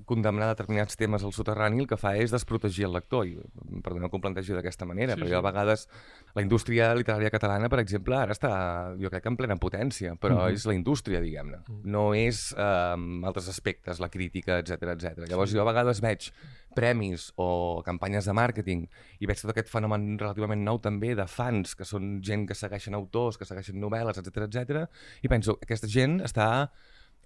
condemnar 0.05 0.51
determinats 0.53 0.95
temes 0.95 1.23
al 1.25 1.33
soterrani 1.33 1.81
el 1.81 1.87
que 1.89 1.97
fa 1.97 2.15
és 2.17 2.31
desprotegir 2.31 2.85
el 2.85 2.93
lector, 2.93 3.25
i 3.27 3.35
perdoneu 3.83 4.09
que 4.09 4.17
ho 4.17 4.21
plantegi 4.21 4.53
d'aquesta 4.53 4.85
manera, 4.85 5.13
Sí, 5.15 5.19
sí, 5.19 5.25
perquè 5.25 5.35
sí. 5.35 5.39
a 5.41 5.41
vegades 5.41 5.87
la 6.35 6.41
indústria 6.45 6.93
literària 6.95 7.31
catalana, 7.33 7.67
per 7.69 7.79
exemple, 7.79 8.15
ara 8.15 8.33
està, 8.37 8.53
jo 9.01 9.09
crec 9.09 9.23
que 9.23 9.29
en 9.33 9.37
plena 9.37 9.57
potència, 9.57 10.13
però 10.19 10.45
Mhm. 10.45 10.53
és 10.53 10.65
la 10.69 10.73
indústria, 10.77 11.19
diguem-ne. 11.21 11.63
No 11.83 12.13
és 12.13 12.53
eh, 12.57 13.25
altres 13.25 13.49
aspectes, 13.49 13.99
la 13.99 14.09
crítica, 14.09 14.59
etc 14.59 14.83
etc. 14.93 15.25
Llavors 15.27 15.51
jo 15.51 15.61
a 15.61 15.65
vegades 15.65 15.99
veig 16.01 16.31
premis 16.77 17.31
o 17.41 17.81
campanyes 17.85 18.29
de 18.29 18.35
màrqueting 18.37 18.85
i 19.19 19.29
veig 19.29 19.41
tot 19.41 19.53
aquest 19.53 19.71
fenomen 19.73 20.13
relativament 20.21 20.61
nou 20.65 20.81
també 20.83 21.15
de 21.17 21.25
fans, 21.29 21.73
que 21.77 21.87
són 21.87 22.19
gent 22.25 22.45
que 22.49 22.57
segueixen 22.57 22.97
autors, 22.97 23.39
que 23.39 23.49
segueixen 23.49 23.81
novel·les, 23.81 24.21
etc 24.21 24.45
etc. 24.47 24.85
i 25.25 25.31
penso, 25.31 25.57
aquesta 25.65 25.89
gent 25.89 26.21
està 26.27 26.47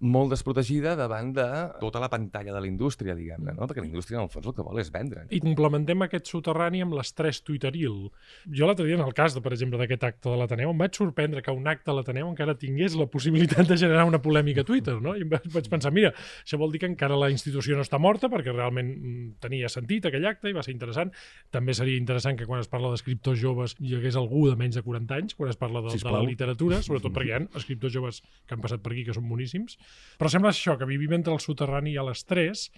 molt 0.01 0.31
desprotegida 0.33 0.95
davant 0.97 1.29
de 1.35 1.45
tota 1.79 2.01
la 2.01 2.09
pantalla 2.09 2.53
de 2.55 2.61
la 2.63 2.67
indústria, 2.67 3.13
diguem-ne, 3.17 3.53
no? 3.53 3.67
perquè 3.69 3.83
la 3.83 3.89
indústria 3.89 4.17
en 4.17 4.25
el 4.25 4.31
fons 4.33 4.47
el 4.49 4.55
que 4.57 4.65
vol 4.65 4.79
és 4.81 4.89
vendre. 4.93 5.27
I 5.29 5.41
complementem 5.43 6.01
aquest 6.05 6.31
soterrani 6.31 6.81
amb 6.81 6.95
l'estrès 6.97 7.43
tuiteril. 7.45 8.09
Jo 8.49 8.69
l'altre 8.69 8.87
dia, 8.87 8.97
en 8.97 9.05
el 9.05 9.13
cas, 9.17 9.35
de, 9.37 9.43
per 9.45 9.53
exemple, 9.53 9.77
d'aquest 9.81 10.05
acte 10.09 10.31
de 10.31 10.39
l'Ateneu, 10.39 10.73
em 10.73 10.81
vaig 10.81 10.97
sorprendre 10.97 11.43
que 11.45 11.53
un 11.53 11.69
acte 11.69 11.93
a 11.93 11.95
l'Ateneu 11.97 12.31
encara 12.31 12.57
tingués 12.57 12.97
la 12.97 13.05
possibilitat 13.11 13.69
de 13.69 13.77
generar 13.77 14.07
una 14.09 14.21
polèmica 14.21 14.65
a 14.65 14.67
Twitter, 14.67 14.97
no? 15.03 15.13
I 15.15 15.25
em 15.27 15.29
vaig 15.31 15.69
pensar, 15.69 15.93
mira, 15.93 16.13
això 16.41 16.57
vol 16.61 16.73
dir 16.73 16.81
que 16.81 16.89
encara 16.89 17.19
la 17.19 17.29
institució 17.33 17.77
no 17.77 17.85
està 17.85 18.01
morta, 18.01 18.29
perquè 18.31 18.55
realment 18.55 18.89
mm, 18.95 19.27
tenia 19.43 19.69
sentit 19.69 20.09
aquell 20.09 20.25
acte 20.25 20.49
i 20.49 20.57
va 20.57 20.65
ser 20.65 20.73
interessant. 20.73 21.13
També 21.53 21.77
seria 21.77 21.99
interessant 22.01 22.39
que 22.39 22.49
quan 22.49 22.63
es 22.63 22.71
parla 22.71 22.89
d'escriptors 22.89 23.39
joves 23.41 23.77
hi 23.79 23.93
hagués 23.99 24.17
algú 24.17 24.47
de 24.49 24.57
menys 24.57 24.79
de 24.79 24.85
40 24.85 25.21
anys, 25.21 25.37
quan 25.37 25.53
es 25.53 25.61
parla 25.61 25.85
de, 25.85 25.93
de 25.93 26.15
la 26.15 26.25
literatura, 26.25 26.81
sobretot 26.81 27.13
perquè 27.15 27.29
hi 27.29 27.37
ha 27.37 27.43
escriptors 27.61 27.93
joves 27.93 28.23
que 28.47 28.57
han 28.57 28.65
passat 28.65 28.81
per 28.81 28.95
aquí 28.95 29.05
que 29.05 29.15
són 29.15 29.29
boníssims. 29.29 29.77
Però 30.19 30.32
sembla 30.32 30.51
això, 30.54 30.77
que 30.77 30.89
vivim 30.89 31.13
entre 31.17 31.34
el 31.34 31.43
soterrani 31.43 31.95
i 31.95 32.04
l'estrès, 32.04 32.69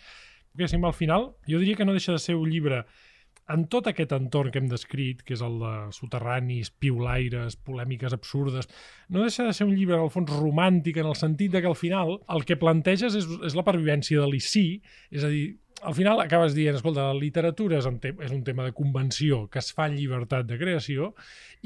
sembla 0.67 0.91
al 0.91 0.97
final, 0.97 1.33
jo 1.49 1.59
diria 1.59 1.79
que 1.79 1.85
no 1.85 1.95
deixa 1.95 2.13
de 2.13 2.21
ser 2.21 2.37
un 2.37 2.49
llibre 2.49 2.83
en 3.51 3.65
tot 3.67 3.89
aquest 3.89 4.13
entorn 4.15 4.53
que 4.53 4.61
hem 4.61 4.69
descrit, 4.71 5.23
que 5.27 5.35
és 5.35 5.41
el 5.43 5.57
de 5.59 5.71
soterranis, 5.95 6.69
piulaires, 6.79 7.57
polèmiques 7.59 8.15
absurdes, 8.15 8.69
no 9.09 9.25
deixa 9.25 9.43
de 9.43 9.55
ser 9.55 9.67
un 9.67 9.73
llibre, 9.75 9.97
al 9.99 10.13
fons, 10.13 10.31
romàntic, 10.31 11.01
en 11.01 11.09
el 11.09 11.17
sentit 11.19 11.51
de 11.51 11.63
que 11.63 11.67
al 11.67 11.75
final 11.75 12.21
el 12.31 12.47
que 12.47 12.59
planteges 12.59 13.17
és, 13.19 13.27
és 13.43 13.57
la 13.57 13.65
pervivència 13.67 14.21
de 14.21 14.29
l'ICI, 14.29 14.67
és 15.11 15.27
a 15.27 15.31
dir, 15.33 15.43
al 15.83 15.95
final 15.97 16.21
acabes 16.23 16.53
dient, 16.55 16.77
escolta, 16.77 17.09
la 17.11 17.19
literatura 17.19 17.81
és 17.81 17.87
un, 17.89 17.97
és 18.13 18.31
un 18.31 18.43
tema 18.47 18.63
de 18.63 18.71
convenció 18.75 19.43
que 19.51 19.59
es 19.59 19.73
fa 19.75 19.89
en 19.89 19.97
llibertat 19.97 20.47
de 20.47 20.55
creació 20.61 21.11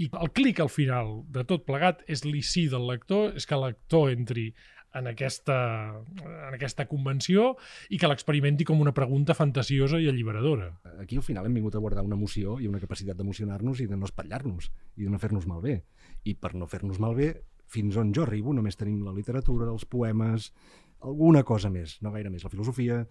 i 0.02 0.08
el 0.10 0.32
clic 0.34 0.62
al 0.64 0.72
final 0.74 1.20
de 1.34 1.44
tot 1.46 1.68
plegat 1.68 2.02
és 2.10 2.26
l'ICI 2.26 2.68
del 2.74 2.88
lector, 2.90 3.36
és 3.38 3.46
que 3.46 3.54
el 3.58 3.68
lector 3.68 4.10
entri 4.10 4.48
en 5.00 5.08
aquesta, 5.12 5.58
en 6.22 6.56
aquesta 6.56 6.88
convenció 6.90 7.54
i 7.90 8.00
que 8.00 8.10
l'experimenti 8.10 8.66
com 8.68 8.82
una 8.84 8.96
pregunta 8.98 9.36
fantasiosa 9.38 10.00
i 10.02 10.10
alliberadora. 10.10 10.72
Aquí 11.02 11.20
al 11.20 11.26
final 11.26 11.48
hem 11.48 11.60
vingut 11.60 11.76
a 11.76 11.84
guardar 11.84 12.06
una 12.06 12.18
emoció 12.18 12.58
i 12.60 12.68
una 12.68 12.82
capacitat 12.84 13.18
d'emocionar-nos 13.18 13.84
i 13.84 13.88
de 13.90 14.00
no 14.00 14.10
espatllar-nos 14.10 14.72
i 14.98 15.06
de 15.06 15.14
no 15.14 15.22
fer-nos 15.22 15.48
malbé. 15.50 15.82
I 16.26 16.36
per 16.36 16.56
no 16.56 16.68
fer-nos 16.68 17.00
malbé, 17.04 17.34
fins 17.68 17.98
on 18.00 18.14
jo 18.16 18.24
arribo, 18.24 18.54
només 18.56 18.80
tenim 18.80 19.04
la 19.06 19.16
literatura, 19.16 19.70
els 19.72 19.86
poemes, 19.86 20.52
alguna 21.04 21.44
cosa 21.44 21.70
més, 21.70 21.98
no 22.02 22.14
gaire 22.16 22.32
més, 22.34 22.46
la 22.48 22.54
filosofia, 22.54 23.04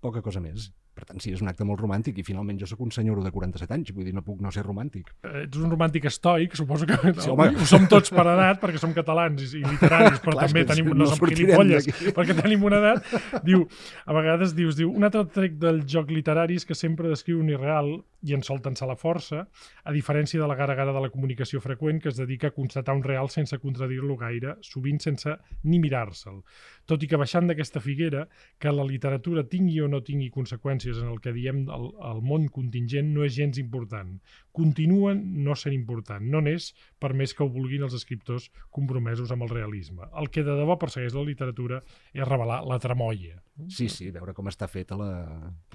poca 0.00 0.22
cosa 0.22 0.40
més. 0.40 0.70
Per 0.96 1.04
tant, 1.04 1.20
sí, 1.20 1.28
és 1.36 1.42
un 1.44 1.50
acte 1.50 1.64
molt 1.68 1.76
romàntic 1.82 2.16
i 2.16 2.24
finalment 2.24 2.56
jo 2.56 2.64
sóc 2.70 2.80
un 2.80 2.90
senyor 2.94 3.18
de 3.20 3.28
47 3.34 3.74
anys, 3.76 3.90
vull 3.92 4.06
dir, 4.08 4.14
no 4.16 4.22
puc 4.24 4.40
no 4.40 4.48
ser 4.54 4.62
romàntic. 4.64 5.10
Eh, 5.28 5.42
Ets 5.44 5.58
un 5.60 5.68
romàntic 5.68 6.06
estoic, 6.08 6.56
suposo 6.56 6.86
que 6.88 6.96
Sí, 7.20 7.28
home. 7.28 7.50
ho 7.52 7.66
som 7.68 7.84
tots 7.90 8.08
per 8.16 8.24
edat, 8.32 8.60
perquè 8.62 8.80
som 8.80 8.94
catalans 8.96 9.42
i, 9.44 9.60
i 9.60 9.64
literaris, 9.66 10.22
però 10.24 10.32
Clar, 10.38 10.46
també 10.48 10.64
tenim, 10.64 10.88
no 10.94 11.02
no, 11.04 11.10
som 11.12 11.28
gilipolles, 11.28 11.90
perquè 12.16 12.36
tenim 12.40 12.64
una 12.64 12.80
edat. 12.80 13.12
Diu, 13.44 13.66
a 14.06 14.16
vegades 14.16 14.54
dius, 14.56 14.76
diu, 14.80 14.88
un 14.90 15.04
altre 15.04 15.26
trec 15.36 15.58
del 15.60 15.82
joc 15.86 16.08
literari 16.10 16.56
és 16.56 16.64
que 16.64 16.74
sempre 16.74 17.12
descriu 17.12 17.42
un 17.44 17.52
irreal 17.52 17.98
i 18.26 18.32
en 18.34 18.40
sol 18.42 18.58
tensar 18.64 18.88
la 18.88 18.96
força, 18.96 19.44
a 19.84 19.92
diferència 19.94 20.40
de 20.40 20.46
la 20.48 20.56
gara-gara 20.58 20.92
de 20.96 21.00
la 21.04 21.10
comunicació 21.12 21.60
freqüent 21.62 22.00
que 22.02 22.08
es 22.08 22.16
dedica 22.16 22.48
a 22.48 22.54
constatar 22.56 22.96
un 22.96 23.04
real 23.04 23.28
sense 23.30 23.58
contradir-lo 23.62 24.16
gaire, 24.18 24.56
sovint 24.64 24.98
sense 25.04 25.36
ni 25.68 25.78
mirar-se'l. 25.78 26.40
Tot 26.86 27.02
i 27.02 27.06
que 27.10 27.18
baixant 27.20 27.46
d'aquesta 27.46 27.80
figuera, 27.82 28.24
que 28.58 28.72
la 28.72 28.84
literatura 28.86 29.44
tingui 29.46 29.78
o 29.84 29.88
no 29.90 30.00
tingui 30.06 30.30
conseqüències 30.34 30.85
en 31.00 31.08
el 31.10 31.18
que 31.22 31.32
diem 31.34 31.64
el, 31.72 31.86
el 32.10 32.20
món 32.22 32.46
contingent 32.52 33.08
no 33.14 33.24
és 33.26 33.34
gens 33.34 33.58
important. 33.58 34.12
Continua 34.56 35.14
no 35.16 35.56
sent 35.58 35.74
important, 35.74 36.22
no 36.22 36.40
n'és 36.44 36.70
per 37.02 37.12
més 37.18 37.34
que 37.34 37.44
ho 37.44 37.50
vulguin 37.52 37.84
els 37.86 37.96
escriptors 37.98 38.46
compromesos 38.74 39.32
amb 39.34 39.46
el 39.46 39.52
realisme. 39.52 40.06
El 40.16 40.30
que 40.30 40.46
de 40.46 40.54
debò 40.56 40.78
persegueix 40.80 41.16
la 41.16 41.26
literatura 41.26 41.82
és 42.14 42.24
revelar 42.28 42.62
la 42.64 42.78
tramoia. 42.82 43.40
Sí, 43.72 43.90
sí, 43.92 44.12
veure 44.14 44.36
com 44.36 44.48
està 44.52 44.68
feta 44.70 44.96
la, 45.00 45.10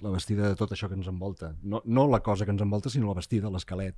la 0.01 0.13
vestida 0.13 0.47
de 0.47 0.57
tot 0.57 0.71
això 0.71 0.89
que 0.89 0.97
ens 0.97 1.11
envolta. 1.11 1.55
No, 1.61 1.83
no 1.85 2.07
la 2.09 2.21
cosa 2.23 2.45
que 2.45 2.55
ens 2.55 2.63
envolta, 2.63 2.93
sinó 2.93 3.11
la 3.11 3.19
vestida, 3.19 3.51
l'esquelet, 3.53 3.97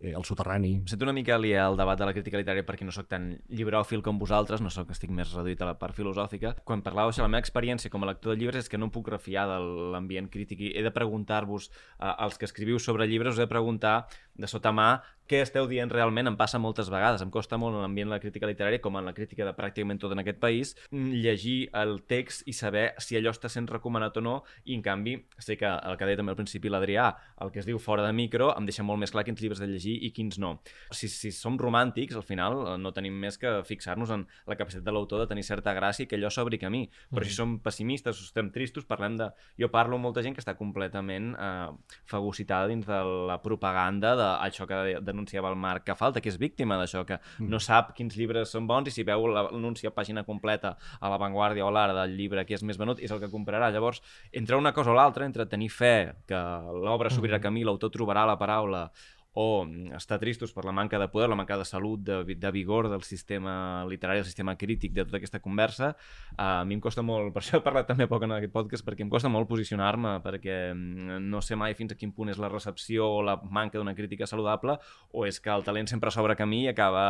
eh, 0.00 0.12
el 0.12 0.24
soterrani. 0.24 0.74
Em 0.80 0.86
sento 0.90 1.06
una 1.06 1.14
mica 1.16 1.34
aliè 1.36 1.58
al 1.60 1.76
debat 1.78 1.98
de 1.98 2.08
la 2.08 2.14
crítica 2.16 2.40
literària 2.40 2.66
perquè 2.66 2.86
no 2.86 2.94
sóc 2.94 3.08
tan 3.10 3.30
llibròfil 3.48 4.02
com 4.04 4.20
vosaltres, 4.20 4.62
no 4.64 4.70
sóc 4.72 4.90
estic 4.94 5.10
més 5.10 5.32
reduït 5.34 5.62
a 5.62 5.70
la 5.70 5.76
part 5.80 5.96
filosòfica. 5.96 6.54
Quan 6.64 6.84
parlàveu 6.86 7.14
de 7.16 7.24
la 7.24 7.30
meva 7.32 7.44
experiència 7.44 7.92
com 7.92 8.04
a 8.04 8.10
lector 8.12 8.34
de 8.34 8.40
llibres 8.40 8.66
és 8.66 8.72
que 8.72 8.80
no 8.80 8.90
em 8.90 8.94
puc 8.94 9.08
refiar 9.12 9.46
de 9.50 9.58
l'ambient 9.94 10.30
crític 10.32 10.60
i 10.60 10.72
he 10.76 10.84
de 10.84 10.92
preguntar-vos, 10.94 11.70
eh, 11.70 12.12
als 12.12 12.38
que 12.38 12.48
escriviu 12.48 12.78
sobre 12.78 13.08
llibres, 13.08 13.34
us 13.34 13.40
he 13.40 13.46
de 13.46 13.52
preguntar 13.52 14.06
de 14.36 14.46
sota 14.46 14.72
mà 14.72 15.00
què 15.28 15.40
esteu 15.42 15.66
dient 15.66 15.90
realment, 15.90 16.26
em 16.28 16.36
passa 16.36 16.58
moltes 16.58 16.88
vegades, 16.90 17.22
em 17.22 17.30
costa 17.30 17.56
molt 17.58 17.74
en 17.76 17.82
l'ambient 17.82 18.08
de 18.08 18.14
la 18.14 18.20
crítica 18.20 18.46
literària, 18.46 18.80
com 18.80 18.96
en 18.96 19.04
la 19.04 19.12
crítica 19.12 19.44
de 19.44 19.52
pràcticament 19.56 19.98
tot 20.00 20.12
en 20.12 20.18
aquest 20.22 20.38
país, 20.38 20.74
mm, 20.90 21.10
llegir 21.22 21.70
el 21.74 22.02
text 22.06 22.46
i 22.46 22.52
saber 22.52 22.94
si 22.98 23.16
allò 23.16 23.30
està 23.34 23.48
sent 23.48 23.66
recomanat 23.68 24.16
o 24.16 24.20
no, 24.20 24.42
i 24.64 24.74
en 24.74 24.82
canvi, 24.82 25.16
sé 25.38 25.56
que 25.56 25.66
el 25.66 25.96
que 25.96 26.04
deia 26.06 26.16
també 26.16 26.30
al 26.32 26.36
principi 26.36 26.68
l'Adrià, 26.68 27.14
el 27.40 27.50
que 27.50 27.58
es 27.60 27.66
diu 27.66 27.78
fora 27.78 28.06
de 28.06 28.12
micro, 28.12 28.52
em 28.56 28.64
deixa 28.66 28.82
molt 28.82 28.98
més 29.00 29.10
clar 29.10 29.24
quins 29.24 29.40
llibres 29.40 29.58
de 29.58 29.66
llegir 29.66 29.98
i 30.04 30.10
quins 30.12 30.38
no. 30.38 30.60
Si, 30.90 31.08
si 31.08 31.30
som 31.32 31.58
romàntics, 31.58 32.14
al 32.16 32.22
final 32.22 32.74
eh, 32.74 32.78
no 32.78 32.92
tenim 32.92 33.14
més 33.18 33.36
que 33.38 33.62
fixar-nos 33.64 34.10
en 34.10 34.26
la 34.46 34.56
capacitat 34.56 34.84
de 34.84 34.92
l'autor 34.92 35.20
de 35.20 35.26
tenir 35.26 35.42
certa 35.44 35.74
gràcia 35.74 36.04
i 36.04 36.06
que 36.06 36.16
allò 36.16 36.30
s'obri 36.30 36.58
camí. 36.58 36.88
Però 37.10 37.20
Mm. 37.22 37.28
si 37.28 37.34
som 37.34 37.58
pessimistes 37.60 38.20
o 38.20 38.24
estem 38.24 38.50
tristos, 38.52 38.84
parlem 38.84 39.16
de... 39.16 39.30
Jo 39.58 39.68
parlo 39.70 39.96
amb 39.96 40.04
molta 40.04 40.22
gent 40.22 40.34
que 40.34 40.40
està 40.40 40.54
completament 40.56 41.34
eh, 41.38 41.70
fagocitada 42.06 42.68
dins 42.68 42.86
de 42.86 42.98
la 43.28 43.38
propaganda 43.42 44.14
d'això 44.16 44.66
que 44.66 44.74
de- 44.74 45.00
denunciava 45.16 45.48
el 45.50 45.56
Marc 45.56 45.86
que 45.88 45.96
falta, 45.96 46.20
que 46.20 46.28
és 46.28 46.36
víctima 46.38 46.76
d'això, 46.76 47.06
que 47.08 47.16
no 47.40 47.58
sap 47.58 47.94
quins 47.96 48.14
llibres 48.20 48.52
són 48.52 48.66
bons 48.68 48.88
i 48.88 48.94
si 48.94 49.02
veu 49.08 49.26
la- 49.32 49.46
l'anunci 49.48 49.88
a 49.88 49.94
pàgina 49.96 50.22
completa 50.28 50.76
a 51.00 51.08
La 51.08 51.16
Vanguardia 51.18 51.64
o 51.64 51.70
l'Ara 51.72 51.94
del 52.02 52.16
llibre 52.18 52.44
que 52.46 52.54
és 52.54 52.62
més 52.62 52.76
venut 52.78 53.00
és 53.00 53.10
el 53.10 53.20
que 53.20 53.30
comprarà. 53.32 53.70
Llavors, 53.72 54.02
entre 54.32 54.56
una 54.60 54.72
cosa 54.76 54.92
o 54.92 54.94
l'altra, 54.94 55.24
entre 55.24 55.46
tenir 55.46 55.70
fe 55.72 56.12
que 56.28 56.36
l'obra 56.84 57.08
s'obrirà 57.10 57.40
camí, 57.40 57.64
l'autor 57.64 57.90
trobarà 57.90 58.26
la 58.26 58.36
paraula 58.38 58.90
o 59.38 59.66
mm, 59.66 59.92
estar 59.98 60.16
tristos 60.18 60.54
per 60.56 60.64
la 60.64 60.72
manca 60.72 60.98
de 60.98 61.08
poder, 61.12 61.28
la 61.28 61.36
manca 61.36 61.58
de 61.60 61.66
salut, 61.68 62.00
de, 62.00 62.24
de 62.24 62.50
vigor 62.50 62.88
del 62.88 63.02
sistema 63.04 63.84
literari, 63.84 64.22
del 64.22 64.28
sistema 64.28 64.56
crític 64.56 64.94
de 64.96 65.04
tota 65.04 65.18
aquesta 65.20 65.42
conversa, 65.44 65.90
uh, 66.38 66.62
a 66.62 66.64
mi 66.64 66.78
em 66.78 66.80
costa 66.80 67.04
molt, 67.04 67.34
per 67.34 67.42
això 67.42 67.60
he 67.60 67.64
parlat 67.64 67.90
també 67.90 68.06
poc 68.08 68.24
en 68.24 68.32
aquest 68.38 68.54
podcast, 68.54 68.86
perquè 68.86 69.04
em 69.04 69.12
costa 69.12 69.28
molt 69.28 69.48
posicionar-me, 69.50 70.16
perquè 70.24 70.56
mm, 70.72 71.20
no 71.28 71.42
sé 71.44 71.58
mai 71.60 71.76
fins 71.76 71.92
a 71.92 71.98
quin 72.00 72.14
punt 72.16 72.32
és 72.32 72.40
la 72.40 72.48
recepció 72.48 73.10
o 73.18 73.20
la 73.26 73.36
manca 73.44 73.76
d'una 73.76 73.94
crítica 73.98 74.26
saludable, 74.26 74.78
o 75.12 75.26
és 75.28 75.36
que 75.40 75.52
el 75.52 75.66
talent 75.68 75.92
sempre 75.92 76.10
s'obre 76.10 76.38
camí 76.38 76.64
i 76.64 76.72
acaba 76.72 77.04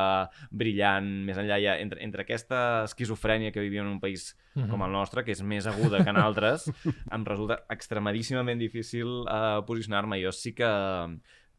brillant 0.50 1.06
més 1.28 1.38
enllà. 1.38 1.60
Ja, 1.62 1.78
entre, 1.78 2.02
entre 2.02 2.26
aquesta 2.26 2.82
esquizofrènia 2.90 3.54
que 3.54 3.62
vivim 3.62 3.86
en 3.86 3.94
un 3.94 4.02
país 4.02 4.34
Mhm. 4.56 4.70
com 4.70 4.82
el 4.82 4.92
nostre, 4.92 5.22
que 5.22 5.32
és 5.32 5.42
més 5.44 5.66
aguda 5.68 6.02
que 6.02 6.10
en 6.10 6.16
altres, 6.16 6.64
em 7.12 7.24
resulta 7.28 7.60
extremadíssimament 7.68 8.58
difícil 8.58 9.26
uh, 9.28 9.60
posicionar-me. 9.68 10.18
Jo 10.22 10.32
sí 10.32 10.54
que 10.56 10.70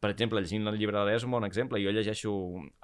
per 0.00 0.10
exemple, 0.10 0.40
llegint 0.40 0.66
el 0.70 0.76
llibre 0.78 1.04
l'E 1.04 1.14
és 1.16 1.24
un 1.24 1.30
bon 1.30 1.44
exemple. 1.44 1.80
Jo 1.82 1.90
llegeixo 1.90 2.32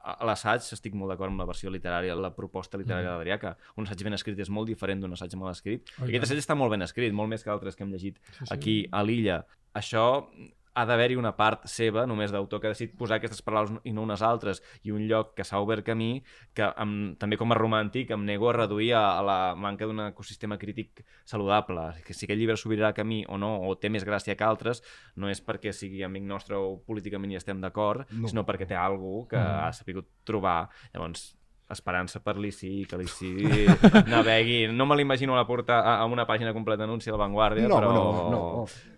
a 0.03 0.25
l'assaig, 0.27 0.61
estic 0.77 0.95
molt 0.95 1.11
d'acord 1.13 1.31
amb 1.31 1.39
la 1.41 1.47
versió 1.47 1.71
literària, 1.71 2.15
la 2.17 2.33
proposta 2.35 2.77
literària 2.79 3.11
Mm. 3.13 3.19
d'Adrià, 3.19 3.39
que 3.39 3.55
un 3.77 3.85
assaig 3.87 4.03
ben 4.05 4.13
escrit 4.15 4.39
és 4.39 4.51
molt 4.51 4.67
diferent 4.69 5.01
d'un 5.01 5.13
assaig 5.13 5.35
mal 5.37 5.51
escrit. 5.53 5.83
Oh, 6.01 6.07
i 6.07 6.11
aquest 6.17 6.25
assaig 6.25 6.39
està 6.43 6.57
molt 6.57 6.71
ben 6.71 6.83
escrit, 6.83 7.13
molt 7.13 7.29
més 7.29 7.45
que 7.45 7.51
altres 7.51 7.77
que 7.77 7.85
hem 7.85 7.93
llegit 7.93 8.19
Sí, 8.39 8.47
sí. 8.47 8.55
aquí 8.55 8.77
a 8.91 9.03
l'illa. 9.03 9.45
Això 9.75 10.27
ha 10.75 10.85
d'haver-hi 10.87 11.17
una 11.17 11.37
part 11.37 11.67
seva, 11.71 12.07
només 12.07 12.33
d'autor, 12.33 12.61
que 12.61 12.67
ha 12.67 12.73
decidit 12.75 12.97
posar 12.99 13.17
aquestes 13.21 13.43
paraules 13.43 13.73
i 13.85 13.93
no 13.93 14.03
unes 14.03 14.23
altres, 14.23 14.63
i 14.83 14.91
un 14.91 15.07
lloc 15.09 15.35
que 15.37 15.45
s'ha 15.47 15.61
obert 15.63 15.85
camí, 15.87 16.23
que 16.55 16.67
em, 16.83 17.15
també 17.17 17.37
com 17.39 17.53
a 17.53 17.59
romàntic 17.59 18.11
em 18.11 18.25
nego 18.27 18.49
a 18.51 18.53
reduir 18.57 18.93
a, 18.95 19.05
a 19.19 19.23
la 19.23 19.39
manca 19.55 19.87
d'un 19.87 20.01
ecosistema 20.09 20.59
crític 20.59 21.05
saludable. 21.25 21.87
Que 22.05 22.15
si 22.15 22.27
aquest 22.27 22.39
llibre 22.41 22.57
s'obrirà 22.57 22.93
camí 22.93 23.25
o 23.29 23.39
no, 23.39 23.53
o 23.69 23.77
té 23.79 23.89
més 23.91 24.05
gràcia 24.05 24.35
que 24.37 24.45
altres, 24.45 24.83
no 25.17 25.31
és 25.31 25.41
perquè 25.45 25.73
sigui 25.73 26.03
amic 26.03 26.25
nostre 26.27 26.57
o 26.59 26.77
políticament 26.85 27.33
hi 27.33 27.37
estem 27.41 27.61
d'acord, 27.63 28.05
No. 28.11 28.29
sinó 28.29 28.45
perquè 28.45 28.67
té 28.67 28.75
algú 28.75 29.27
que 29.29 29.37
Mm. 29.39 29.65
ha 29.65 29.73
sabut 29.73 30.07
trobar. 30.25 30.69
Llavors, 30.93 31.37
esperança 31.71 32.21
per 32.21 32.37
l'ICI, 32.37 32.85
que 32.89 32.99
l'ICI 33.01 33.31
navegui. 34.13 34.67
No 34.73 34.87
me 34.87 34.97
l'imagino 34.97 35.35
a 35.35 35.41
la 35.41 35.47
porta 35.47 35.81
a, 35.81 35.99
a 36.01 36.05
una 36.05 36.27
pàgina 36.29 36.53
completa 36.53 36.83
d'anunci 36.85 37.11
de 37.11 37.17
Vanguardia, 37.17 37.69
No, 37.69 37.79
però... 37.81 37.93
no, 37.95 38.31
no. 38.31 38.43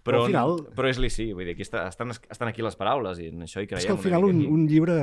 Però, 0.06 0.20
al 0.22 0.26
final- 0.30 0.60
però 0.74 0.88
és 0.90 0.98
l'ICI, 1.02 1.32
vull 1.34 1.44
dir, 1.48 1.54
aquí 1.56 1.64
està, 1.66 1.86
estan, 1.90 2.10
estan 2.14 2.48
aquí 2.48 2.62
les 2.62 2.76
paraules 2.78 3.18
i 3.18 3.28
en 3.32 3.42
això 3.46 3.62
hi 3.62 3.66
creiem. 3.66 3.82
És 3.82 3.86
que 3.86 3.94
al 3.96 4.02
final 4.02 4.24
un, 4.28 4.36
aquí. 4.42 4.46
un 4.46 4.66
llibre 4.70 4.98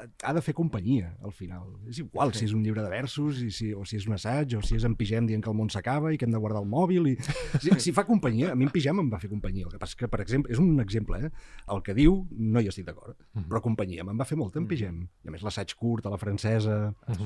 ha 0.00 0.32
de 0.32 0.40
fer 0.44 0.54
companyia, 0.56 1.10
al 1.24 1.32
final. 1.32 1.68
És 1.90 2.00
igual 2.02 2.32
si 2.36 2.44
és 2.46 2.54
un 2.56 2.62
llibre 2.64 2.82
de 2.84 2.90
versos, 2.92 3.40
i 3.44 3.50
si, 3.54 3.70
o 3.76 3.84
si 3.88 3.98
és 3.98 4.06
un 4.08 4.16
assaig, 4.16 4.54
o 4.58 4.62
si 4.64 4.76
és 4.78 4.84
en 4.88 4.94
pigem 4.98 5.26
dient 5.28 5.42
que 5.44 5.50
el 5.52 5.56
món 5.56 5.70
s'acaba 5.72 6.12
i 6.12 6.18
que 6.18 6.26
hem 6.28 6.34
de 6.34 6.40
guardar 6.40 6.62
el 6.64 6.68
mòbil. 6.70 7.12
I... 7.12 7.16
Si, 7.60 7.72
si 7.82 7.92
fa 7.92 8.06
companyia, 8.08 8.52
a 8.52 8.56
mi 8.56 8.64
en 8.64 8.70
pigem 8.72 8.96
em 9.02 9.08
va 9.12 9.18
fer 9.20 9.28
companyia. 9.28 9.66
El 9.66 9.74
que 9.74 9.80
passa 9.82 9.98
que, 9.98 10.08
per 10.08 10.22
exemple, 10.22 10.52
és 10.54 10.60
un 10.62 10.80
exemple, 10.80 11.18
eh? 11.26 11.30
El 11.74 11.82
que 11.84 11.94
diu 11.96 12.14
no 12.30 12.62
hi 12.62 12.70
estic 12.70 12.86
d'acord, 12.86 13.18
però 13.50 13.60
companyia 13.64 14.06
me'n 14.06 14.20
va 14.20 14.26
fer 14.28 14.38
molt 14.40 14.56
en 14.56 14.68
pigem. 14.70 15.02
I 15.24 15.28
a 15.28 15.34
més 15.34 15.44
l'assaig 15.44 15.74
curt, 15.76 16.06
a 16.06 16.14
la 16.14 16.20
francesa, 16.20 16.78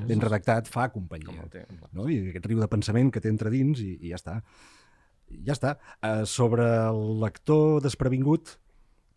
ben 0.08 0.22
redactat, 0.22 0.70
fa 0.70 0.88
Com 0.90 1.04
companyia. 1.04 1.66
no? 1.92 2.08
i 2.10 2.18
aquest 2.32 2.48
riu 2.50 2.60
de 2.62 2.70
pensament 2.70 3.12
que 3.14 3.22
té 3.22 3.30
entre 3.30 3.52
dins 3.52 3.80
i, 3.84 3.94
i 4.00 4.12
ja 4.12 4.18
està. 4.20 4.40
Ja 5.46 5.54
està. 5.54 5.76
Uh, 6.00 6.24
sobre 6.28 6.66
el 6.88 7.20
lector 7.22 7.82
desprevingut 7.84 8.56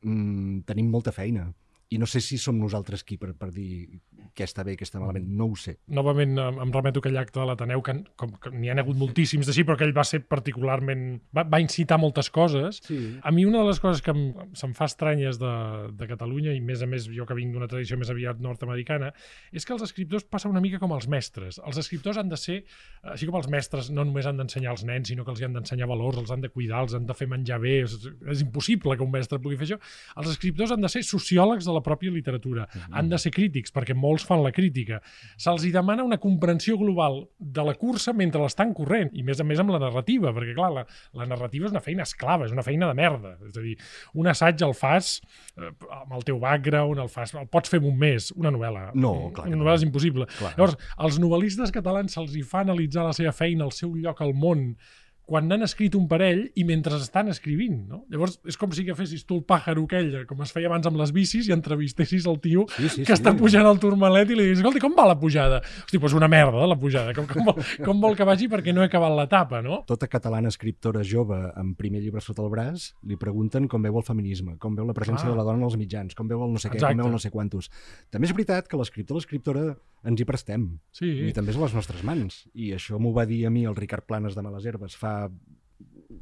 mm, 0.04 0.68
tenim 0.70 0.92
molta 0.94 1.16
feina 1.16 1.50
i 1.90 1.98
no 1.98 2.08
sé 2.10 2.20
si 2.20 2.38
som 2.42 2.58
nosaltres 2.60 3.04
qui 3.08 3.16
per, 3.20 3.32
per 3.38 3.48
dir 3.56 4.02
què 4.36 4.46
està 4.46 4.64
bé 4.68 4.76
i 4.76 4.78
què 4.80 4.86
està 4.86 5.00
malament, 5.00 5.26
no 5.40 5.48
ho 5.50 5.56
sé. 5.58 5.78
Novament 5.94 6.36
em, 6.42 6.60
em 6.66 6.72
remeto 6.74 7.00
a 7.00 7.04
aquell 7.04 7.20
acte 7.20 7.40
de 7.40 7.46
l'Ateneu, 7.48 7.82
que, 7.86 7.96
com 8.20 8.34
que 8.44 8.52
n'hi 8.54 8.70
ha 8.70 8.76
hagut 8.82 8.98
moltíssims 9.00 9.48
d'així, 9.48 9.64
però 9.66 9.78
que 9.80 9.88
ell 9.88 9.96
va 9.96 10.04
ser 10.08 10.20
particularment... 10.28 11.06
Va, 11.36 11.46
va 11.48 11.62
incitar 11.64 11.98
moltes 12.02 12.30
coses. 12.34 12.82
Sí. 12.86 13.00
A 13.24 13.32
mi 13.32 13.46
una 13.48 13.62
de 13.64 13.70
les 13.70 13.80
coses 13.84 14.04
que 14.04 14.12
em, 14.12 14.26
se'm 14.58 14.76
fa 14.78 14.90
estranyes 14.92 15.40
de, 15.42 15.54
de 15.98 16.10
Catalunya, 16.10 16.54
i 16.54 16.62
més 16.64 16.84
a 16.84 16.90
més 16.90 17.08
jo 17.14 17.26
que 17.30 17.38
vinc 17.38 17.56
d'una 17.56 17.70
tradició 17.72 17.98
més 18.02 18.12
aviat 18.12 18.42
nord-americana, 18.44 19.14
és 19.56 19.66
que 19.66 19.76
els 19.78 19.86
escriptors 19.88 20.28
passa 20.28 20.52
una 20.52 20.64
mica 20.64 20.82
com 20.84 20.92
els 20.98 21.08
mestres. 21.12 21.62
Els 21.64 21.80
escriptors 21.80 22.20
han 22.20 22.30
de 22.34 22.42
ser, 22.42 22.60
així 23.16 23.30
com 23.30 23.40
els 23.40 23.50
mestres 23.54 23.90
no 23.96 24.06
només 24.06 24.28
han 24.28 24.42
d'ensenyar 24.42 24.76
als 24.76 24.84
nens, 24.88 25.08
sinó 25.08 25.24
que 25.24 25.34
els 25.34 25.42
hi 25.42 25.48
han 25.48 25.56
d'ensenyar 25.56 25.88
valors, 25.90 26.20
els 26.20 26.36
han 26.36 26.44
de 26.44 26.52
cuidar, 26.52 26.84
els 26.84 26.98
han 27.00 27.08
de 27.08 27.16
fer 27.18 27.30
menjar 27.32 27.62
bé. 27.64 27.80
És, 27.88 27.98
és 28.28 28.44
impossible 28.44 29.00
que 29.00 29.08
un 29.08 29.14
mestre 29.14 29.40
pugui 29.42 29.58
fer 29.58 29.70
això. 29.72 29.82
Els 30.20 30.36
escriptors 30.36 30.76
han 30.76 30.84
de 30.84 30.92
ser 30.92 31.06
sociòlegs 31.08 31.66
de 31.66 31.77
la 31.78 31.84
pròpia 31.86 32.12
literatura. 32.14 32.68
Mhm. 32.68 32.98
Han 32.98 33.10
de 33.14 33.20
ser 33.22 33.32
crítics, 33.36 33.74
perquè 33.74 33.96
molts 33.96 34.26
fan 34.28 34.44
la 34.44 34.52
crítica. 34.52 35.00
Se'ls 35.38 35.64
hi 35.66 35.72
demana 35.72 36.04
una 36.04 36.18
comprensió 36.20 36.78
global 36.78 37.24
de 37.40 37.64
la 37.64 37.76
cursa 37.78 38.14
mentre 38.14 38.42
l'estan 38.42 38.74
corrent, 38.74 39.12
i 39.14 39.24
més 39.24 39.40
a 39.40 39.46
més 39.48 39.60
amb 39.62 39.72
la 39.76 39.80
narrativa, 39.80 40.34
perquè 40.36 40.56
clar, 40.58 40.72
la, 40.74 40.86
la 41.14 41.26
narrativa 41.30 41.68
és 41.70 41.76
una 41.76 41.84
feina 41.84 42.04
esclava, 42.04 42.46
és 42.46 42.52
una 42.56 42.66
feina 42.66 42.90
de 42.90 42.98
merda. 42.98 43.36
És 43.48 43.58
a 43.58 43.62
dir, 43.62 43.78
un 44.18 44.28
assaig 44.28 44.62
el 44.66 44.74
fas 44.78 45.22
eh, 45.58 45.72
amb 46.02 46.14
el 46.18 46.26
teu 46.28 46.40
background, 46.42 47.00
el 47.00 47.10
fas, 47.14 47.34
el 47.38 47.48
pots 47.48 47.70
fer 47.70 47.80
en 47.82 47.90
un 47.92 47.98
mes, 47.98 48.32
una 48.36 48.52
novel·la. 48.52 48.92
No, 48.96 49.32
clar 49.34 49.48
Una 49.48 49.56
no. 49.56 49.64
novel·la 49.64 49.80
és 49.82 49.88
impossible. 49.88 50.28
Clar. 50.38 50.54
Llavors, 50.58 50.78
als 50.98 51.20
novel·listes 51.22 51.72
catalans 51.76 52.14
se'ls 52.18 52.36
hi 52.36 52.44
fa 52.48 52.64
analitzar 52.66 53.06
la 53.08 53.14
seva 53.14 53.32
feina, 53.36 53.66
el 53.68 53.72
seu 53.76 53.94
lloc 53.96 54.22
al 54.22 54.34
món, 54.34 54.72
quan 55.28 55.50
n'han 55.50 55.66
escrit 55.66 55.94
un 56.00 56.06
parell 56.08 56.46
i 56.56 56.64
mentre 56.64 56.96
estan 56.96 57.28
escrivint, 57.34 57.82
no? 57.92 57.98
Llavors, 58.10 58.38
és 58.48 58.56
com 58.56 58.72
si 58.72 58.86
agafessis 58.86 59.26
tu 59.28 59.36
el 59.36 59.44
pàjaro 59.44 59.84
aquell, 59.84 60.14
com 60.30 60.40
es 60.46 60.54
feia 60.56 60.70
abans 60.72 60.88
amb 60.88 60.96
les 61.02 61.12
bicis, 61.12 61.50
i 61.50 61.54
entrevistessis 61.56 62.26
el 62.32 62.38
tio 62.40 62.64
Sí, 62.78 62.88
sí, 62.94 63.04
que 63.04 63.12
està 63.12 63.34
sí. 63.34 63.40
pujant 63.42 63.68
al 63.68 63.82
turmalet 63.84 64.32
i 64.32 64.38
li 64.40 64.46
dius, 64.48 64.62
escolta, 64.62 64.80
com 64.86 64.96
va 64.96 65.06
la 65.10 65.18
pujada? 65.20 65.60
Hosti, 65.84 66.00
doncs 66.00 66.16
una 66.16 66.30
merda, 66.32 66.64
la 66.72 66.78
pujada. 66.80 67.12
Com, 67.18 67.28
com, 67.28 67.44
vol, 67.52 67.60
com 67.84 68.00
vol 68.08 68.16
que 68.16 68.24
vagi 68.30 68.48
perquè 68.48 68.72
no 68.74 68.86
he 68.86 68.88
acabat 68.88 69.12
l'etapa, 69.20 69.60
no? 69.62 69.82
Tota 69.90 70.08
catalana 70.08 70.48
escriptora 70.48 71.04
jove 71.04 71.42
amb 71.60 71.76
primer 71.78 72.00
llibre 72.06 72.24
sota 72.24 72.42
el 72.46 72.50
braç 72.54 72.94
li 73.04 73.20
pregunten 73.20 73.68
com 73.68 73.84
veu 73.84 74.00
el 74.00 74.08
feminisme, 74.08 74.56
com 74.64 74.80
veu 74.80 74.88
la 74.88 74.96
presència 74.96 75.28
Ah. 75.28 75.34
de 75.34 75.38
la 75.38 75.44
dona 75.44 75.66
als 75.68 75.76
mitjans, 75.76 76.16
com 76.16 76.28
veu 76.32 76.40
el 76.48 76.54
no 76.56 76.58
sé 76.64 76.70
què, 76.70 76.80
Exacte. 76.80 76.96
com 76.96 77.04
veu 77.04 77.12
el 77.12 77.12
no 77.12 77.20
sé 77.20 77.32
quantos. 77.36 77.70
També 78.10 78.28
és 78.32 78.34
veritat 78.34 78.68
que 78.72 78.78
l'escriptor 78.80 79.18
l'escriptora 79.20 79.76
ens 80.04 80.22
hi 80.22 80.26
prestem. 80.26 80.68
Sí. 80.92 81.10
I 81.30 81.34
també 81.34 81.52
és 81.52 81.58
a 81.58 81.66
les 81.66 81.74
nostres 81.74 82.04
mans. 82.04 82.44
I 82.54 82.74
això 82.78 83.00
m'ho 83.00 83.14
va 83.14 83.26
dir 83.26 83.46
a 83.48 83.50
mi 83.54 83.66
el 83.66 83.76
Ricard 83.76 84.06
Planes 84.06 84.36
de 84.36 84.44
Males 84.46 84.66
Herbes 84.66 84.96
fa 84.96 85.32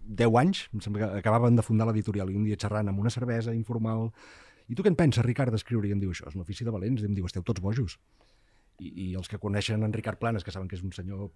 10 0.05 0.39
anys, 0.39 0.69
em 0.73 0.81
sembla 0.81 1.07
que 1.07 1.19
acabaven 1.19 1.55
de 1.55 1.63
fundar 1.63 1.87
l'editorial 1.87 2.31
i 2.31 2.35
un 2.35 2.43
dia 2.43 2.57
xerrant 2.59 2.89
amb 2.89 2.99
una 2.99 3.13
cervesa 3.13 3.53
informal 3.55 4.11
i 4.67 4.75
tu 4.75 4.83
què 4.83 4.89
en 4.89 4.97
penses, 4.97 5.25
Ricard, 5.25 5.53
d'escriure? 5.53 5.89
I 5.89 5.93
em 5.93 6.01
diu, 6.01 6.11
això 6.13 6.29
és 6.29 6.37
un 6.37 6.41
ofici 6.41 6.65
de 6.65 6.73
valents. 6.73 7.03
I 7.03 7.09
em 7.09 7.17
diu, 7.17 7.27
esteu 7.29 7.43
tots 7.45 7.61
bojos. 7.61 7.99
I, 8.81 8.89
I 8.89 9.07
els 9.15 9.29
que 9.31 9.39
coneixen 9.39 9.85
en 9.85 9.93
Ricard 9.93 10.19
Planes, 10.19 10.43
que 10.43 10.51
saben 10.51 10.67
que 10.71 10.77
és 10.79 10.83
un 10.83 10.93
senyor 10.95 11.29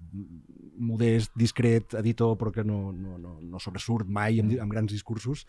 modest, 0.90 1.36
discret, 1.40 1.94
editor, 2.02 2.36
però 2.40 2.52
que 2.56 2.66
no, 2.68 2.90
no, 2.96 3.20
no, 3.22 3.38
no 3.40 3.62
sobresurt 3.62 4.10
mai 4.10 4.42
amb, 4.42 4.58
amb 4.66 4.74
grans 4.74 4.92
discursos, 4.92 5.46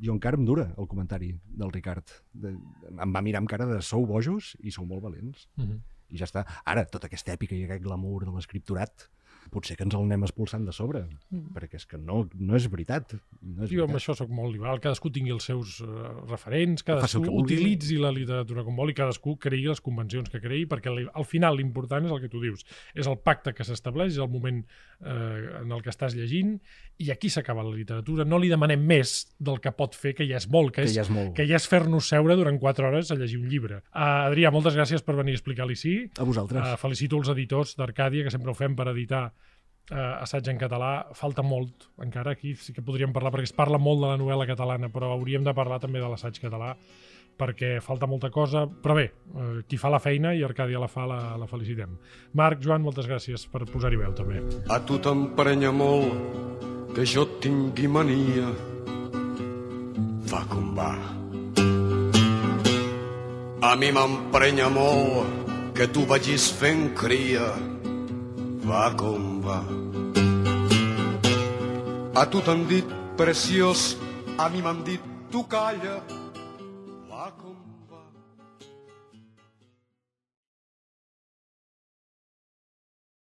jo 0.00 0.14
encara 0.14 0.38
em 0.38 0.46
dura 0.48 0.70
el 0.78 0.88
comentari 0.88 1.32
del 1.44 1.72
Ricard. 1.74 2.16
De, 2.32 2.56
em 2.92 3.14
va 3.14 3.22
mirar 3.22 3.42
amb 3.42 3.50
cara 3.50 3.68
de 3.68 3.80
sou 3.84 4.06
bojos 4.08 4.54
i 4.62 4.74
sou 4.74 4.86
molt 4.86 5.04
valents 5.04 5.48
Mm 5.56 5.64
-hmm. 5.64 5.80
I 6.12 6.20
ja 6.20 6.28
està. 6.28 6.44
Ara, 6.68 6.84
tota 6.92 7.08
aquesta 7.10 7.34
èpica 7.34 7.56
i 7.56 7.64
aquest 7.66 7.82
glamour 7.84 8.26
de 8.26 8.34
l'escriptorat, 8.36 9.08
potser 9.52 9.76
que 9.76 9.84
ens 9.84 9.94
el 9.94 10.06
anem 10.06 10.22
expulsant 10.24 10.64
de 10.64 10.72
sobre, 10.72 11.02
Mm. 11.30 11.52
perquè 11.54 11.76
és 11.76 11.84
que 11.86 11.98
no, 12.00 12.22
no 12.34 12.56
és 12.56 12.66
veritat. 12.72 13.12
No 13.42 13.64
és 13.64 13.70
Jo 13.70 13.84
amb 13.84 13.92
veritat. 13.92 14.00
això 14.00 14.14
sóc 14.16 14.30
molt 14.32 14.52
liberal, 14.52 14.80
cadascú 14.80 15.10
tingui 15.12 15.30
els 15.34 15.44
seus 15.44 15.80
uh, 15.84 16.24
referents, 16.30 16.82
cadascú 16.82 17.22
utilitzi 17.42 17.98
la 18.00 18.10
literatura 18.10 18.64
com 18.64 18.74
vol 18.76 18.90
i 18.90 18.94
cadascú 18.96 19.36
creï 19.38 19.66
les 19.68 19.80
convencions 19.84 20.28
que 20.32 20.40
creï, 20.40 20.66
perquè 20.66 20.90
li- 20.94 21.08
al 21.12 21.24
final 21.28 21.56
l'important 21.56 22.04
és 22.08 22.10
el 22.16 22.20
que 22.24 22.30
tu 22.32 22.40
dius, 22.40 22.64
és 22.94 23.06
el 23.06 23.18
pacte 23.18 23.52
que 23.54 23.64
s'estableix, 23.64 24.12
és 24.16 24.18
el 24.24 24.28
moment 24.32 24.64
eh, 25.04 25.60
en 25.62 25.72
el 25.72 25.82
que 25.82 25.90
estàs 25.90 26.14
llegint, 26.14 26.56
i 26.98 27.10
aquí 27.10 27.28
s'acaba 27.28 27.62
la 27.62 27.74
literatura. 27.74 28.24
No 28.24 28.38
li 28.38 28.48
demanem 28.48 28.80
més 28.86 29.34
del 29.38 29.58
que 29.60 29.72
pot 29.72 29.94
fer, 29.98 30.14
que 30.14 30.26
ja 30.28 30.36
és 30.38 30.48
molt, 30.48 30.72
que, 30.72 30.82
Que 30.82 30.88
és, 30.88 30.94
ja 30.94 31.02
és 31.02 31.10
molt. 31.10 31.34
que 31.34 31.46
ja 31.46 31.56
és 31.56 31.66
fer-nos 31.68 32.06
seure 32.08 32.36
durant 32.36 32.58
4 32.60 32.86
hores 32.88 33.10
a 33.10 33.16
llegir 33.16 33.38
un 33.40 33.48
llibre. 33.50 33.82
Uh, 33.92 34.30
Adrià, 34.30 34.50
moltes 34.52 34.74
gràcies 34.76 35.02
per 35.02 35.16
venir 35.16 35.32
a 35.32 35.40
explicar-li 35.40 35.76
sí. 35.76 35.96
A 36.18 36.24
vosaltres. 36.24 36.62
Uh, 36.62 36.76
felicito 36.78 37.16
els 37.18 37.28
editors 37.28 37.76
d'Arcàdia, 37.76 38.22
que 38.24 38.30
sempre 38.30 38.50
ho 38.50 38.54
fem 38.54 38.76
per 38.76 38.88
editar 38.88 39.32
uh, 39.90 40.22
assaig 40.22 40.48
en 40.52 40.60
català. 40.60 40.92
Falta 41.18 41.44
molt, 41.46 41.88
encara, 42.02 42.36
aquí 42.36 42.54
sí 42.56 42.74
que 42.76 42.84
podríem 42.84 43.14
parlar, 43.14 43.32
perquè 43.34 43.50
es 43.50 43.56
parla 43.56 43.80
molt 43.82 44.02
de 44.04 44.12
la 44.12 44.20
novel·la 44.20 44.46
catalana, 44.50 44.92
però 44.92 45.12
hauríem 45.16 45.44
de 45.44 45.54
parlar 45.56 45.80
també 45.82 46.02
de 46.02 46.10
l'assaig 46.10 46.38
català, 46.42 46.74
perquè 47.38 47.74
falta 47.82 48.06
molta 48.06 48.30
cosa. 48.30 48.66
Però 48.66 48.96
bé, 48.98 49.08
uh, 49.34 49.62
qui 49.66 49.80
fa 49.80 49.90
la 49.92 50.02
feina 50.02 50.34
i 50.36 50.44
Arcàdia 50.46 50.82
la 50.82 50.90
fa, 50.90 51.06
la, 51.08 51.20
la 51.40 51.48
felicitem. 51.50 51.96
Marc, 52.38 52.62
Joan, 52.62 52.84
moltes 52.84 53.10
gràcies 53.10 53.48
per 53.50 53.64
posar-hi 53.70 54.00
veu, 54.00 54.14
també. 54.14 54.44
A 54.70 54.78
tu 54.86 55.00
t'emprenya 55.02 55.72
molt 55.74 56.94
que 56.94 57.06
jo 57.08 57.26
tingui 57.40 57.88
mania. 57.88 58.52
Va 60.32 60.44
com 60.48 60.70
va. 60.76 60.92
A 63.62 63.76
mi 63.78 63.92
m'emprenya 63.94 64.66
molt 64.72 65.72
que 65.76 65.86
tu 65.88 66.04
vagis 66.08 66.50
fent 66.58 66.90
cria. 66.98 67.46
Va 68.66 68.88
com 68.98 69.31
va. 69.42 69.60
A 72.14 72.26
tu 72.30 72.40
t'han 72.46 72.64
dit 72.70 72.86
preciós, 73.16 73.96
a 74.38 74.48
mi 74.48 74.62
m'han 74.62 74.82
dit 74.86 75.00
tu 75.30 75.44
calla. 75.44 76.00